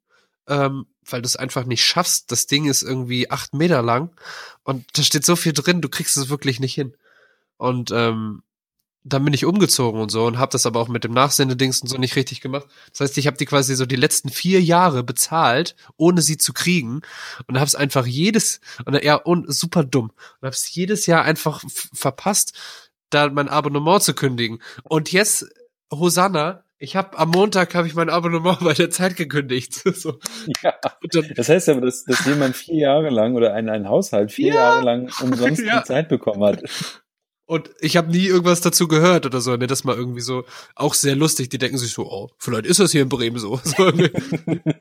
[0.48, 2.30] ähm, weil du es einfach nicht schaffst.
[2.32, 4.10] Das Ding ist irgendwie acht Meter lang
[4.64, 6.94] und da steht so viel drin, du kriegst es wirklich nicht hin.
[7.56, 8.42] Und ähm,
[9.06, 11.88] dann bin ich umgezogen und so und habe das aber auch mit dem Nachsendedings und
[11.88, 12.66] so nicht richtig gemacht.
[12.90, 16.54] Das heißt, ich habe die quasi so die letzten vier Jahre bezahlt, ohne sie zu
[16.54, 17.02] kriegen
[17.46, 20.06] und habe es einfach jedes und ja und super dumm
[20.40, 22.54] und habe es jedes Jahr einfach verpasst,
[23.10, 24.60] da mein Abonnement zu kündigen.
[24.84, 25.46] Und jetzt
[25.92, 29.74] Hosanna, ich habe am Montag habe ich mein Abonnement bei der Zeit gekündigt.
[29.94, 30.18] so.
[30.62, 30.74] Ja.
[31.36, 34.54] Das heißt aber, dass, dass jemand vier Jahre lang oder ein, ein Haushalt vier Ja.
[34.54, 35.80] Jahre lang umsonst Ja.
[35.80, 36.62] die Zeit bekommen hat.
[37.46, 39.56] Und ich habe nie irgendwas dazu gehört oder so.
[39.56, 41.50] Mir das mal irgendwie so auch sehr lustig.
[41.50, 43.60] Die denken sich so, oh, vielleicht ist das hier in Bremen so.
[43.64, 43.92] so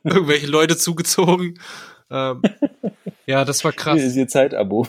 [0.04, 1.60] irgendwelche Leute zugezogen.
[2.10, 2.42] Ähm,
[3.26, 3.98] ja, das war krass.
[3.98, 4.88] Hier ist ihr Zeitabo.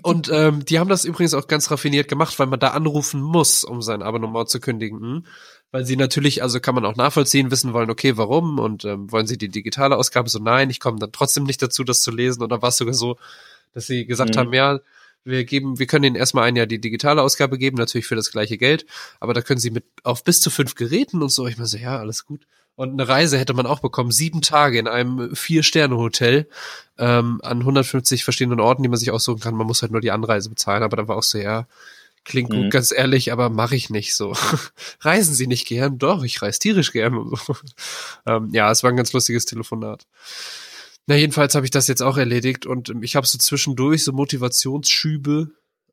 [0.00, 3.64] Und ähm, die haben das übrigens auch ganz raffiniert gemacht, weil man da anrufen muss,
[3.64, 5.00] um sein Abonnement zu kündigen.
[5.00, 5.26] Hm?
[5.70, 9.26] Weil sie natürlich, also kann man auch nachvollziehen, wissen wollen, okay, warum und ähm, wollen
[9.26, 10.30] sie die digitale Ausgabe?
[10.30, 12.48] So, nein, ich komme dann trotzdem nicht dazu, das zu lesen.
[12.48, 13.18] Dann war es sogar so,
[13.74, 14.38] dass sie gesagt Mhm.
[14.38, 14.80] haben, ja,
[15.24, 18.30] wir geben, wir können ihnen erstmal ein Jahr die digitale Ausgabe geben, natürlich für das
[18.30, 18.86] gleiche Geld,
[19.20, 21.46] aber da können sie mit auf bis zu fünf Geräten und so.
[21.46, 22.46] Ich meine so, ja, alles gut.
[22.76, 26.48] Und eine Reise hätte man auch bekommen, sieben Tage in einem Vier-Sterne-Hotel
[26.96, 29.56] ähm, an 150 verschiedenen Orten, die man sich aussuchen kann.
[29.56, 31.66] Man muss halt nur die Anreise bezahlen, aber dann war auch so, ja,
[32.24, 32.70] klingt gut, Mhm.
[32.70, 34.32] ganz ehrlich, aber mache ich nicht so.
[35.00, 35.98] Reisen Sie nicht gern?
[35.98, 37.16] Doch, ich reise tierisch gern.
[37.16, 37.56] Und so.
[38.26, 40.06] ähm, ja, es war ein ganz lustiges Telefonat.
[41.08, 44.12] Na, jedenfalls habe ich das jetzt auch erledigt und ähm, ich habe so zwischendurch so
[44.12, 45.48] Motivationsschübe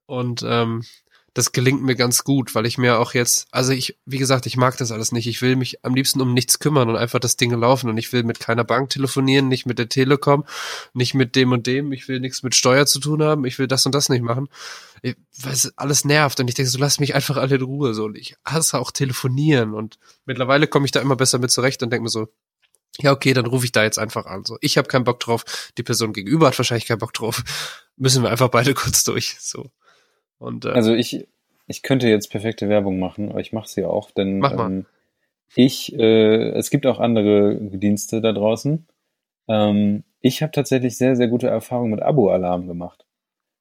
[0.08, 0.84] und ähm,
[1.34, 4.58] das gelingt mir ganz gut, weil ich mir auch jetzt, also ich, wie gesagt, ich
[4.58, 5.28] mag das alles nicht.
[5.28, 8.12] Ich will mich am liebsten um nichts kümmern und einfach das Ding laufen und ich
[8.12, 10.44] will mit keiner Bank telefonieren, nicht mit der Telekom,
[10.94, 11.94] nicht mit dem und dem.
[11.94, 13.46] Ich will nichts mit Steuer zu tun haben.
[13.46, 14.50] Ich will das und das nicht machen,
[15.02, 18.04] weil es alles nervt und ich denke so, lass mich einfach alle in Ruhe so.
[18.06, 21.90] Und ich hasse auch telefonieren und mittlerweile komme ich da immer besser mit zurecht und
[21.90, 22.28] denke mir so,
[23.02, 24.46] ja, okay, dann rufe ich da jetzt einfach an.
[24.46, 27.44] So, ich habe keinen Bock drauf, die Person gegenüber hat wahrscheinlich keinen Bock drauf.
[27.98, 29.38] Müssen wir einfach beide kurz durch.
[29.40, 29.72] So.
[30.38, 31.28] Und äh, Also ich,
[31.68, 34.68] ich könnte jetzt perfekte Werbung machen, aber ich mache sie auch, denn Mach mal.
[34.68, 34.86] ähm,
[35.56, 38.86] ich, äh, es gibt auch andere Dienste da draußen.
[39.48, 43.05] Ähm, ich habe tatsächlich sehr, sehr gute Erfahrungen mit Abo-Alarm gemacht.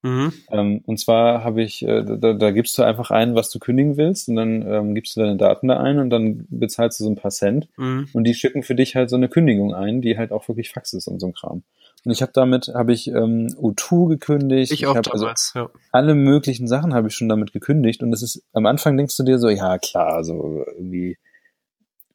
[0.05, 0.33] Mhm.
[0.51, 3.97] Ähm, und zwar habe ich, äh, da, da gibst du einfach ein, was du kündigen
[3.97, 7.11] willst, und dann ähm, gibst du deine Daten da ein und dann bezahlst du so
[7.11, 7.69] ein paar Cent.
[7.77, 8.09] Mhm.
[8.13, 10.93] Und die schicken für dich halt so eine Kündigung ein, die halt auch wirklich Fax
[10.93, 11.65] ist und so ein Kram.
[12.05, 14.73] Und ich habe damit, habe ich ähm, U2 gekündigt.
[14.73, 15.71] Ich auch hab also damals, ja.
[15.91, 18.03] alle möglichen Sachen habe ich schon damit gekündigt.
[18.03, 21.17] Und es ist, am Anfang denkst du dir so, ja klar, so irgendwie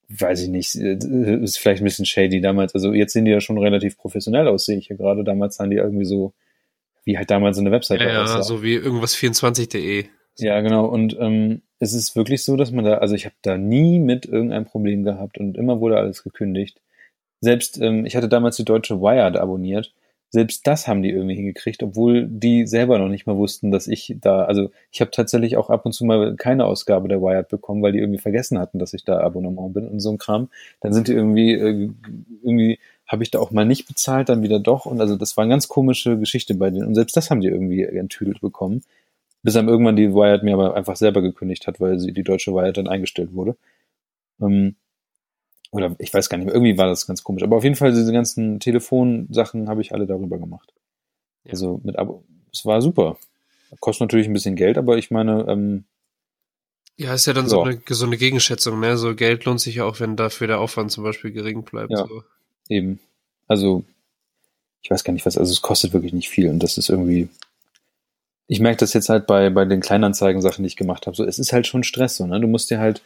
[0.10, 2.74] weiß ich nicht, äh, ist vielleicht ein bisschen shady damals.
[2.74, 5.24] Also jetzt sehen die ja schon relativ professionell aus, sehe ich hier gerade.
[5.24, 6.34] Damals sahen die irgendwie so,
[7.10, 8.44] wie halt damals so eine Webseite Ja, ja, aussah.
[8.44, 10.06] so wie irgendwas 24.de.
[10.38, 10.86] Ja, genau.
[10.86, 14.28] Und ähm, es ist wirklich so, dass man da, also ich habe da nie mit
[14.28, 16.80] irgendeinem Problem gehabt und immer wurde alles gekündigt.
[17.42, 19.92] Selbst, ähm, ich hatte damals die deutsche Wired abonniert.
[20.30, 24.16] Selbst das haben die irgendwie hingekriegt, obwohl die selber noch nicht mal wussten, dass ich
[24.22, 27.82] da, also ich habe tatsächlich auch ab und zu mal keine Ausgabe der Wired bekommen,
[27.82, 30.50] weil die irgendwie vergessen hatten, dass ich da Abonnement bin und so ein Kram.
[30.82, 31.90] Dann sind die irgendwie, äh,
[32.44, 32.78] irgendwie
[33.10, 34.86] habe ich da auch mal nicht bezahlt, dann wieder doch.
[34.86, 36.86] Und also das war eine ganz komische Geschichte bei denen.
[36.88, 38.84] Und selbst das haben die irgendwie enttüdelt bekommen.
[39.42, 42.54] Bis dann irgendwann die Wired mir aber einfach selber gekündigt hat, weil sie die deutsche
[42.54, 43.58] Wired dann eingestellt wurde.
[44.42, 44.76] Ähm,
[45.72, 47.44] oder ich weiß gar nicht mehr, irgendwie war das ganz komisch.
[47.44, 50.74] Aber auf jeden Fall diese ganzen Telefonsachen habe ich alle darüber gemacht.
[51.46, 51.54] Ja.
[51.54, 52.24] Also mit Abo.
[52.54, 53.18] Es war super.
[53.80, 55.86] Kostet natürlich ein bisschen Geld, aber ich meine, ähm,
[56.98, 57.72] Ja, ist ja dann so Ja.
[57.72, 58.98] eine, so eine Gegenschätzung, ne?
[58.98, 61.92] So Geld lohnt sich ja auch, wenn dafür der Aufwand zum Beispiel gering bleibt.
[61.92, 62.06] Ja.
[62.06, 62.24] So.
[62.70, 63.00] Eben.
[63.48, 63.84] Also,
[64.82, 67.28] ich weiß gar nicht was, also es kostet wirklich nicht viel und das ist irgendwie.
[68.48, 71.16] Ich merke das jetzt halt bei, bei den Kleinanzeigen-Sachen, die ich gemacht habe.
[71.16, 72.40] So, es ist halt schon Stress so, ne?
[72.40, 73.04] Du musst dir halt,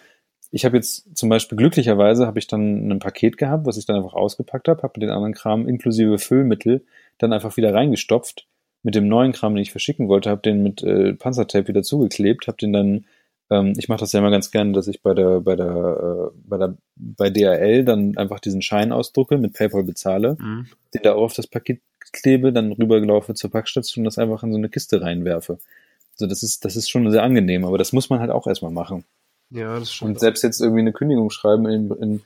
[0.52, 3.98] ich habe jetzt zum Beispiel glücklicherweise habe ich dann ein Paket gehabt, was ich dann
[3.98, 6.86] einfach ausgepackt habe, habe den anderen Kram inklusive Füllmittel
[7.18, 8.48] dann einfach wieder reingestopft.
[8.84, 12.48] Mit dem neuen Kram, den ich verschicken wollte, habe den mit äh, Panzertape wieder zugeklebt,
[12.48, 13.06] habe den dann
[13.50, 16.38] ähm, ich mache das ja immer ganz gerne, dass ich bei der, bei der, äh,
[16.48, 20.68] bei der, bei DRL dann einfach diesen Schein ausdrucke, mit PayPal bezahle, Mhm.
[20.94, 21.82] den da auch auf das Paket
[22.12, 25.58] klebe, dann rübergelaufe zur Packstation und das einfach in so eine Kiste reinwerfe.
[26.14, 28.72] Also das ist, das ist schon sehr angenehm, aber das muss man halt auch erstmal
[28.72, 29.04] machen.
[29.50, 30.12] Ja, das stimmt.
[30.12, 32.22] Und selbst jetzt irgendwie eine Kündigung schreiben, in, in,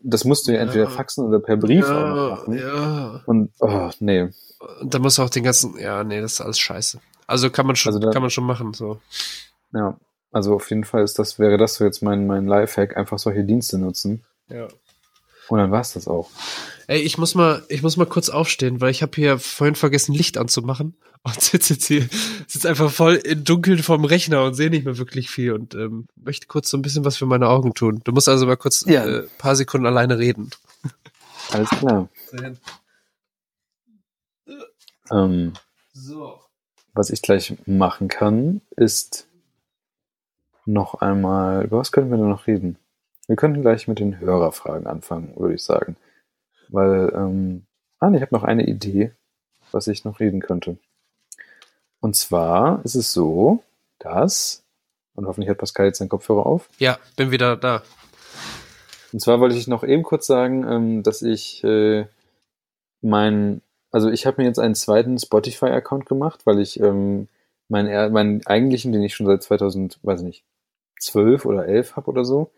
[0.00, 0.62] das musst du ja Ja.
[0.64, 2.58] entweder faxen oder per Brief auch noch ja, machen.
[2.58, 3.22] ja.
[3.26, 4.28] Und, oh, nee.
[4.80, 7.00] Und da muss auch den ganzen, ja, nee, das ist alles scheiße.
[7.28, 9.00] Also kann man schon, Also da- kann man schon machen, so.
[9.72, 9.96] Ja.
[10.38, 13.42] Also auf jeden Fall ist das, wäre das so jetzt mein, mein Lifehack, einfach solche
[13.44, 14.24] Dienste nutzen.
[14.48, 14.68] Ja.
[15.48, 16.30] Und dann war's das auch.
[16.86, 20.14] Ey, ich muss mal, ich muss mal kurz aufstehen, weil ich habe hier vorhin vergessen,
[20.14, 22.08] Licht anzumachen und sitze jetzt hier,
[22.46, 26.06] sitze einfach voll im Dunkeln vorm Rechner und sehe nicht mehr wirklich viel und ähm,
[26.16, 28.00] möchte kurz so ein bisschen was für meine Augen tun.
[28.04, 29.04] Du musst also mal kurz Ja.
[29.04, 30.50] äh, paar Sekunden alleine reden.
[31.50, 32.08] Alles klar.
[35.10, 35.52] Ähm,
[35.92, 36.38] So.
[36.92, 39.27] was ich gleich machen kann, ist
[40.68, 42.76] noch einmal, über was können wir denn noch reden?
[43.26, 45.96] Wir könnten gleich mit den Hörerfragen anfangen, würde ich sagen.
[46.68, 47.66] Weil, ähm,
[47.98, 49.12] ah, ich habe noch eine Idee,
[49.72, 50.76] was ich noch reden könnte.
[52.00, 53.62] Und zwar ist es so,
[53.98, 54.62] dass,
[55.14, 57.82] und hoffentlich hat Pascal jetzt seinen Kopfhörer auf, Ja, bin wieder da.
[59.12, 62.06] Und zwar wollte ich noch eben kurz sagen, ähm, dass ich äh,
[63.00, 67.28] mein, also ich habe mir jetzt einen zweiten Spotify-Account gemacht, weil ich ähm,
[67.68, 70.44] meinen, meinen eigentlichen, den ich schon seit 2000, weiß ich nicht,
[71.00, 72.50] 12 oder 11 habe oder so,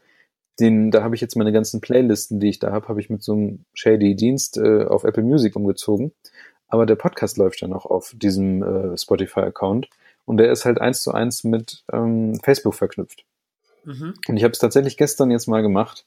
[0.58, 3.22] den, da habe ich jetzt meine ganzen Playlisten, die ich da habe, habe ich mit
[3.22, 6.12] so einem shady Dienst äh, auf Apple Music umgezogen.
[6.68, 9.88] Aber der Podcast läuft ja noch auf diesem äh, Spotify-Account
[10.24, 13.24] und der ist halt eins zu eins mit ähm, Facebook verknüpft.
[13.84, 14.14] Mhm.
[14.28, 16.06] Und ich habe es tatsächlich gestern jetzt mal gemacht,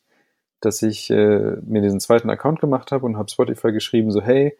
[0.61, 4.57] dass ich äh, mir diesen zweiten Account gemacht habe und habe Spotify geschrieben, so hey,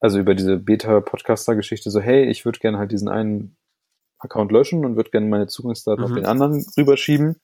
[0.00, 3.56] also über diese Beta-Podcaster-Geschichte, so hey, ich würde gerne halt diesen einen
[4.18, 6.10] Account löschen und würde gerne meine Zugangsdaten Mhm.
[6.10, 7.36] auf den anderen rüberschieben.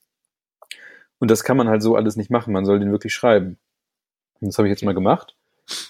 [1.19, 3.59] Und das kann man halt so alles nicht machen, man soll den wirklich schreiben.
[4.41, 5.37] Und das habe ich jetzt mal gemacht.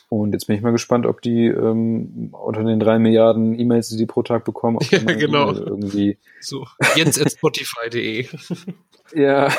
[0.08, 3.96] Und jetzt bin ich mal gespannt, ob die ähm, unter den drei Milliarden E-Mails, die
[3.96, 5.50] die pro Tag bekommen, ob Ja, genau.
[5.50, 6.64] E-Mail irgendwie So.
[6.94, 8.28] Jens at spotify.de.
[9.14, 9.52] Ja,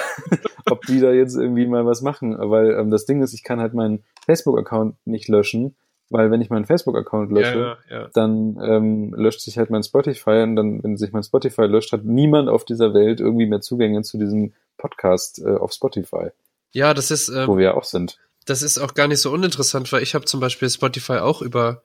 [0.66, 2.36] ob die da jetzt irgendwie mal was machen.
[2.38, 5.76] Weil ähm, das Ding ist, ich kann halt meinen Facebook-Account nicht löschen,
[6.10, 8.10] weil wenn ich meinen Facebook-Account lösche, ja, ja.
[8.14, 12.04] dann ähm, löscht sich halt mein Spotify und dann, wenn sich mein Spotify löscht, hat
[12.06, 16.30] niemand auf dieser Welt irgendwie mehr Zugänge zu diesem Podcast äh, auf Spotify,
[16.74, 18.20] Ja, das ist, ähm, wo wir ja auch sind.
[18.46, 21.82] das ist auch gar nicht so uninteressant, weil ich habe zum Beispiel Spotify auch über,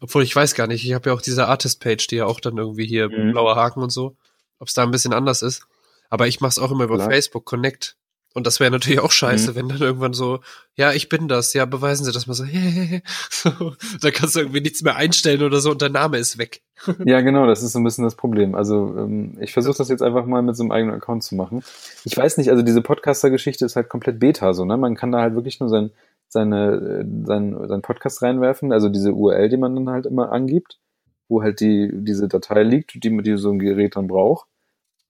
[0.00, 2.56] obwohl ich weiß gar nicht, ich habe ja auch diese Artist-Page, die ja auch dann
[2.58, 3.32] irgendwie hier Mhm.
[3.32, 4.16] blauer Haken und so,
[4.60, 5.66] ob es da ein bisschen anders ist.
[6.10, 7.10] Aber ich mache es auch immer über Klar.
[7.10, 7.96] Facebook Connect.
[8.34, 9.54] Und das wäre natürlich auch scheiße, Mhm.
[9.54, 10.40] wenn dann irgendwann so,
[10.74, 12.44] ja, ich bin das, ja, beweisen Sie das mal so,
[13.30, 16.62] so da kannst du irgendwie nichts mehr einstellen oder so und der Name ist weg.
[17.06, 18.54] Ja, genau, das ist so ein bisschen das Problem.
[18.56, 21.62] Also ähm, ich versuche das jetzt einfach mal mit so einem eigenen Account zu machen.
[22.04, 24.76] Ich weiß nicht, also diese Podcaster-Geschichte ist halt komplett Beta, so, ne?
[24.76, 25.92] Man kann da halt wirklich nur sein,
[26.28, 26.72] seine,
[27.04, 30.80] äh, sein, sein Podcast reinwerfen, also diese URL, die man dann halt immer angibt,
[31.28, 34.48] wo halt die, diese Datei liegt, die, die so ein Gerät dann braucht.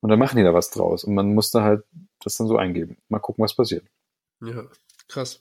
[0.00, 1.02] Und dann machen die da was draus.
[1.04, 1.82] Und man muss da halt
[2.24, 2.96] das dann so eingeben.
[3.08, 3.84] Mal gucken, was passiert.
[4.42, 4.64] Ja,
[5.08, 5.40] krass.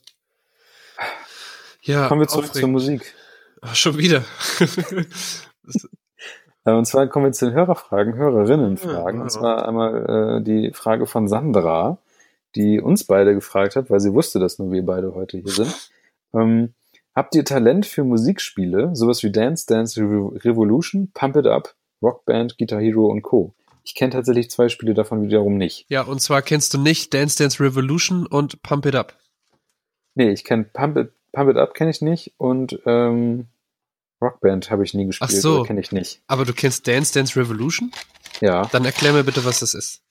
[1.82, 2.62] Ja, Kommen wir zurück aufregend.
[2.62, 3.14] zur Musik.
[3.62, 4.24] Ach, schon wieder.
[6.66, 9.18] Äh, Und zwar kommen wir zu den Hörerfragen, Hörerinnenfragen.
[9.20, 11.98] Ja, Und zwar einmal äh, die Frage von Sandra.
[12.56, 15.90] die uns beide gefragt hat, weil sie wusste, dass nur wir beide heute hier sind.
[16.34, 16.74] Ähm,
[17.16, 22.58] habt ihr Talent für Musikspiele, sowas wie Dance Dance Revolution, Pump It Up, Rock Band,
[22.58, 23.54] Guitar Hero und Co.?
[23.84, 25.86] Ich kenne tatsächlich zwei Spiele davon wiederum nicht.
[25.90, 29.18] Ja, und zwar kennst du nicht Dance Dance Revolution und Pump It Up.
[30.16, 33.48] Nee, ich kenne Pump It, Pump It Up kenne ich nicht und ähm,
[34.22, 35.32] Rockband habe ich nie gespielt.
[35.34, 35.64] Ach so.
[35.64, 36.22] Kenne ich nicht.
[36.28, 37.92] Aber du kennst Dance Dance Revolution?
[38.40, 38.66] Ja.
[38.72, 40.02] Dann erklär mir bitte, was das ist.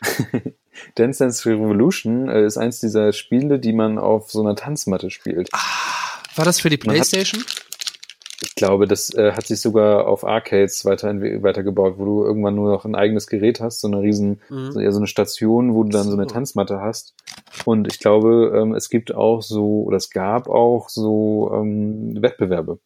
[0.94, 5.48] Dance Dance Revolution äh, ist eins dieser Spiele, die man auf so einer Tanzmatte spielt.
[5.52, 5.58] Ah,
[6.36, 7.42] war das für die Playstation?
[7.42, 7.61] Hat,
[8.42, 12.70] ich glaube, das äh, hat sich sogar auf Arcades weiter, weitergebaut, wo du irgendwann nur
[12.70, 14.72] noch ein eigenes Gerät hast, so eine riesen, mhm.
[14.72, 17.14] so, ja, so eine Station, wo du dann so eine Tanzmatte hast.
[17.64, 22.78] Und ich glaube, ähm, es gibt auch so, oder es gab auch so ähm, Wettbewerbe.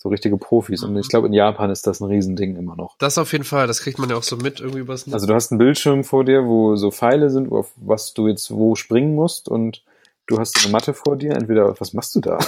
[0.00, 0.84] So richtige Profis.
[0.84, 1.10] Und ich mhm.
[1.10, 2.96] glaube, in Japan ist das ein Riesending immer noch.
[2.98, 5.12] Das auf jeden Fall, das kriegt man ja auch so mit irgendwie was.
[5.12, 8.52] Also du hast einen Bildschirm vor dir, wo so Pfeile sind, auf was du jetzt
[8.52, 9.82] wo springen musst und
[10.28, 12.38] du hast eine Matte vor dir, entweder, was machst du da?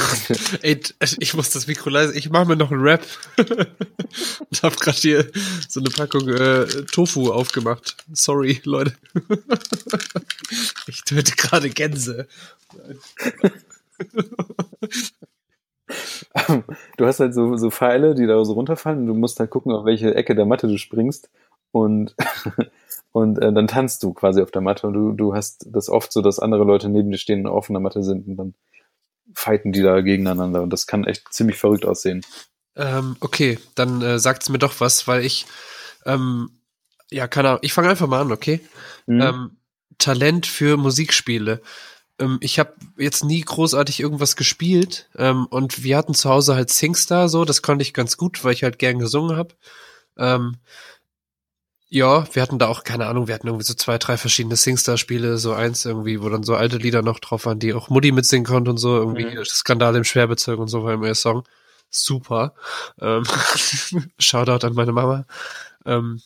[0.62, 0.80] Ey,
[1.20, 3.02] ich muss das Mikro leise, ich mache mir noch einen Rap.
[4.50, 5.30] ich habe gerade hier
[5.68, 7.96] so eine Packung äh, Tofu aufgemacht.
[8.12, 8.92] Sorry, Leute.
[10.88, 12.26] ich töte gerade Gänse.
[16.96, 19.72] du hast halt so, so Pfeile, die da so runterfallen und du musst halt gucken,
[19.72, 21.30] auf welche Ecke der Matte du springst
[21.70, 22.16] und,
[23.12, 26.12] und äh, dann tanzt du quasi auf der Matte und du, du hast das oft
[26.12, 28.54] so, dass andere Leute neben dir stehen und auf der Matte sind und dann
[29.34, 32.22] fighten die da gegeneinander und das kann echt ziemlich verrückt aussehen.
[32.76, 35.46] Ähm, okay, dann äh, sagt's mir doch was, weil ich,
[36.06, 36.50] ähm,
[37.10, 38.60] ja, keine Ahnung, ich fange einfach mal an, okay?
[39.06, 39.20] Mhm.
[39.20, 39.50] Ähm,
[39.98, 41.60] Talent für Musikspiele
[42.20, 46.70] ähm, ich habe jetzt nie großartig irgendwas gespielt ähm, und wir hatten zu Hause halt
[46.70, 49.54] Singstar so, das konnte ich ganz gut, weil ich halt gern gesungen habe.
[50.16, 50.56] Ähm,
[51.92, 55.38] ja, wir hatten da auch, keine Ahnung, wir hatten irgendwie so zwei, drei verschiedene Singstar-Spiele,
[55.38, 58.46] so eins irgendwie, wo dann so alte Lieder noch drauf waren, die auch Mutti mitsingen
[58.46, 59.44] konnte und so, irgendwie mhm.
[59.44, 61.42] Skandal im Schwerbezirk und so war immer ihr Song.
[61.90, 62.54] Super.
[63.00, 63.24] Ähm,
[64.20, 65.26] Shoutout an meine Mama.
[65.84, 66.22] Ähm,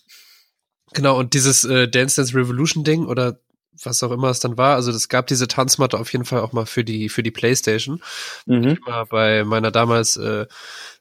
[0.93, 3.39] genau, und dieses äh, Dance Dance Revolution Ding oder
[3.82, 4.76] was auch immer es dann war.
[4.76, 8.01] Also es gab diese Tanzmatte auf jeden Fall auch mal für die für die PlayStation.
[8.46, 8.68] Mhm.
[8.68, 10.46] Ich mal bei meiner damals äh,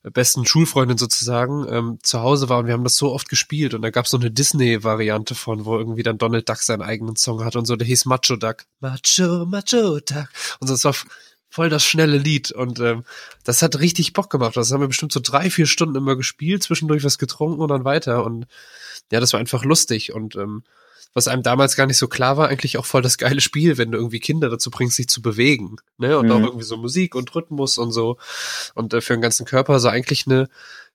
[0.04, 3.82] besten Schulfreundin sozusagen ähm, zu Hause war und wir haben das so oft gespielt und
[3.82, 7.44] da gab es so eine Disney-Variante von, wo irgendwie dann Donald Duck seinen eigenen Song
[7.44, 8.66] hat und so, der hieß Macho Duck.
[8.80, 10.28] Macho, Macho Duck.
[10.60, 10.96] Und so, das war
[11.50, 13.04] voll das schnelle Lied und ähm,
[13.44, 14.58] das hat richtig Bock gemacht.
[14.58, 17.86] Das haben wir bestimmt so drei, vier Stunden immer gespielt, zwischendurch was getrunken und dann
[17.86, 18.48] weiter und
[19.12, 20.64] ja, das war einfach lustig und ähm,
[21.14, 23.92] was einem damals gar nicht so klar war, eigentlich auch voll das geile Spiel, wenn
[23.92, 25.78] du irgendwie Kinder dazu bringst, sich zu bewegen.
[25.98, 26.18] Ne?
[26.18, 26.32] Und mhm.
[26.32, 28.18] auch irgendwie so Musik und Rhythmus und so.
[28.74, 30.50] Und äh, für den ganzen Körper so eigentlich eine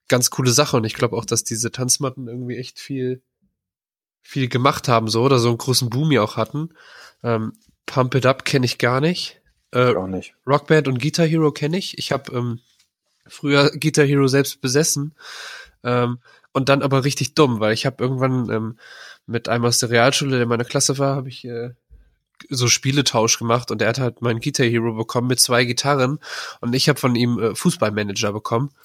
[0.09, 0.77] ganz coole Sache.
[0.77, 3.23] Und ich glaube auch, dass diese Tanzmatten irgendwie echt viel,
[4.20, 6.70] viel gemacht haben, so, oder so einen großen Boom ja auch hatten.
[7.23, 7.53] Ähm,
[7.86, 9.40] Pump It Up kenne ich gar nicht.
[9.70, 10.35] Äh, auch nicht.
[10.47, 11.97] Rockband und Guitar Hero kenne ich.
[11.99, 12.61] Ich habe ähm,
[13.27, 15.15] früher Guitar Hero selbst besessen.
[15.85, 16.19] Ähm,
[16.53, 18.78] und dann aber richtig dumm, weil ich habe irgendwann ähm,
[19.28, 21.70] mit einem aus der Realschule, der in meiner Klasse war, habe ich äh,
[22.48, 26.18] so Spieletausch gemacht und er hat halt meinen Guitar Hero bekommen mit zwei Gitarren
[26.60, 28.70] und ich habe von ihm äh, Fußballmanager bekommen.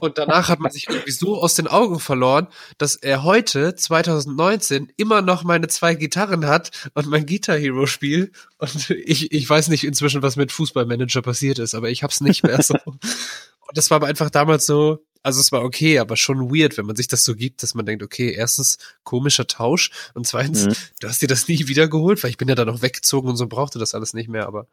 [0.00, 2.46] Und danach hat man sich irgendwie so aus den Augen verloren,
[2.78, 8.32] dass er heute, 2019, immer noch meine zwei Gitarren hat und mein Guitar Hero Spiel.
[8.56, 12.44] Und ich, ich weiß nicht inzwischen, was mit Fußballmanager passiert ist, aber ich hab's nicht
[12.44, 12.76] mehr so.
[12.86, 16.86] Und das war aber einfach damals so, also es war okay, aber schon weird, wenn
[16.86, 20.74] man sich das so gibt, dass man denkt, okay, erstens komischer Tausch und zweitens, mhm.
[21.00, 23.46] du hast dir das nie wiedergeholt, weil ich bin ja da noch weggezogen und so
[23.46, 24.66] brauchte das alles nicht mehr, aber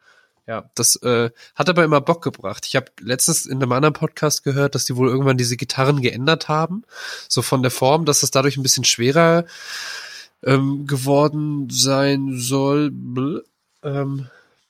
[0.47, 2.65] ja, das äh, hat aber immer Bock gebracht.
[2.67, 6.47] Ich habe letztens in einem anderen Podcast gehört, dass die wohl irgendwann diese Gitarren geändert
[6.47, 6.83] haben,
[7.27, 9.45] so von der Form, dass es dadurch ein bisschen schwerer
[10.43, 12.93] ähm, geworden sein soll.
[13.81, 14.27] Ähm,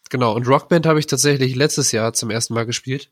[0.10, 3.10] genau, und Rockband habe ich tatsächlich letztes Jahr zum ersten Mal gespielt.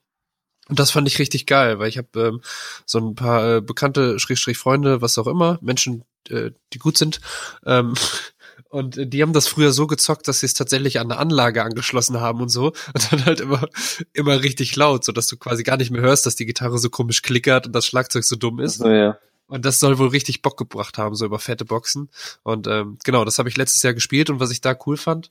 [0.70, 2.42] Und das fand ich richtig geil, weil ich habe ähm,
[2.86, 7.20] so ein paar äh, bekannte Schrägstrich Freunde, was auch immer, Menschen, äh, die gut sind.
[7.66, 7.94] Ähm,
[8.70, 12.22] und die haben das früher so gezockt, dass sie es tatsächlich an eine Anlage angeschlossen
[12.22, 12.68] haben und so.
[12.68, 13.68] Und dann halt immer,
[14.14, 16.90] immer richtig laut, so dass du quasi gar nicht mehr hörst, dass die Gitarre so
[16.90, 18.78] komisch klickert und das Schlagzeug so dumm ist.
[18.78, 19.18] So, ja.
[19.48, 22.10] Und das soll wohl richtig Bock gebracht haben, so über fette Boxen.
[22.44, 25.30] Und ähm, genau, das habe ich letztes Jahr gespielt und was ich da cool fand,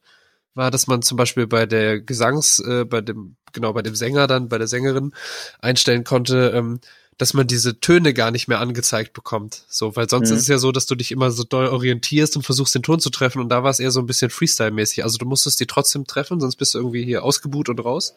[0.55, 4.27] war, dass man zum Beispiel bei der Gesangs, äh, bei dem, genau, bei dem Sänger
[4.27, 5.13] dann, bei der Sängerin
[5.61, 6.81] einstellen konnte, ähm,
[7.19, 9.65] dass man diese Töne gar nicht mehr angezeigt bekommt.
[9.69, 10.37] So, weil sonst mhm.
[10.37, 13.01] ist es ja so, dass du dich immer so doll orientierst und versuchst, den Ton
[13.01, 15.05] zu treffen und da war es eher so ein bisschen Freestyle-mäßig.
[15.05, 18.15] Also du musstest die trotzdem treffen, sonst bist du irgendwie hier ausgebuht und raus.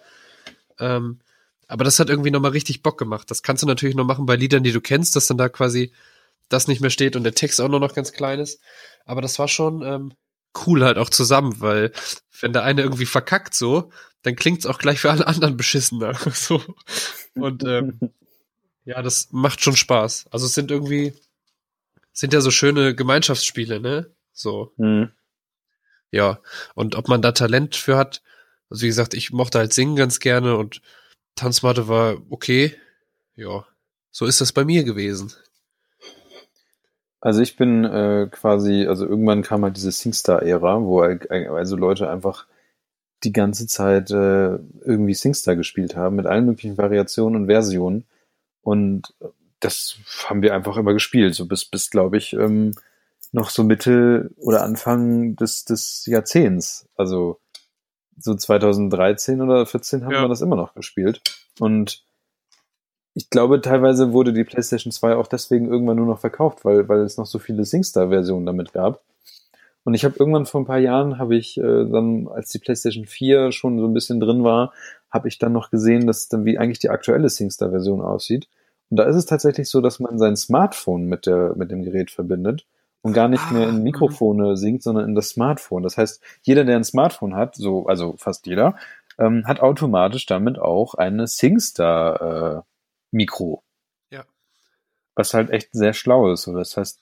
[0.80, 1.20] Ähm,
[1.68, 3.30] aber das hat irgendwie nochmal richtig Bock gemacht.
[3.32, 5.92] Das kannst du natürlich noch machen bei Liedern, die du kennst, dass dann da quasi
[6.50, 8.60] das nicht mehr steht und der Text auch nur noch ganz klein ist.
[9.06, 10.14] Aber das war schon, ähm,
[10.66, 11.92] cool halt auch zusammen, weil
[12.42, 13.92] wenn der eine irgendwie verkackt so,
[14.22, 16.14] dann klingt's auch gleich für alle anderen beschissener.
[16.34, 16.62] so.
[17.36, 18.00] Und ähm,
[18.86, 20.28] ja, das macht schon Spaß.
[20.32, 21.14] Also es sind irgendwie,
[22.12, 24.12] sind ja so schöne Gemeinschaftsspiele, ne?
[24.34, 24.74] So.
[24.78, 25.12] Mhm.
[26.12, 26.40] Ja.
[26.74, 28.22] Und ob man da Talent für hat,
[28.70, 30.82] also wie gesagt, ich mochte halt singen ganz gerne und
[31.36, 32.76] Tanzmatte war okay.
[33.36, 33.66] Ja.
[34.12, 35.34] So ist das bei mir gewesen.
[37.26, 42.46] Also ich bin äh, quasi, also irgendwann kam halt diese Singstar-Ära, wo also Leute einfach
[43.24, 48.06] die ganze Zeit äh, irgendwie Singstar gespielt haben, mit allen möglichen Variationen und Versionen.
[48.62, 49.16] Und
[49.60, 52.76] das haben wir einfach immer gespielt, so bis, bis glaube ich, ähm,
[53.32, 56.88] noch so Mitte oder Anfang des, des Jahrzehnts.
[56.96, 57.40] Also
[58.20, 60.22] so 2013 oder 14 haben ja.
[60.22, 61.22] wir das immer noch gespielt.
[61.60, 62.06] Und
[63.16, 67.00] ich glaube, teilweise wurde die PlayStation 2 auch deswegen irgendwann nur noch verkauft, weil, weil
[67.00, 69.02] es noch so viele SingStar-Versionen damit gab.
[69.86, 73.06] Und ich habe irgendwann vor ein paar Jahren, habe ich äh, dann, als die PlayStation
[73.06, 74.74] 4 schon so ein bisschen drin war,
[75.10, 78.50] habe ich dann noch gesehen, dass dann wie eigentlich die aktuelle SingStar-Version aussieht.
[78.90, 82.12] Und da ist es tatsächlich so, dass man sein Smartphone mit, der, mit dem Gerät
[82.12, 82.66] verbindet
[83.02, 85.84] und gar nicht mehr in ah, Mikrofone singt, sondern in das Smartphone.
[85.84, 88.76] Das heißt, jeder, der ein Smartphone hat, so, also fast jeder,
[89.18, 92.62] ähm, hat automatisch damit auch eine SingStar äh,
[93.16, 93.64] Mikro.
[94.12, 94.26] Ja.
[95.16, 96.44] Was halt echt sehr schlau ist.
[96.44, 96.56] So.
[96.56, 97.02] Das heißt,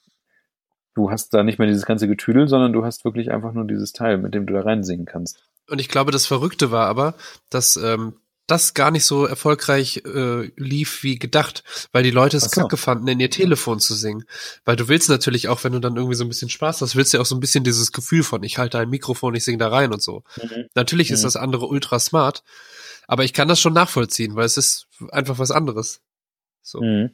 [0.94, 3.92] du hast da nicht mehr dieses ganze Getüdel, sondern du hast wirklich einfach nur dieses
[3.92, 5.44] Teil, mit dem du da reinsingen kannst.
[5.68, 7.16] Und ich glaube, das Verrückte war aber,
[7.50, 8.20] dass ähm,
[8.54, 12.62] das gar nicht so erfolgreich äh, lief wie gedacht, weil die Leute es so.
[12.62, 14.26] kacke fanden, in ihr Telefon zu singen.
[14.64, 17.14] Weil du willst natürlich auch, wenn du dann irgendwie so ein bisschen Spaß hast, willst
[17.14, 19.58] du ja auch so ein bisschen dieses Gefühl von, ich halte ein Mikrofon, ich singe
[19.58, 20.24] da rein und so.
[20.42, 20.66] Mhm.
[20.76, 21.16] Natürlich mhm.
[21.16, 22.44] ist das andere ultra smart,
[23.08, 26.02] aber ich kann das schon nachvollziehen, weil es ist einfach was anderes.
[26.62, 26.82] So.
[26.82, 27.12] Mhm.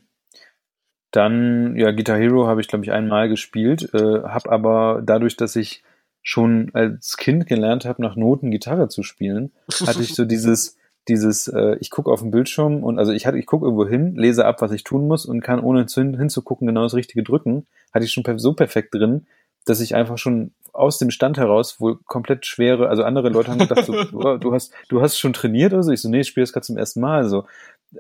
[1.12, 5.56] Dann, ja, Guitar Hero habe ich, glaube ich, einmal gespielt, äh, habe aber dadurch, dass
[5.56, 5.84] ich
[6.22, 9.52] schon als Kind gelernt habe, nach Noten Gitarre zu spielen,
[9.86, 13.38] hatte ich so dieses, dieses, äh, ich gucke auf den Bildschirm und also ich hatte,
[13.38, 16.68] ich gucke irgendwo hin, lese ab, was ich tun muss und kann ohne hin, hinzugucken
[16.68, 19.26] genau das Richtige drücken, hatte ich schon so perfekt drin,
[19.66, 23.60] dass ich einfach schon aus dem Stand heraus wohl komplett schwere, also andere Leute haben
[23.60, 25.92] gedacht, so, oh, du hast, du hast schon trainiert oder so.
[25.92, 27.26] Ich so, nee, ich spiele das gerade zum ersten Mal.
[27.26, 27.46] So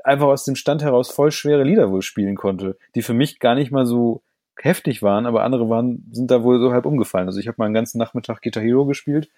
[0.04, 3.56] einfach aus dem Stand heraus voll schwere Lieder wohl spielen konnte, die für mich gar
[3.56, 4.22] nicht mal so
[4.62, 7.28] heftig waren, aber andere waren, sind da wohl so halb umgefallen.
[7.28, 9.30] Also ich habe mal einen ganzen Nachmittag Guitar Hero gespielt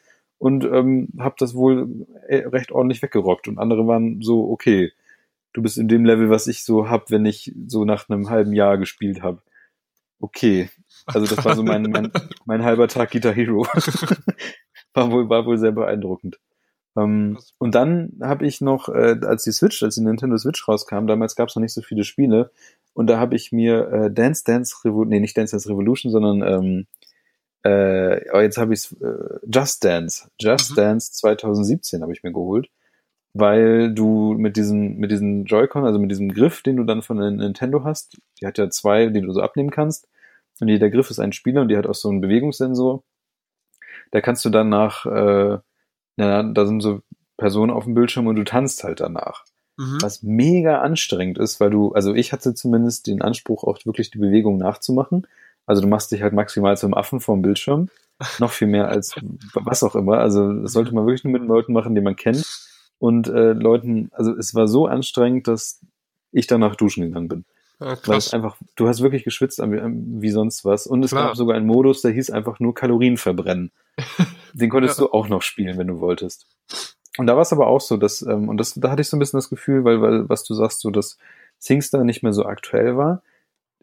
[0.41, 4.91] und ähm, habe das wohl äh, recht ordentlich weggerockt und andere waren so, okay,
[5.53, 8.51] du bist in dem Level, was ich so hab, wenn ich so nach einem halben
[8.51, 9.43] Jahr gespielt habe.
[10.19, 10.71] Okay,
[11.05, 12.11] also das war so mein, mein,
[12.45, 13.67] mein halber Tag Guitar Hero.
[14.95, 16.39] war, wohl, war wohl sehr beeindruckend.
[16.97, 21.05] Ähm, und dann habe ich noch, äh, als die Switch, als die Nintendo Switch rauskam,
[21.05, 22.49] damals gab es noch nicht so viele Spiele,
[22.93, 26.41] und da habe ich mir äh, Dance Dance Revolution, nee, nicht Dance Dance Revolution, sondern
[26.41, 26.87] ähm,
[27.65, 30.75] äh, jetzt habe ich äh, Just Dance, Just mhm.
[30.75, 32.69] Dance 2017 habe ich mir geholt,
[33.33, 37.17] weil du mit diesem mit diesem Joy-Con, also mit diesem Griff, den du dann von
[37.17, 40.07] der Nintendo hast, die hat ja zwei, die du so abnehmen kannst,
[40.61, 43.03] und jeder Griff ist ein Spieler und die hat auch so einen Bewegungssensor.
[44.11, 45.57] Da kannst du dann nach, äh,
[46.17, 47.01] na, da sind so
[47.37, 49.43] Personen auf dem Bildschirm und du tanzt halt danach.
[49.77, 49.97] Mhm.
[50.01, 54.19] Was mega anstrengend ist, weil du, also ich hatte zumindest den Anspruch, auch wirklich die
[54.19, 55.25] Bewegung nachzumachen.
[55.65, 57.89] Also du machst dich halt maximal zum Affen vorm Bildschirm.
[58.39, 59.15] Noch viel mehr als
[59.53, 60.19] was auch immer.
[60.19, 62.45] Also das sollte man wirklich nur mit Leuten machen, die man kennt.
[62.99, 65.81] Und äh, Leuten, also es war so anstrengend, dass
[66.31, 67.45] ich danach duschen gegangen bin.
[67.79, 70.85] Ja, Weil es einfach, du hast wirklich geschwitzt wie sonst was.
[70.85, 71.27] Und es Klar.
[71.27, 73.71] gab sogar einen Modus, der hieß einfach nur Kalorien verbrennen.
[74.53, 75.05] Den konntest ja.
[75.05, 76.45] du auch noch spielen, wenn du wolltest.
[77.17, 79.17] Und da war es aber auch so, dass, ähm, und das, da hatte ich so
[79.17, 81.17] ein bisschen das Gefühl, weil, weil, was du sagst, so, dass
[81.57, 83.23] Singstar nicht mehr so aktuell war.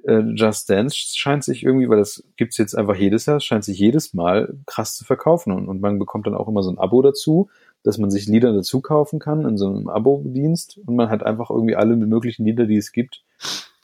[0.08, 3.78] Äh, Just Dance scheint sich irgendwie, weil das gibt's jetzt einfach jedes Jahr, scheint sich
[3.78, 5.52] jedes Mal krass zu verkaufen.
[5.52, 7.50] Und, und man bekommt dann auch immer so ein Abo dazu,
[7.82, 10.78] dass man sich Lieder dazu kaufen kann in so einem Abo-Dienst.
[10.86, 13.22] Und man hat einfach irgendwie alle möglichen Lieder, die es gibt,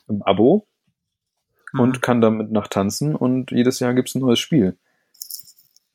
[0.08, 0.66] im Abo
[1.74, 1.80] mhm.
[1.80, 4.78] und kann damit nach tanzen und jedes Jahr gibt's ein neues Spiel.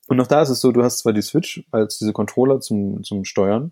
[0.08, 3.04] Und auch da ist es so, du hast zwar die Switch als diese Controller zum,
[3.04, 3.72] zum Steuern,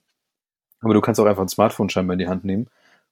[0.81, 2.67] aber du kannst auch einfach ein Smartphone scheinbar in die Hand nehmen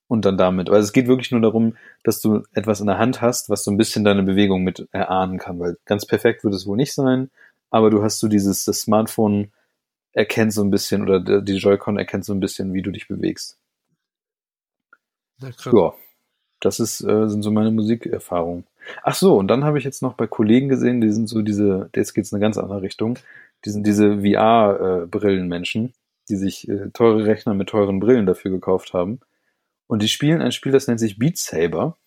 [0.07, 0.69] und dann damit.
[0.69, 3.71] Also es geht wirklich nur darum, dass du etwas in der Hand hast, was so
[3.71, 7.29] ein bisschen deine Bewegung mit erahnen kann, weil ganz perfekt wird es wohl nicht sein,
[7.69, 9.51] aber du hast so dieses, das Smartphone
[10.13, 13.57] erkennt so ein bisschen oder die Joy-Con erkennt so ein bisschen, wie du dich bewegst.
[15.39, 15.93] Ja, ja
[16.65, 18.65] das ist, äh, sind so meine Musikerfahrungen.
[19.03, 21.89] Ach so, und dann habe ich jetzt noch bei Kollegen gesehen, die sind so diese,
[21.95, 23.19] jetzt geht's in eine ganz andere Richtung,
[23.65, 25.93] die sind diese VR-Brillenmenschen,
[26.29, 29.19] die sich äh, teure Rechner mit teuren Brillen dafür gekauft haben.
[29.87, 31.97] Und die spielen ein Spiel, das nennt sich Beat Saber.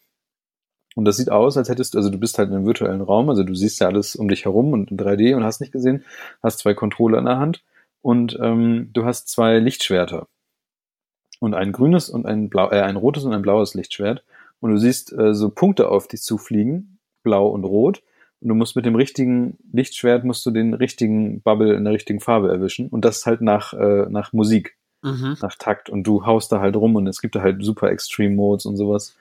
[0.95, 3.29] Und das sieht aus, als hättest du, also du bist halt in einem virtuellen Raum,
[3.29, 6.05] also du siehst ja alles um dich herum und in 3D und hast nicht gesehen,
[6.43, 7.63] hast zwei Controller in der Hand
[8.03, 10.27] und ähm, du hast zwei Lichtschwerter.
[11.41, 14.25] Und ein grünes und ein blau, äh, ein rotes und ein blaues Lichtschwert.
[14.61, 18.03] Und du siehst äh, so Punkte auf dich zufliegen, blau und rot.
[18.41, 22.21] Und du musst mit dem richtigen Lichtschwert musst du den richtigen Bubble in der richtigen
[22.21, 22.89] Farbe erwischen.
[22.89, 25.37] Und das halt nach, äh, nach Musik, Mhm.
[25.41, 25.91] nach Takt.
[25.91, 28.77] Und du haust da halt rum und es gibt da halt super Extreme Modes und
[28.77, 29.17] sowas.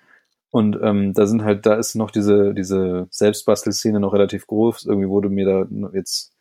[0.50, 4.86] Und ähm, da sind halt, da ist noch diese, diese Selbstbastelszene noch relativ groß.
[4.86, 6.32] Irgendwie wurde mir da jetzt,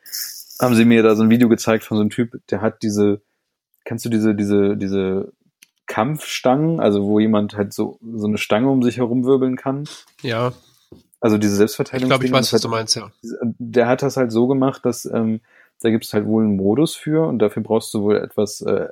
[0.60, 3.20] haben sie mir da so ein Video gezeigt von so einem Typ, der hat diese,
[3.84, 5.32] kennst du diese, diese, diese
[5.86, 9.84] Kampfstangen, also wo jemand halt so, so eine Stange um sich herum wirbeln kann?
[10.22, 10.52] Ja,
[11.20, 12.10] Also diese ich Selbstverteidigung.
[12.10, 13.10] glaube, ich weiß, was du meinst, ja.
[13.58, 15.40] Der hat das halt so gemacht, dass ähm,
[15.82, 18.88] da gibt es halt wohl einen Modus für und dafür brauchst du wohl etwas, äh,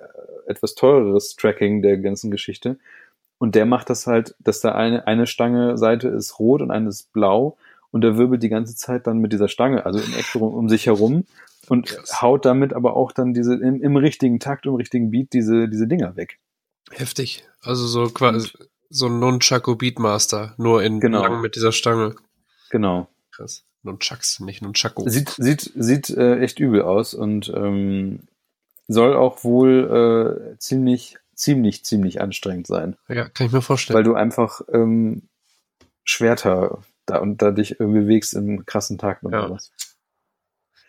[0.47, 2.79] etwas teureres Tracking der ganzen Geschichte.
[3.39, 6.89] Und der macht das halt, dass da eine, eine Stange Seite ist rot und eine
[6.89, 7.57] ist blau
[7.91, 10.69] und der wirbelt die ganze Zeit dann mit dieser Stange, also im Eck um, um
[10.69, 11.25] sich herum
[11.69, 12.23] und Krass.
[12.23, 15.87] haut damit aber auch dann diese im, im richtigen Takt, im richtigen Beat diese, diese
[15.87, 16.39] Dinger weg.
[16.91, 17.45] Heftig.
[17.63, 18.51] Also so quasi
[18.91, 21.23] so ein Nunchaku Beatmaster, nur in Genau.
[21.23, 22.15] lang mit dieser Stange.
[22.71, 23.09] Genau.
[23.33, 23.65] Krass.
[23.83, 25.09] Nunchucks, nicht Nunchaku.
[25.09, 28.21] Sieht, sieht, sieht äh, echt übel aus und ähm,
[28.89, 32.97] soll auch wohl äh, ziemlich, ziemlich, ziemlich anstrengend sein.
[33.09, 33.97] Ja, kann ich mir vorstellen.
[33.97, 35.29] weil du einfach ähm,
[36.05, 39.47] Schwerter da und da dich irgendwie bewegst im krassen Takt und Ja.
[39.49, 39.73] sowas.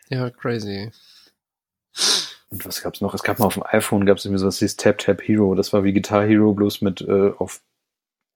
[0.10, 0.92] ja, crazy.
[2.50, 3.14] Und was gab's noch?
[3.14, 5.56] Es gab mal auf dem iPhone gab's irgendwie sowas, hieß Tap Tap Hero.
[5.56, 7.62] Das war wie Guitar Hero, bloß mit äh, auf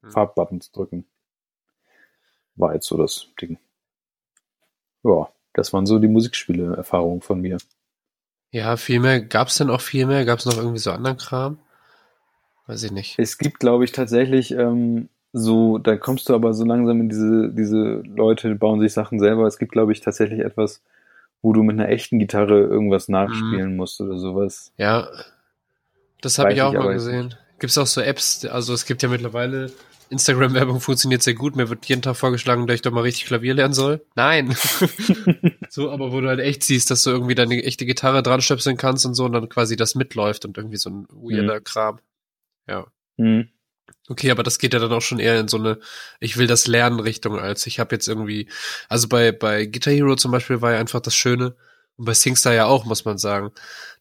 [0.01, 0.11] Hm.
[0.11, 1.05] Farbbuttons drücken.
[2.55, 3.57] War jetzt so das Ding.
[5.03, 7.57] Ja, das waren so die Musikspiele-Erfahrungen von mir.
[8.51, 9.21] Ja, viel mehr.
[9.21, 10.25] Gab's denn auch viel mehr?
[10.25, 11.59] Gab's noch irgendwie so anderen Kram?
[12.67, 13.17] Weiß ich nicht.
[13.17, 17.49] Es gibt, glaube ich, tatsächlich ähm, so, da kommst du aber so langsam in diese,
[17.53, 19.45] diese Leute bauen sich Sachen selber.
[19.45, 20.81] Es gibt, glaube ich, tatsächlich etwas,
[21.41, 23.13] wo du mit einer echten Gitarre irgendwas Mhm.
[23.13, 24.71] nachspielen musst oder sowas.
[24.77, 25.07] Ja,
[26.21, 27.35] das habe ich auch ich mal gesehen.
[27.59, 28.45] Gibt's auch so Apps?
[28.45, 29.71] Also es gibt ja mittlerweile
[30.09, 31.55] Instagram-Werbung funktioniert sehr gut.
[31.55, 34.05] Mir wird jeden Tag vorgeschlagen, dass ich doch mal richtig Klavier lernen soll.
[34.15, 34.55] Nein.
[35.69, 38.77] so, aber wo du halt echt siehst, dass du irgendwie deine echte Gitarre dran stöpseln
[38.77, 41.99] kannst und so und dann quasi das mitläuft und irgendwie so ein weirder Kram.
[42.67, 42.87] Ja.
[43.17, 43.49] Hm.
[44.07, 45.79] Okay, aber das geht ja dann auch schon eher in so eine,
[46.19, 48.49] ich will das lernen Richtung, als ich habe jetzt irgendwie,
[48.87, 51.55] also bei, bei Guitar Hero zum Beispiel war ja einfach das Schöne,
[51.99, 53.51] und bei Singstar ja auch, muss man sagen.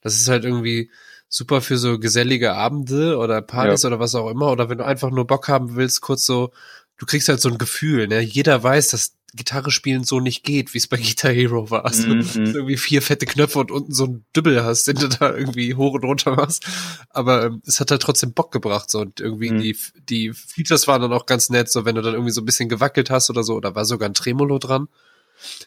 [0.01, 0.91] Das ist halt irgendwie
[1.29, 5.11] super für so gesellige Abende oder Partys oder was auch immer, oder wenn du einfach
[5.11, 6.51] nur Bock haben willst, kurz so,
[6.97, 8.21] du kriegst halt so ein Gefühl, ne?
[8.21, 11.85] Jeder weiß, dass Gitarre spielen so nicht geht, wie es bei Guitar Hero war.
[11.85, 15.37] Also, du irgendwie vier fette Knöpfe und unten so ein Dübbel hast, den du da
[15.37, 16.65] irgendwie hoch und runter machst.
[17.11, 19.01] Aber ähm, es hat halt trotzdem Bock gebracht, so.
[19.01, 19.59] Und irgendwie Mhm.
[19.61, 19.77] die,
[20.09, 22.71] die Features waren dann auch ganz nett, so wenn du dann irgendwie so ein bisschen
[22.71, 24.89] gewackelt hast oder so, oder war sogar ein Tremolo dran.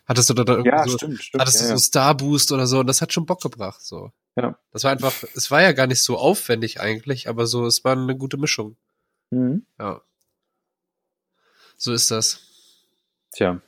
[0.06, 1.41] Hattest du da dann irgendwie Ja, so, stimmt, stimmt.
[1.41, 4.11] hattest ja, du so Star Boost oder so, und das hat schon Bock gebracht, so.
[4.35, 4.57] Ja.
[4.72, 7.93] Das war einfach, es war ja gar nicht so aufwendig eigentlich, aber so, es war
[7.93, 8.76] eine gute Mischung.
[9.31, 9.38] ja.
[9.39, 9.65] Mhm.
[9.80, 10.02] Ja.
[11.77, 12.41] So ist das.
[13.34, 13.60] Tja.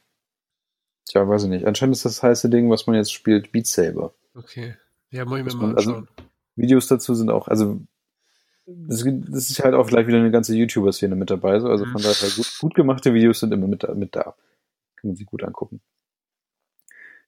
[1.06, 1.66] Tja, weiß ich nicht.
[1.66, 4.14] Anscheinend ist das heiße Ding, was man jetzt spielt, Beat Saber.
[4.36, 4.76] Okay.
[5.10, 6.08] Ja, muss ich mir mal also- anschauen.
[6.56, 7.82] Videos dazu sind auch, also
[8.68, 11.60] das, das ist halt auch gleich wieder eine ganze YouTuber-Szene mit dabei.
[11.60, 11.68] So.
[11.68, 11.92] Also Mhm.
[11.94, 14.36] von daher gut, gut gemachte Videos sind immer mit, da- mit da.
[15.04, 15.82] Kann man sich gut angucken.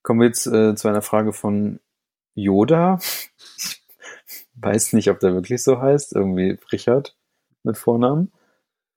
[0.02, 1.82] Kommen wir jetzt äh, zu einer Frage von
[2.36, 3.00] Yoda.
[3.58, 3.84] Ich
[4.56, 6.16] weiß nicht, ob der wirklich so heißt.
[6.16, 7.18] Irgendwie Richard
[7.64, 8.32] mit Vornamen.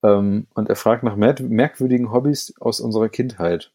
[0.05, 3.73] Ähm, und er fragt nach mer merkwürdigen Hobbys aus unserer Kindheit.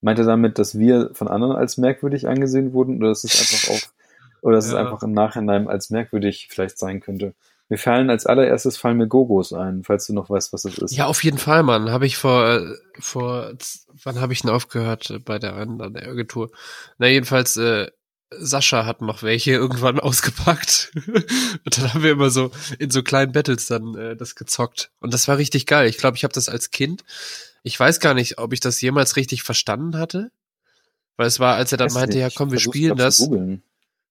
[0.00, 3.74] Meint er damit, dass wir von anderen als merkwürdig angesehen wurden oder dass es einfach
[3.74, 3.94] auf
[4.40, 4.78] oder dass es Ja.
[4.78, 7.34] einfach im Nachhinein als merkwürdig vielleicht sein könnte?
[7.70, 10.96] Mir fallen als allererstes fallen mir Gogos ein, falls du noch weißt, was das ist.
[10.96, 11.90] Ja, auf jeden Fall, Mann.
[11.90, 13.52] Habe ich vor, äh, vor,
[14.04, 16.50] wann habe ich denn aufgehört äh, bei der an der Agentur?
[16.96, 17.88] Na, jedenfalls, äh,
[18.30, 20.92] Sascha hat noch welche irgendwann ausgepackt.
[21.06, 24.90] und dann haben wir immer so in so kleinen Battles dann äh, das gezockt.
[25.00, 25.88] Und das war richtig geil.
[25.88, 27.04] Ich glaube, ich habe das als Kind.
[27.62, 30.30] Ich weiß gar nicht, ob ich das jemals richtig verstanden hatte.
[31.18, 32.22] Weil es war, als er dann meinte, nicht.
[32.22, 33.28] ja komm, wir Versuch's spielen das.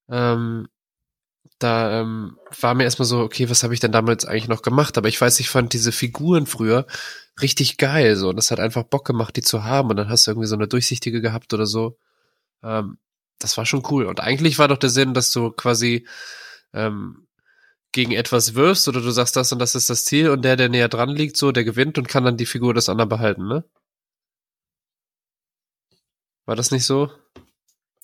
[0.09, 0.67] Ähm,
[1.59, 4.97] da ähm, war mir erstmal so, okay, was habe ich denn damals eigentlich noch gemacht?
[4.97, 6.85] Aber ich weiß, ich fand diese Figuren früher
[7.41, 8.15] richtig geil.
[8.15, 9.89] So, und das hat einfach Bock gemacht, die zu haben.
[9.89, 11.97] Und dann hast du irgendwie so eine durchsichtige gehabt oder so.
[12.63, 12.97] Ähm,
[13.39, 14.05] das war schon cool.
[14.05, 16.07] Und eigentlich war doch der Sinn, dass du quasi
[16.73, 17.27] ähm,
[17.91, 20.69] gegen etwas wirfst oder du sagst das und das ist das Ziel und der, der
[20.69, 23.63] näher dran liegt, so, der gewinnt und kann dann die Figur des anderen behalten, ne?
[26.45, 27.11] War das nicht so?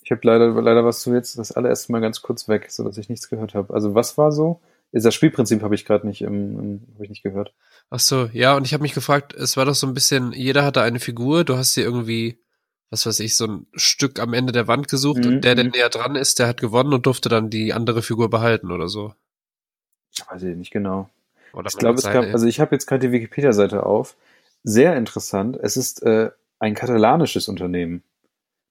[0.04, 2.98] Ich habe leider, leider was du jetzt das allererste Mal ganz kurz weg, so dass
[2.98, 3.72] ich nichts gehört habe.
[3.72, 4.60] Also was war so?
[4.92, 7.54] Ist das Spielprinzip habe ich gerade nicht, im, im, hab ich nicht gehört.
[7.88, 10.62] Ach so, ja, und ich habe mich gefragt, es war doch so ein bisschen, jeder
[10.64, 12.38] hatte eine Figur, du hast dir irgendwie,
[12.90, 15.64] was weiß ich, so ein Stück am Ende der Wand gesucht Mhm, und der, der
[15.64, 15.70] mhm.
[15.70, 19.14] näher dran ist, der hat gewonnen und durfte dann die andere Figur behalten oder so.
[20.12, 21.08] Ich weiß ich nicht genau.
[21.54, 24.16] Oder Ich glaube, es gab, also ich habe jetzt gerade die Wikipedia-Seite auf.
[24.64, 25.58] Sehr interessant.
[25.60, 28.02] Es ist äh, ein katalanisches Unternehmen,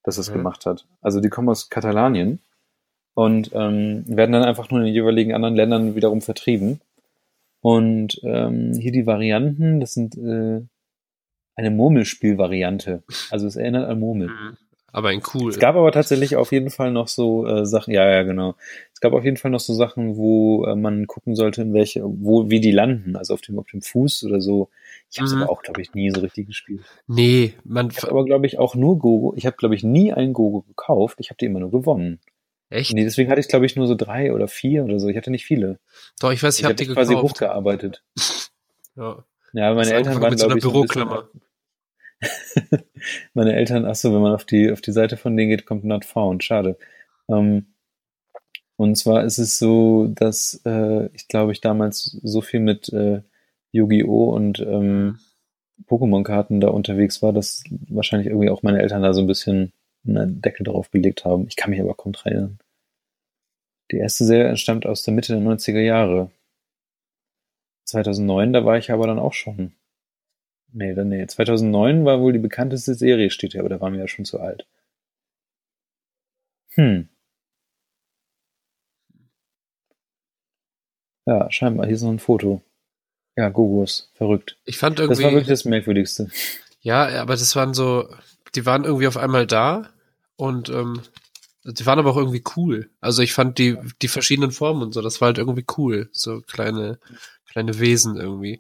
[0.04, 0.34] das es Mhm.
[0.36, 0.86] gemacht hat.
[1.02, 2.40] Also die kommen aus Katalanien
[3.14, 6.82] und ähm, werden dann einfach nur in den jeweiligen anderen Ländern wiederum vertrieben.
[7.62, 10.62] Und ähm, hier die Varianten, das sind äh,
[11.56, 13.04] eine Murmelspiel-Variante.
[13.30, 14.28] Also es erinnert an Murmel.
[14.28, 14.58] Mhm.
[14.92, 15.50] Aber in cool.
[15.50, 18.56] Es gab aber tatsächlich auf jeden Fall noch so äh, Sachen, ja, ja, genau.
[18.94, 22.04] Es gab auf jeden Fall noch so Sachen, wo äh, man gucken sollte, in welche,
[22.04, 24.70] wo, wie die landen, also auf dem, auf dem Fuß oder so.
[25.14, 25.44] Ich habe es Mhm.
[25.44, 26.82] aber auch, glaube ich, nie so richtig gespielt.
[27.08, 29.34] nee, man, Ich habe aber, glaube ich, auch nur Gogo.
[29.38, 31.18] Ich habe, glaube ich, nie einen Gogo gekauft.
[31.20, 32.20] Ich habe die immer nur gewonnen.
[32.70, 32.94] echt?
[32.94, 35.08] Nee, deswegen hatte ich, glaube ich, nur so drei oder vier oder so.
[35.08, 35.80] Ich hatte nicht viele.
[36.20, 37.36] Doch, ich weiß, ich, Ich, hab habe die die quasi gekauft.
[37.36, 38.04] hochgearbeitet.
[38.96, 39.24] Ja.
[39.54, 41.30] Ja, meine Eltern waren, mit so glaube einer ich, so ein bisschen- Büroklammer.
[43.34, 45.84] meine Eltern, ach so, wenn man auf die, auf die Seite von denen geht, kommt
[45.84, 46.44] not found.
[46.44, 46.78] Schade.
[47.30, 47.68] Ähm,
[48.76, 53.22] und zwar ist es so, dass äh, ich glaube, ich damals so viel mit äh,
[53.74, 54.34] Yu-Gi-Oh!
[54.34, 55.20] und ähm,
[55.88, 59.74] Pokémon-Karten da unterwegs war, dass wahrscheinlich irgendwie auch meine Eltern da so ein bisschen
[60.08, 61.48] einen Deckel drauf gelegt haben.
[61.48, 62.60] Ich kann mich aber kaum erinnern.
[63.92, 66.32] Die erste Serie stammt aus der Mitte der 90er Jahre.
[67.86, 69.74] 2009, da war ich aber dann auch schon.
[70.72, 71.26] Nee, dann nee.
[71.28, 74.40] 2009 war wohl die bekannteste Serie, steht hier, aber da waren wir ja schon zu
[74.40, 74.68] alt.
[76.76, 77.08] Hm.
[81.26, 81.86] Ja, scheinbar.
[81.86, 82.62] Hier ist noch ein Foto.
[83.36, 84.10] Ja, Gogos.
[84.14, 84.58] Verrückt.
[84.66, 86.30] Ich fand Das war irgendwie, wirklich das Merkwürdigste.
[86.82, 88.08] ja, aber das waren so,
[88.56, 89.90] die waren irgendwie auf einmal da
[90.36, 91.02] und ähm,
[91.66, 92.90] die waren aber auch irgendwie cool.
[93.00, 96.10] Also ich fand die, die verschiedenen Formen und so, das war halt irgendwie cool.
[96.12, 97.00] So kleine,
[97.50, 98.60] kleine Wesen irgendwie.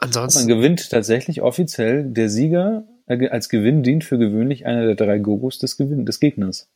[0.00, 4.96] Man Ansonsten, gewinnt tatsächlich offiziell, der Sieger äh, als Gewinn dient für gewöhnlich einer der
[4.96, 6.68] drei Gogos des, Gewinn des Gegners.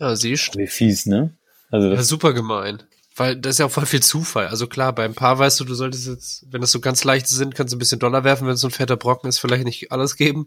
[0.00, 1.30] ja, siehst Wie fies, ne?
[1.70, 2.82] Also Ja, super gemein.
[3.18, 4.46] Weil das ist ja auch voll viel Zufall.
[4.48, 7.54] Also klar, beim Paar weißt du, du solltest jetzt, wenn das so ganz leichte sind,
[7.54, 9.92] kannst du ein bisschen Dollar werfen, wenn es so ein fetter Brocken ist, vielleicht nicht
[9.92, 10.46] alles geben.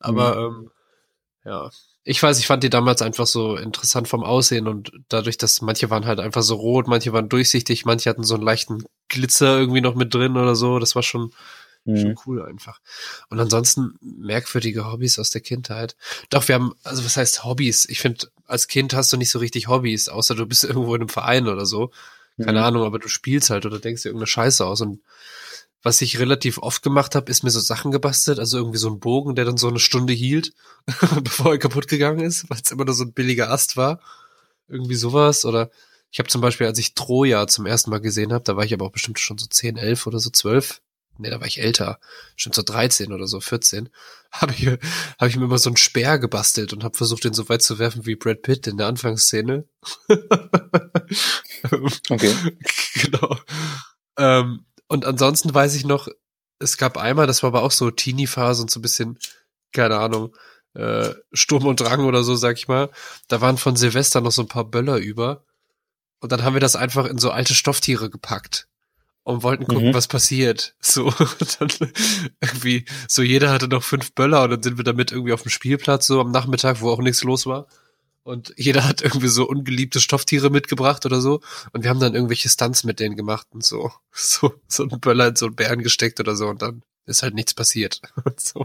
[0.00, 0.70] Aber ähm,
[1.44, 1.70] ja,
[2.02, 5.90] ich weiß, ich fand die damals einfach so interessant vom Aussehen und dadurch, dass manche
[5.90, 9.82] waren halt einfach so rot, manche waren durchsichtig, manche hatten so einen leichten Glitzer irgendwie
[9.82, 10.78] noch mit drin oder so.
[10.78, 11.32] Das war schon,
[11.96, 12.80] schon cool einfach.
[13.30, 15.96] Und ansonsten merkwürdige Hobbys aus der Kindheit.
[16.30, 17.86] Doch, wir haben, also was heißt Hobbys?
[17.88, 21.02] Ich finde, als Kind hast du nicht so richtig Hobbys, außer du bist irgendwo in
[21.02, 21.90] einem Verein oder so.
[22.40, 22.64] Keine Mhm.
[22.66, 24.80] Ahnung, aber du spielst halt oder denkst dir irgendeine Scheiße aus.
[24.80, 25.00] Und
[25.82, 29.00] was ich relativ oft gemacht habe, ist mir so Sachen gebastelt, also irgendwie so ein
[29.00, 30.52] Bogen, der dann so eine Stunde hielt,
[31.22, 34.00] bevor er kaputt gegangen ist, weil es immer nur so ein billiger Ast war.
[34.68, 35.44] Irgendwie sowas.
[35.44, 35.70] Oder
[36.10, 38.72] ich habe zum Beispiel, als ich Troja zum ersten Mal gesehen habe, da war ich
[38.74, 40.80] aber auch bestimmt schon so 10, 11 oder so 12.
[41.18, 41.98] Nee, da war ich älter,
[42.36, 43.88] schon so 13 oder so 14,
[44.32, 47.48] habe ich, hab ich mir immer so einen Speer gebastelt und habe versucht, den so
[47.48, 49.68] weit zu werfen wie Brad Pitt in der Anfangsszene.
[52.08, 52.34] Okay.
[52.94, 53.36] genau.
[54.16, 56.08] Ähm, und ansonsten weiß ich noch,
[56.60, 59.18] es gab einmal, das war aber auch so Teenie-Phase und so ein bisschen,
[59.72, 60.36] keine Ahnung,
[60.74, 62.90] äh, Sturm und Drang oder so, sag ich mal.
[63.26, 65.44] Da waren von Silvester noch so ein paar Böller über.
[66.20, 68.67] Und dann haben wir das einfach in so alte Stofftiere gepackt
[69.28, 69.94] und wollten gucken, Mhm.
[69.94, 70.74] was passiert.
[70.80, 71.10] So,
[71.58, 71.68] dann
[72.40, 75.50] irgendwie, so jeder hatte noch fünf Böller und dann sind wir damit irgendwie auf dem
[75.50, 77.66] Spielplatz so am Nachmittag, wo auch nichts los war.
[78.22, 81.40] Und jeder hat irgendwie so ungeliebte Stofftiere mitgebracht oder so.
[81.72, 85.28] Und wir haben dann irgendwelche Stunts mit denen gemacht und so, so, so einen Böller
[85.28, 88.00] in so einen Bären gesteckt oder so und dann ist halt nichts passiert.
[88.38, 88.64] so.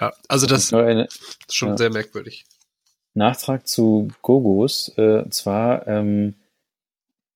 [0.00, 1.76] Ja, also das eine, ist schon Ja.
[1.76, 2.44] sehr merkwürdig.
[3.14, 4.88] Nachtrag zu Gogos.
[4.96, 6.34] Äh, zwar, ähm,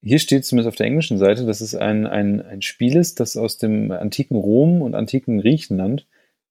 [0.02, 3.36] hier steht zumindest auf der englischen Seite, dass es ein, ein, ein Spiel ist, das
[3.36, 6.06] aus dem antiken Rom und antiken Griechenland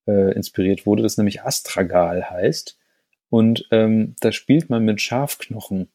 [0.07, 2.77] äh, inspiriert wurde, das nämlich Astragal heißt.
[3.29, 5.89] Und ähm, da spielt man mit Schafknochen.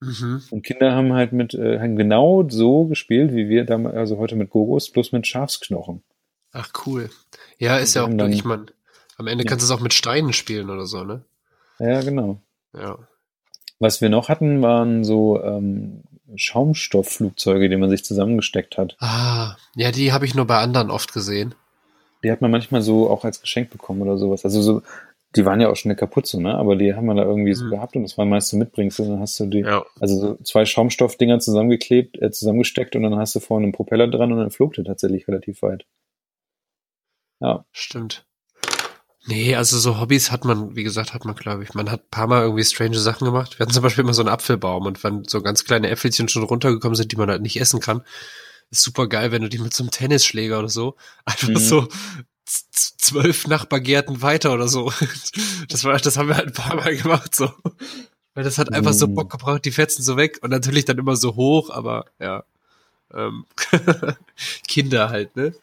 [0.00, 0.42] Mhm.
[0.50, 4.36] Und Kinder haben halt mit äh, haben genau so gespielt, wie wir damals, also heute
[4.36, 6.02] mit Gogos, bloß mit Schafsknochen.
[6.52, 7.10] Ach, cool.
[7.58, 8.66] Ja, ist Und ja auch, dann- ich meine,
[9.16, 9.48] am Ende Ja.
[9.48, 11.24] kannst du es auch mit Steinen spielen oder so, ne?
[11.78, 12.40] Ja, genau.
[12.72, 12.98] Ja.
[13.80, 16.02] Was wir noch hatten, waren so ähm,
[16.34, 18.96] Schaumstoffflugzeuge, die man sich zusammengesteckt hat.
[19.00, 21.54] Ah, ja, die habe ich nur bei anderen oft gesehen.
[22.22, 24.44] Die hat man manchmal so auch als Geschenk bekommen oder sowas.
[24.44, 24.82] Also so,
[25.36, 26.54] die waren ja auch schon eine kaputt so, ne?
[26.54, 27.70] Aber die haben wir da irgendwie so Mhm.
[27.70, 29.06] gehabt und das war meist so Mitbringsel.
[29.08, 29.84] Dann hast du die, Ja.
[30.00, 34.32] also so zwei Schaumstoffdinger zusammengeklebt, äh, zusammengesteckt und dann hast du vorne einen Propeller dran
[34.32, 35.84] und dann flog der tatsächlich relativ weit.
[37.40, 37.64] Ja.
[37.72, 38.24] Stimmt.
[39.26, 41.72] Nee, also so Hobbys hat man, wie gesagt, hat man, glaube ich.
[41.72, 43.58] Man hat ein paar Mal irgendwie strange Sachen gemacht.
[43.58, 46.42] Wir hatten zum Beispiel immer so einen Apfelbaum und wenn so ganz kleine Äpfelchen schon
[46.42, 48.02] runtergekommen sind, die man halt nicht essen kann,
[48.70, 51.56] ist super geil, wenn du die mit so einem Tennisschläger oder so einfach mhm.
[51.56, 51.88] so
[52.44, 54.92] zwölf Nachbargärten weiter oder so.
[55.68, 57.50] Das war, das haben wir halt ein paar Mal gemacht, so.
[58.34, 59.14] Weil das hat einfach so mhm.
[59.14, 62.44] Bock gebraucht, die fetzen so weg und natürlich dann immer so hoch, aber ja.
[63.12, 63.46] Ähm,
[64.68, 65.54] Kinder halt, ne?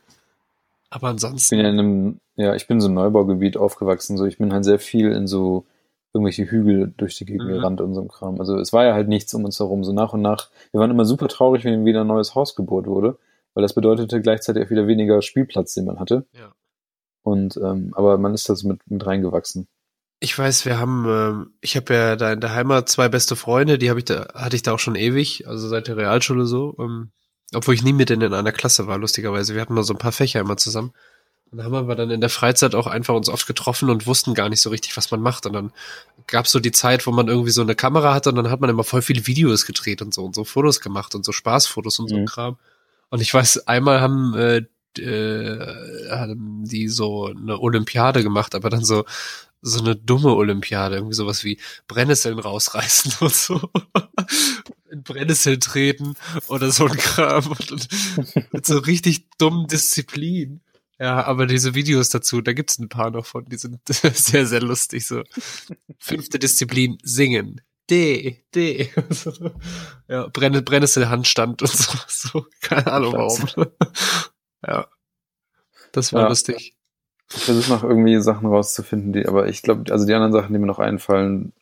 [0.91, 1.55] Aber ansonsten.
[1.55, 4.37] Ich bin ja in einem, ja, ich bin in so einem Neubaugebiet aufgewachsen, so ich
[4.37, 5.65] bin halt sehr viel in so
[6.13, 7.53] irgendwelche Hügel durch die Gegend mhm.
[7.53, 8.39] gerannt und so Kram.
[8.39, 9.85] Also es war ja halt nichts um uns herum.
[9.85, 12.87] So nach und nach, wir waren immer super traurig, wenn wieder ein neues Haus gebohrt
[12.87, 13.17] wurde,
[13.53, 16.25] weil das bedeutete gleichzeitig auch wieder weniger Spielplatz, den man hatte.
[16.33, 16.51] Ja.
[17.23, 19.67] Und ähm, aber man ist das mit, mit reingewachsen.
[20.19, 23.77] Ich weiß, wir haben, ähm, ich habe ja da in der Heimat zwei beste Freunde,
[23.77, 26.75] die habe ich da, hatte ich da auch schon ewig, also seit der Realschule so.
[26.79, 27.11] Ähm,
[27.53, 29.53] obwohl ich nie mit denen in einer Klasse war, lustigerweise.
[29.53, 30.93] Wir hatten nur so ein paar Fächer immer zusammen.
[31.51, 34.33] Und da haben wir dann in der Freizeit auch einfach uns oft getroffen und wussten
[34.33, 35.45] gar nicht so richtig, was man macht.
[35.45, 35.73] Und dann
[36.27, 38.61] gab es so die Zeit, wo man irgendwie so eine Kamera hatte und dann hat
[38.61, 41.99] man immer voll viele Videos gedreht und so und so Fotos gemacht und so Spaßfotos
[41.99, 42.25] und so mhm.
[42.25, 42.57] Kram.
[43.09, 44.61] Und ich weiß, einmal haben äh,
[44.99, 49.03] äh, haben die so eine Olympiade gemacht, aber dann so
[49.61, 53.69] so eine dumme Olympiade, irgendwie sowas wie Brennnesseln rausreißen und so.
[54.91, 56.15] In Brennnessel treten
[56.47, 60.61] oder so ein Kram und, und mit so richtig dummen Disziplin.
[60.99, 64.61] Ja, aber diese Videos dazu, da gibt's ein paar noch von, die sind sehr, sehr
[64.61, 65.07] lustig.
[65.07, 65.23] So
[65.97, 67.61] fünfte Disziplin, singen.
[67.89, 68.91] D, D.
[70.07, 72.45] ja, Brenn Brennnessel-Handstand und so, so.
[72.61, 73.67] Keine Ahnung warum.
[74.65, 74.87] ja.
[75.91, 76.27] Das war ja.
[76.29, 76.75] lustig.
[77.33, 80.59] Ich versuche noch irgendwie Sachen rauszufinden, die, aber ich glaube, also die anderen Sachen, die
[80.59, 81.53] mir noch einfallen,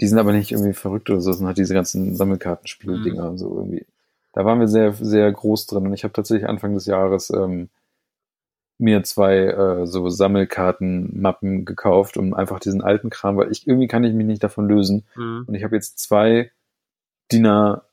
[0.00, 3.28] die sind aber nicht irgendwie verrückt oder so, das sind halt diese ganzen Sammelkartenspiel-Dinger mhm.
[3.28, 3.86] und so irgendwie.
[4.32, 7.68] Da waren wir sehr, sehr groß drin und ich habe tatsächlich Anfang des Jahres ähm,
[8.78, 14.04] mir zwei äh, so Sammelkartenmappen gekauft, um einfach diesen alten Kram, weil ich irgendwie kann
[14.04, 15.04] ich mich nicht davon lösen.
[15.14, 15.44] Mhm.
[15.46, 16.50] Und ich habe jetzt zwei
[17.30, 17.84] DIN A,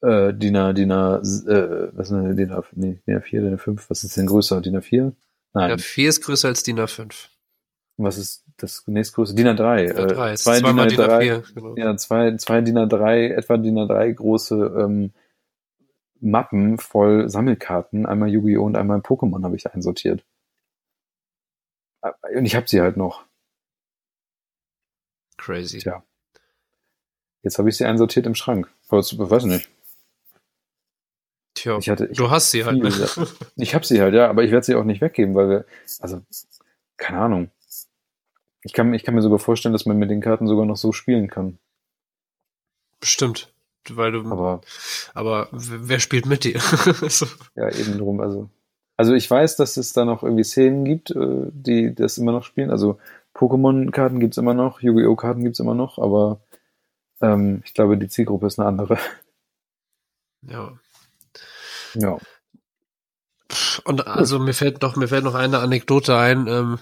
[0.00, 1.20] äh, DIN A, DIN A, äh,
[1.92, 4.60] was ist denn DIN A, nee, DIN A4, DIN A5, was ist denn größer?
[4.62, 5.12] DIN A4?
[5.52, 5.68] Nein.
[5.68, 7.28] DIN A4 ist größer als DIN A5.
[7.98, 9.34] Was ist das nächstgrößte?
[9.34, 9.92] DIN A3.
[9.92, 11.76] DIN A3 äh, zwei DIN A3, DIN A4, genau.
[11.76, 15.12] Ja, zwei, zwei DIN A3, etwa DIN A3 große ähm,
[16.20, 18.64] Mappen voll Sammelkarten, einmal Yu-Gi-Oh!
[18.64, 20.24] und einmal Pokémon habe ich einsortiert.
[22.34, 23.24] Und ich habe sie halt noch.
[25.36, 25.78] Crazy.
[25.78, 26.02] Tja.
[27.42, 28.72] Jetzt habe ich sie einsortiert im Schrank.
[28.84, 29.70] Ich weiß nicht.
[31.54, 32.78] Tja, ich hatte, ich du hast sie halt.
[32.78, 32.90] Ne?
[33.56, 35.64] Ich habe sie halt, ja, aber ich werde sie auch nicht weggeben, weil wir,
[36.00, 36.22] also,
[36.96, 37.50] keine Ahnung.
[38.66, 40.92] Ich kann, ich kann mir sogar vorstellen, dass man mit den Karten sogar noch so
[40.92, 41.58] spielen kann.
[43.00, 43.52] Bestimmt
[43.90, 44.20] weil du.
[44.30, 44.60] Aber,
[45.14, 46.60] aber wer spielt mit dir?
[47.08, 47.26] so.
[47.54, 48.20] Ja, eben drum.
[48.20, 48.48] Also,
[48.96, 52.44] also ich weiß, dass es da noch irgendwie Szenen gibt, äh, die das immer noch
[52.44, 52.70] spielen.
[52.70, 52.98] Also
[53.34, 55.16] Pokémon-Karten gibt's immer noch, Yu-Gi-Oh!
[55.16, 56.40] Karten gibt's immer noch, aber
[57.20, 58.98] ähm, ich glaube, die Zielgruppe ist eine andere.
[60.48, 60.78] Ja.
[61.94, 62.18] Ja.
[63.82, 66.46] Und also mir fällt noch, mir fällt noch eine Anekdote ein.
[66.46, 66.78] Ähm,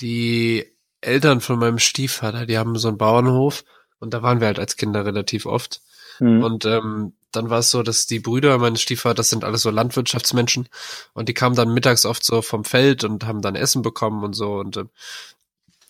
[0.00, 0.66] die
[1.00, 3.64] Eltern von meinem Stiefvater, die haben so einen Bauernhof
[3.98, 5.80] und da waren wir halt als Kinder relativ oft.
[6.20, 6.42] Mhm.
[6.42, 10.68] Und ähm, dann war es so, dass die Brüder meines Stiefvaters sind alles so Landwirtschaftsmenschen
[11.12, 14.32] und die kamen dann mittags oft so vom Feld und haben dann Essen bekommen und
[14.32, 14.84] so und äh,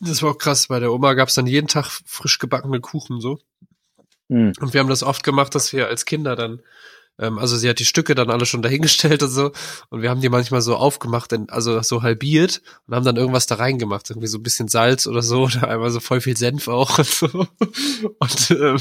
[0.01, 0.69] das war auch krass.
[0.69, 3.41] Bei der Oma gab's dann jeden Tag frisch gebackene Kuchen so.
[4.29, 4.53] Mhm.
[4.61, 6.61] Und wir haben das oft gemacht, dass wir als Kinder dann
[7.19, 9.53] ähm, also sie hat die Stücke dann alle schon dahingestellt und so.
[9.91, 13.57] Und wir haben die manchmal so aufgemacht, also so halbiert und haben dann irgendwas da
[13.57, 14.11] reingemacht.
[14.11, 17.07] Irgendwie so ein bisschen Salz oder so oder einmal so voll viel Senf auch und
[17.07, 17.47] so.
[18.19, 18.79] Und ähm,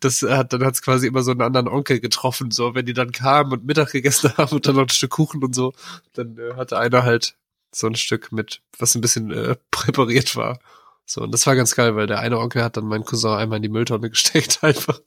[0.00, 2.50] das hat, dann hat's quasi immer so einen anderen Onkel getroffen.
[2.50, 5.42] So, wenn die dann kamen und Mittag gegessen haben und dann noch ein Stück Kuchen
[5.42, 5.72] und so,
[6.14, 7.34] dann äh, hatte einer halt
[7.72, 10.60] so ein Stück mit, was ein bisschen äh, präpariert war.
[11.06, 13.56] So, und das war ganz geil, weil der eine Onkel hat dann meinen Cousin einmal
[13.56, 15.00] in die Mülltonne gesteckt, einfach.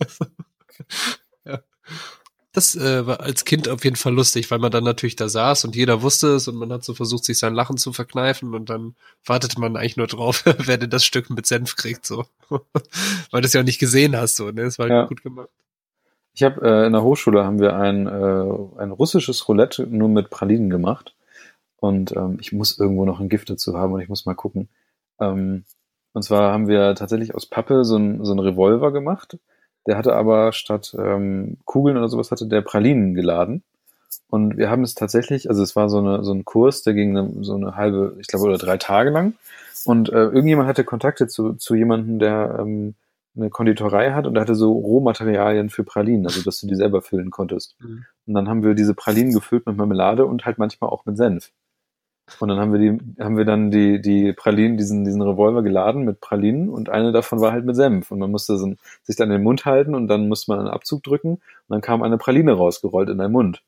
[1.46, 1.60] ja.
[2.54, 5.66] Das äh, war als Kind auf jeden Fall lustig, weil man dann natürlich da saß
[5.66, 8.70] und jeder wusste es und man hat so versucht, sich sein Lachen zu verkneifen und
[8.70, 12.26] dann wartete man eigentlich nur drauf, wer denn das Stück mit Senf kriegt, so.
[13.32, 14.64] weil du es ja auch nicht gesehen hast, so, ne?
[14.64, 15.06] Das war ja.
[15.06, 15.50] gut gemacht.
[16.36, 20.30] Ich habe äh, in der Hochschule haben wir ein, äh, ein russisches Roulette nur mit
[20.30, 21.16] Pralinen gemacht.
[21.78, 24.70] Und ähm, ich muss irgendwo noch ein Gift dazu haben und ich muss mal gucken.
[25.20, 25.66] Ähm,
[26.14, 29.38] und zwar haben wir tatsächlich aus Pappe so ein, so ein Revolver gemacht
[29.88, 33.64] der hatte aber statt ähm, Kugeln oder sowas hatte der Pralinen geladen.
[34.30, 37.18] Und wir haben es tatsächlich, also es war so, eine, so ein Kurs, der ging
[37.18, 39.34] eine, so eine halbe, ich glaube, oder drei Tage lang.
[39.86, 42.96] Und äh, irgendjemand hatte Kontakte zu, zu jemandem, der ähm,
[43.36, 47.02] eine Konditorei hat und der hatte so Rohmaterialien für Pralinen, also dass du die selber
[47.02, 47.76] füllen konntest.
[47.80, 48.06] Mhm.
[48.28, 51.52] Und dann haben wir diese Pralinen gefüllt mit Marmelade und halt manchmal auch mit Senf.
[52.40, 56.04] Und dann haben wir die, haben wir dann die, die Pralinen, diesen, diesen Revolver geladen
[56.06, 58.12] mit Pralinen und eine davon war halt mit Senf.
[58.12, 58.74] Und man musste so,
[59.04, 61.82] sich dann in den Mund halten und dann musste man einen Abzug drücken und dann
[61.82, 63.62] kam eine Praline rausgerollt in deinen Mund.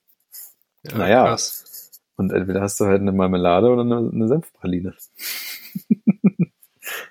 [0.84, 1.24] Ja, Naja.
[1.26, 1.92] krass.
[2.18, 4.94] Und entweder hast du halt eine Marmelade oder eine, eine Senfpraline.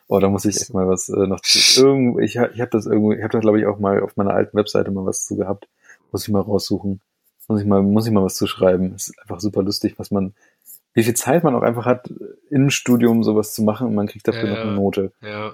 [0.07, 2.87] oh, da muss ich echt mal was äh, noch zu, irgendwo, ich, ich habe das
[2.87, 5.37] irgendwo, ich habe da glaube ich auch mal auf meiner alten Webseite mal was zu
[5.37, 5.69] gehabt.
[6.11, 7.01] Muss ich mal raussuchen.
[7.49, 8.95] Muss ich mal, muss ich mal was zu schreiben.
[8.95, 10.33] Es ist einfach super lustig, was man,
[10.95, 12.11] wie viel Zeit man auch einfach hat,
[12.51, 14.73] im Studium sowas zu machen und man kriegt dafür Ja, noch eine.
[14.73, 15.13] Note.
[15.21, 15.53] Ja,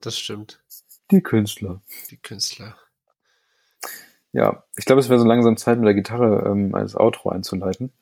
[0.00, 0.60] das stimmt.
[1.10, 1.82] Die Künstler.
[2.10, 2.76] Die Künstler.
[4.32, 7.92] Ja, ich glaube, es wäre so langsam Zeit, mit der Gitarre ähm, als Outro einzuleiten.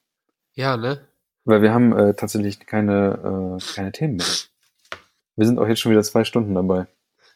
[0.54, 1.00] Ja, ne?
[1.44, 4.26] Weil wir haben äh, tatsächlich keine, äh, keine Themen mehr.
[5.36, 6.86] Wir sind auch jetzt schon wieder zwei Stunden dabei.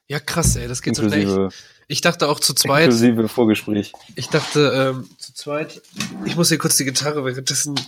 [0.06, 1.20] Ja, krass, ey, das geht so schnell.
[1.22, 1.48] Inklusive,
[1.86, 3.92] Ich dachte auch zu zweit, inklusive Vorgespräch.
[4.16, 5.82] ich dachte ähm, zu zweit,
[6.24, 7.78] ich muss hier kurz die Gitarre währenddessen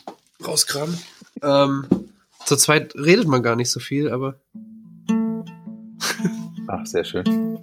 [0.47, 0.99] rauskramen.
[1.43, 1.87] Ähm,
[2.47, 4.37] zu zweit redet man gar nicht so viel, aber
[6.69, 7.59] Ach, sehr schön.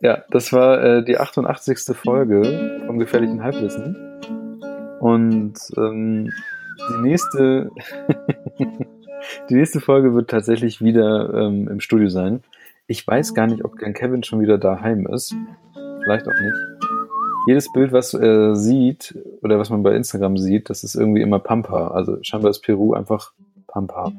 [0.00, 1.94] Ja, das war äh, die 88.
[1.94, 3.94] Folge vom gefährlichen Halbwissen.
[5.00, 6.30] Und ähm,
[6.88, 7.70] die nächste
[9.50, 12.42] die nächste Folge wird tatsächlich wieder ähm, im Studio sein.
[12.86, 15.34] Ich weiß gar nicht, ob Glenn Kevin schon wieder daheim ist.
[16.02, 16.79] Vielleicht auch nicht.
[17.46, 21.38] Jedes Bild, was er sieht oder was man bei Instagram sieht, das ist irgendwie immer
[21.38, 21.88] Pampa.
[21.88, 23.32] Also scheinbar ist Peru einfach
[23.66, 24.12] Pampa.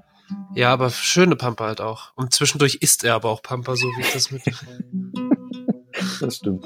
[0.55, 2.13] ja, aber schöne Pampa halt auch.
[2.15, 4.43] Und zwischendurch isst er aber auch Pampa, so wie ich das mit.
[6.19, 6.65] Das stimmt.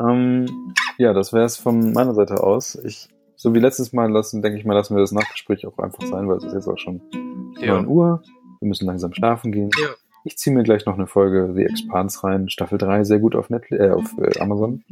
[0.00, 2.74] Ähm, ja, das wäre es von meiner Seite aus.
[2.74, 6.04] Ich, so wie letztes Mal lassen, denke ich mal, lassen wir das Nachgespräch auch einfach
[6.06, 7.80] sein, weil es ist jetzt auch schon 9 ja.
[7.84, 8.22] Uhr.
[8.60, 9.70] Wir müssen langsam schlafen gehen.
[9.80, 9.88] Ja.
[10.26, 13.50] Ich ziehe mir gleich noch eine Folge The Expanse rein, Staffel 3, sehr gut auf,
[13.50, 14.82] Netflix, äh, auf äh, Amazon.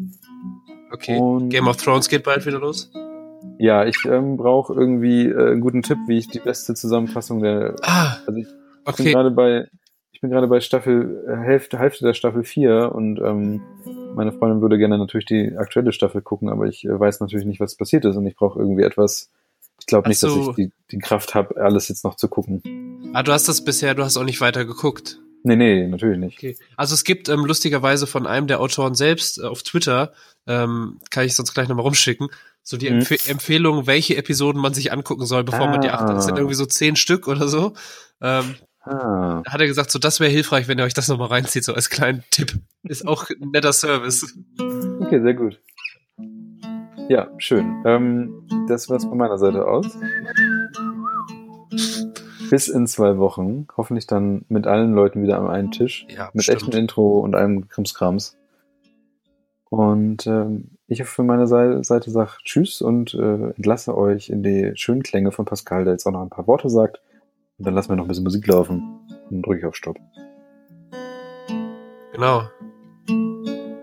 [0.93, 1.17] Okay.
[1.19, 2.91] Und Game of Thrones geht bald wieder los.
[3.59, 7.77] ja, ich ähm, brauche irgendwie äh, einen guten Tipp, wie ich die beste Zusammenfassung der.
[7.83, 9.13] Ah, Also ich bin okay.
[9.13, 9.69] gerade bei,
[10.13, 13.63] ich bin gerade bei Staffel äh, Hälfte, Hälfte der Staffel 4 und ähm,
[14.15, 17.61] meine Freundin würde gerne natürlich die aktuelle Staffel gucken, aber ich äh, weiß natürlich nicht,
[17.61, 19.31] was passiert ist und ich brauche irgendwie etwas.
[19.83, 23.11] Ich glaube nicht, dass ich die, die Kraft habe, alles jetzt noch zu gucken.
[23.15, 25.19] Ah, du hast das bisher, du hast auch nicht weiter geguckt.
[25.43, 26.39] Nee, nee, natürlich nicht.
[26.39, 26.57] Okay.
[26.77, 30.13] Also es gibt ähm, lustigerweise von einem der Autoren selbst äh, auf Twitter,
[30.47, 32.29] ähm, kann ich sonst gleich nochmal rumschicken,
[32.63, 32.99] so die Mhm.
[33.01, 35.95] Empfe Empfehlung, welche Episoden man sich angucken soll, bevor man die Ah.
[35.95, 36.17] achtet.
[36.17, 37.75] Das sind irgendwie so zehn Stück oder so.
[38.21, 38.55] Ähm,
[38.85, 41.73] Ah, hat er gesagt, so das wäre hilfreich, wenn ihr euch das nochmal reinzieht, so
[41.73, 42.55] als kleinen Tipp.
[42.83, 44.27] Ist auch ein netter Service.
[44.59, 45.61] okay, sehr gut.
[47.13, 47.83] Ja, schön.
[47.85, 49.99] Ähm, das war's von meiner Seite aus.
[52.49, 53.67] Bis in zwei Wochen.
[53.77, 56.07] Hoffentlich dann mit allen Leuten wieder am einen Tisch.
[56.09, 58.39] Ja, mit echtem Intro und allem Krimskrams.
[59.69, 65.03] Und ähm, ich für meine Seite, sage Tschüss und äh, entlasse euch in die schönen
[65.03, 67.03] Klänge von Pascal, der jetzt auch noch ein paar Worte sagt.
[67.59, 69.01] Und dann lassen wir noch ein bisschen Musik laufen.
[69.11, 69.99] Und dann drücke ich auf Stopp.
[72.15, 72.45] Genau.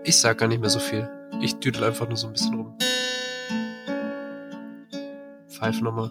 [0.02, 1.08] Ich sag gar nicht mehr so viel.
[1.40, 2.74] Ich düdel einfach nur so ein bisschen rum.
[5.60, 6.10] Pfeif nochmal.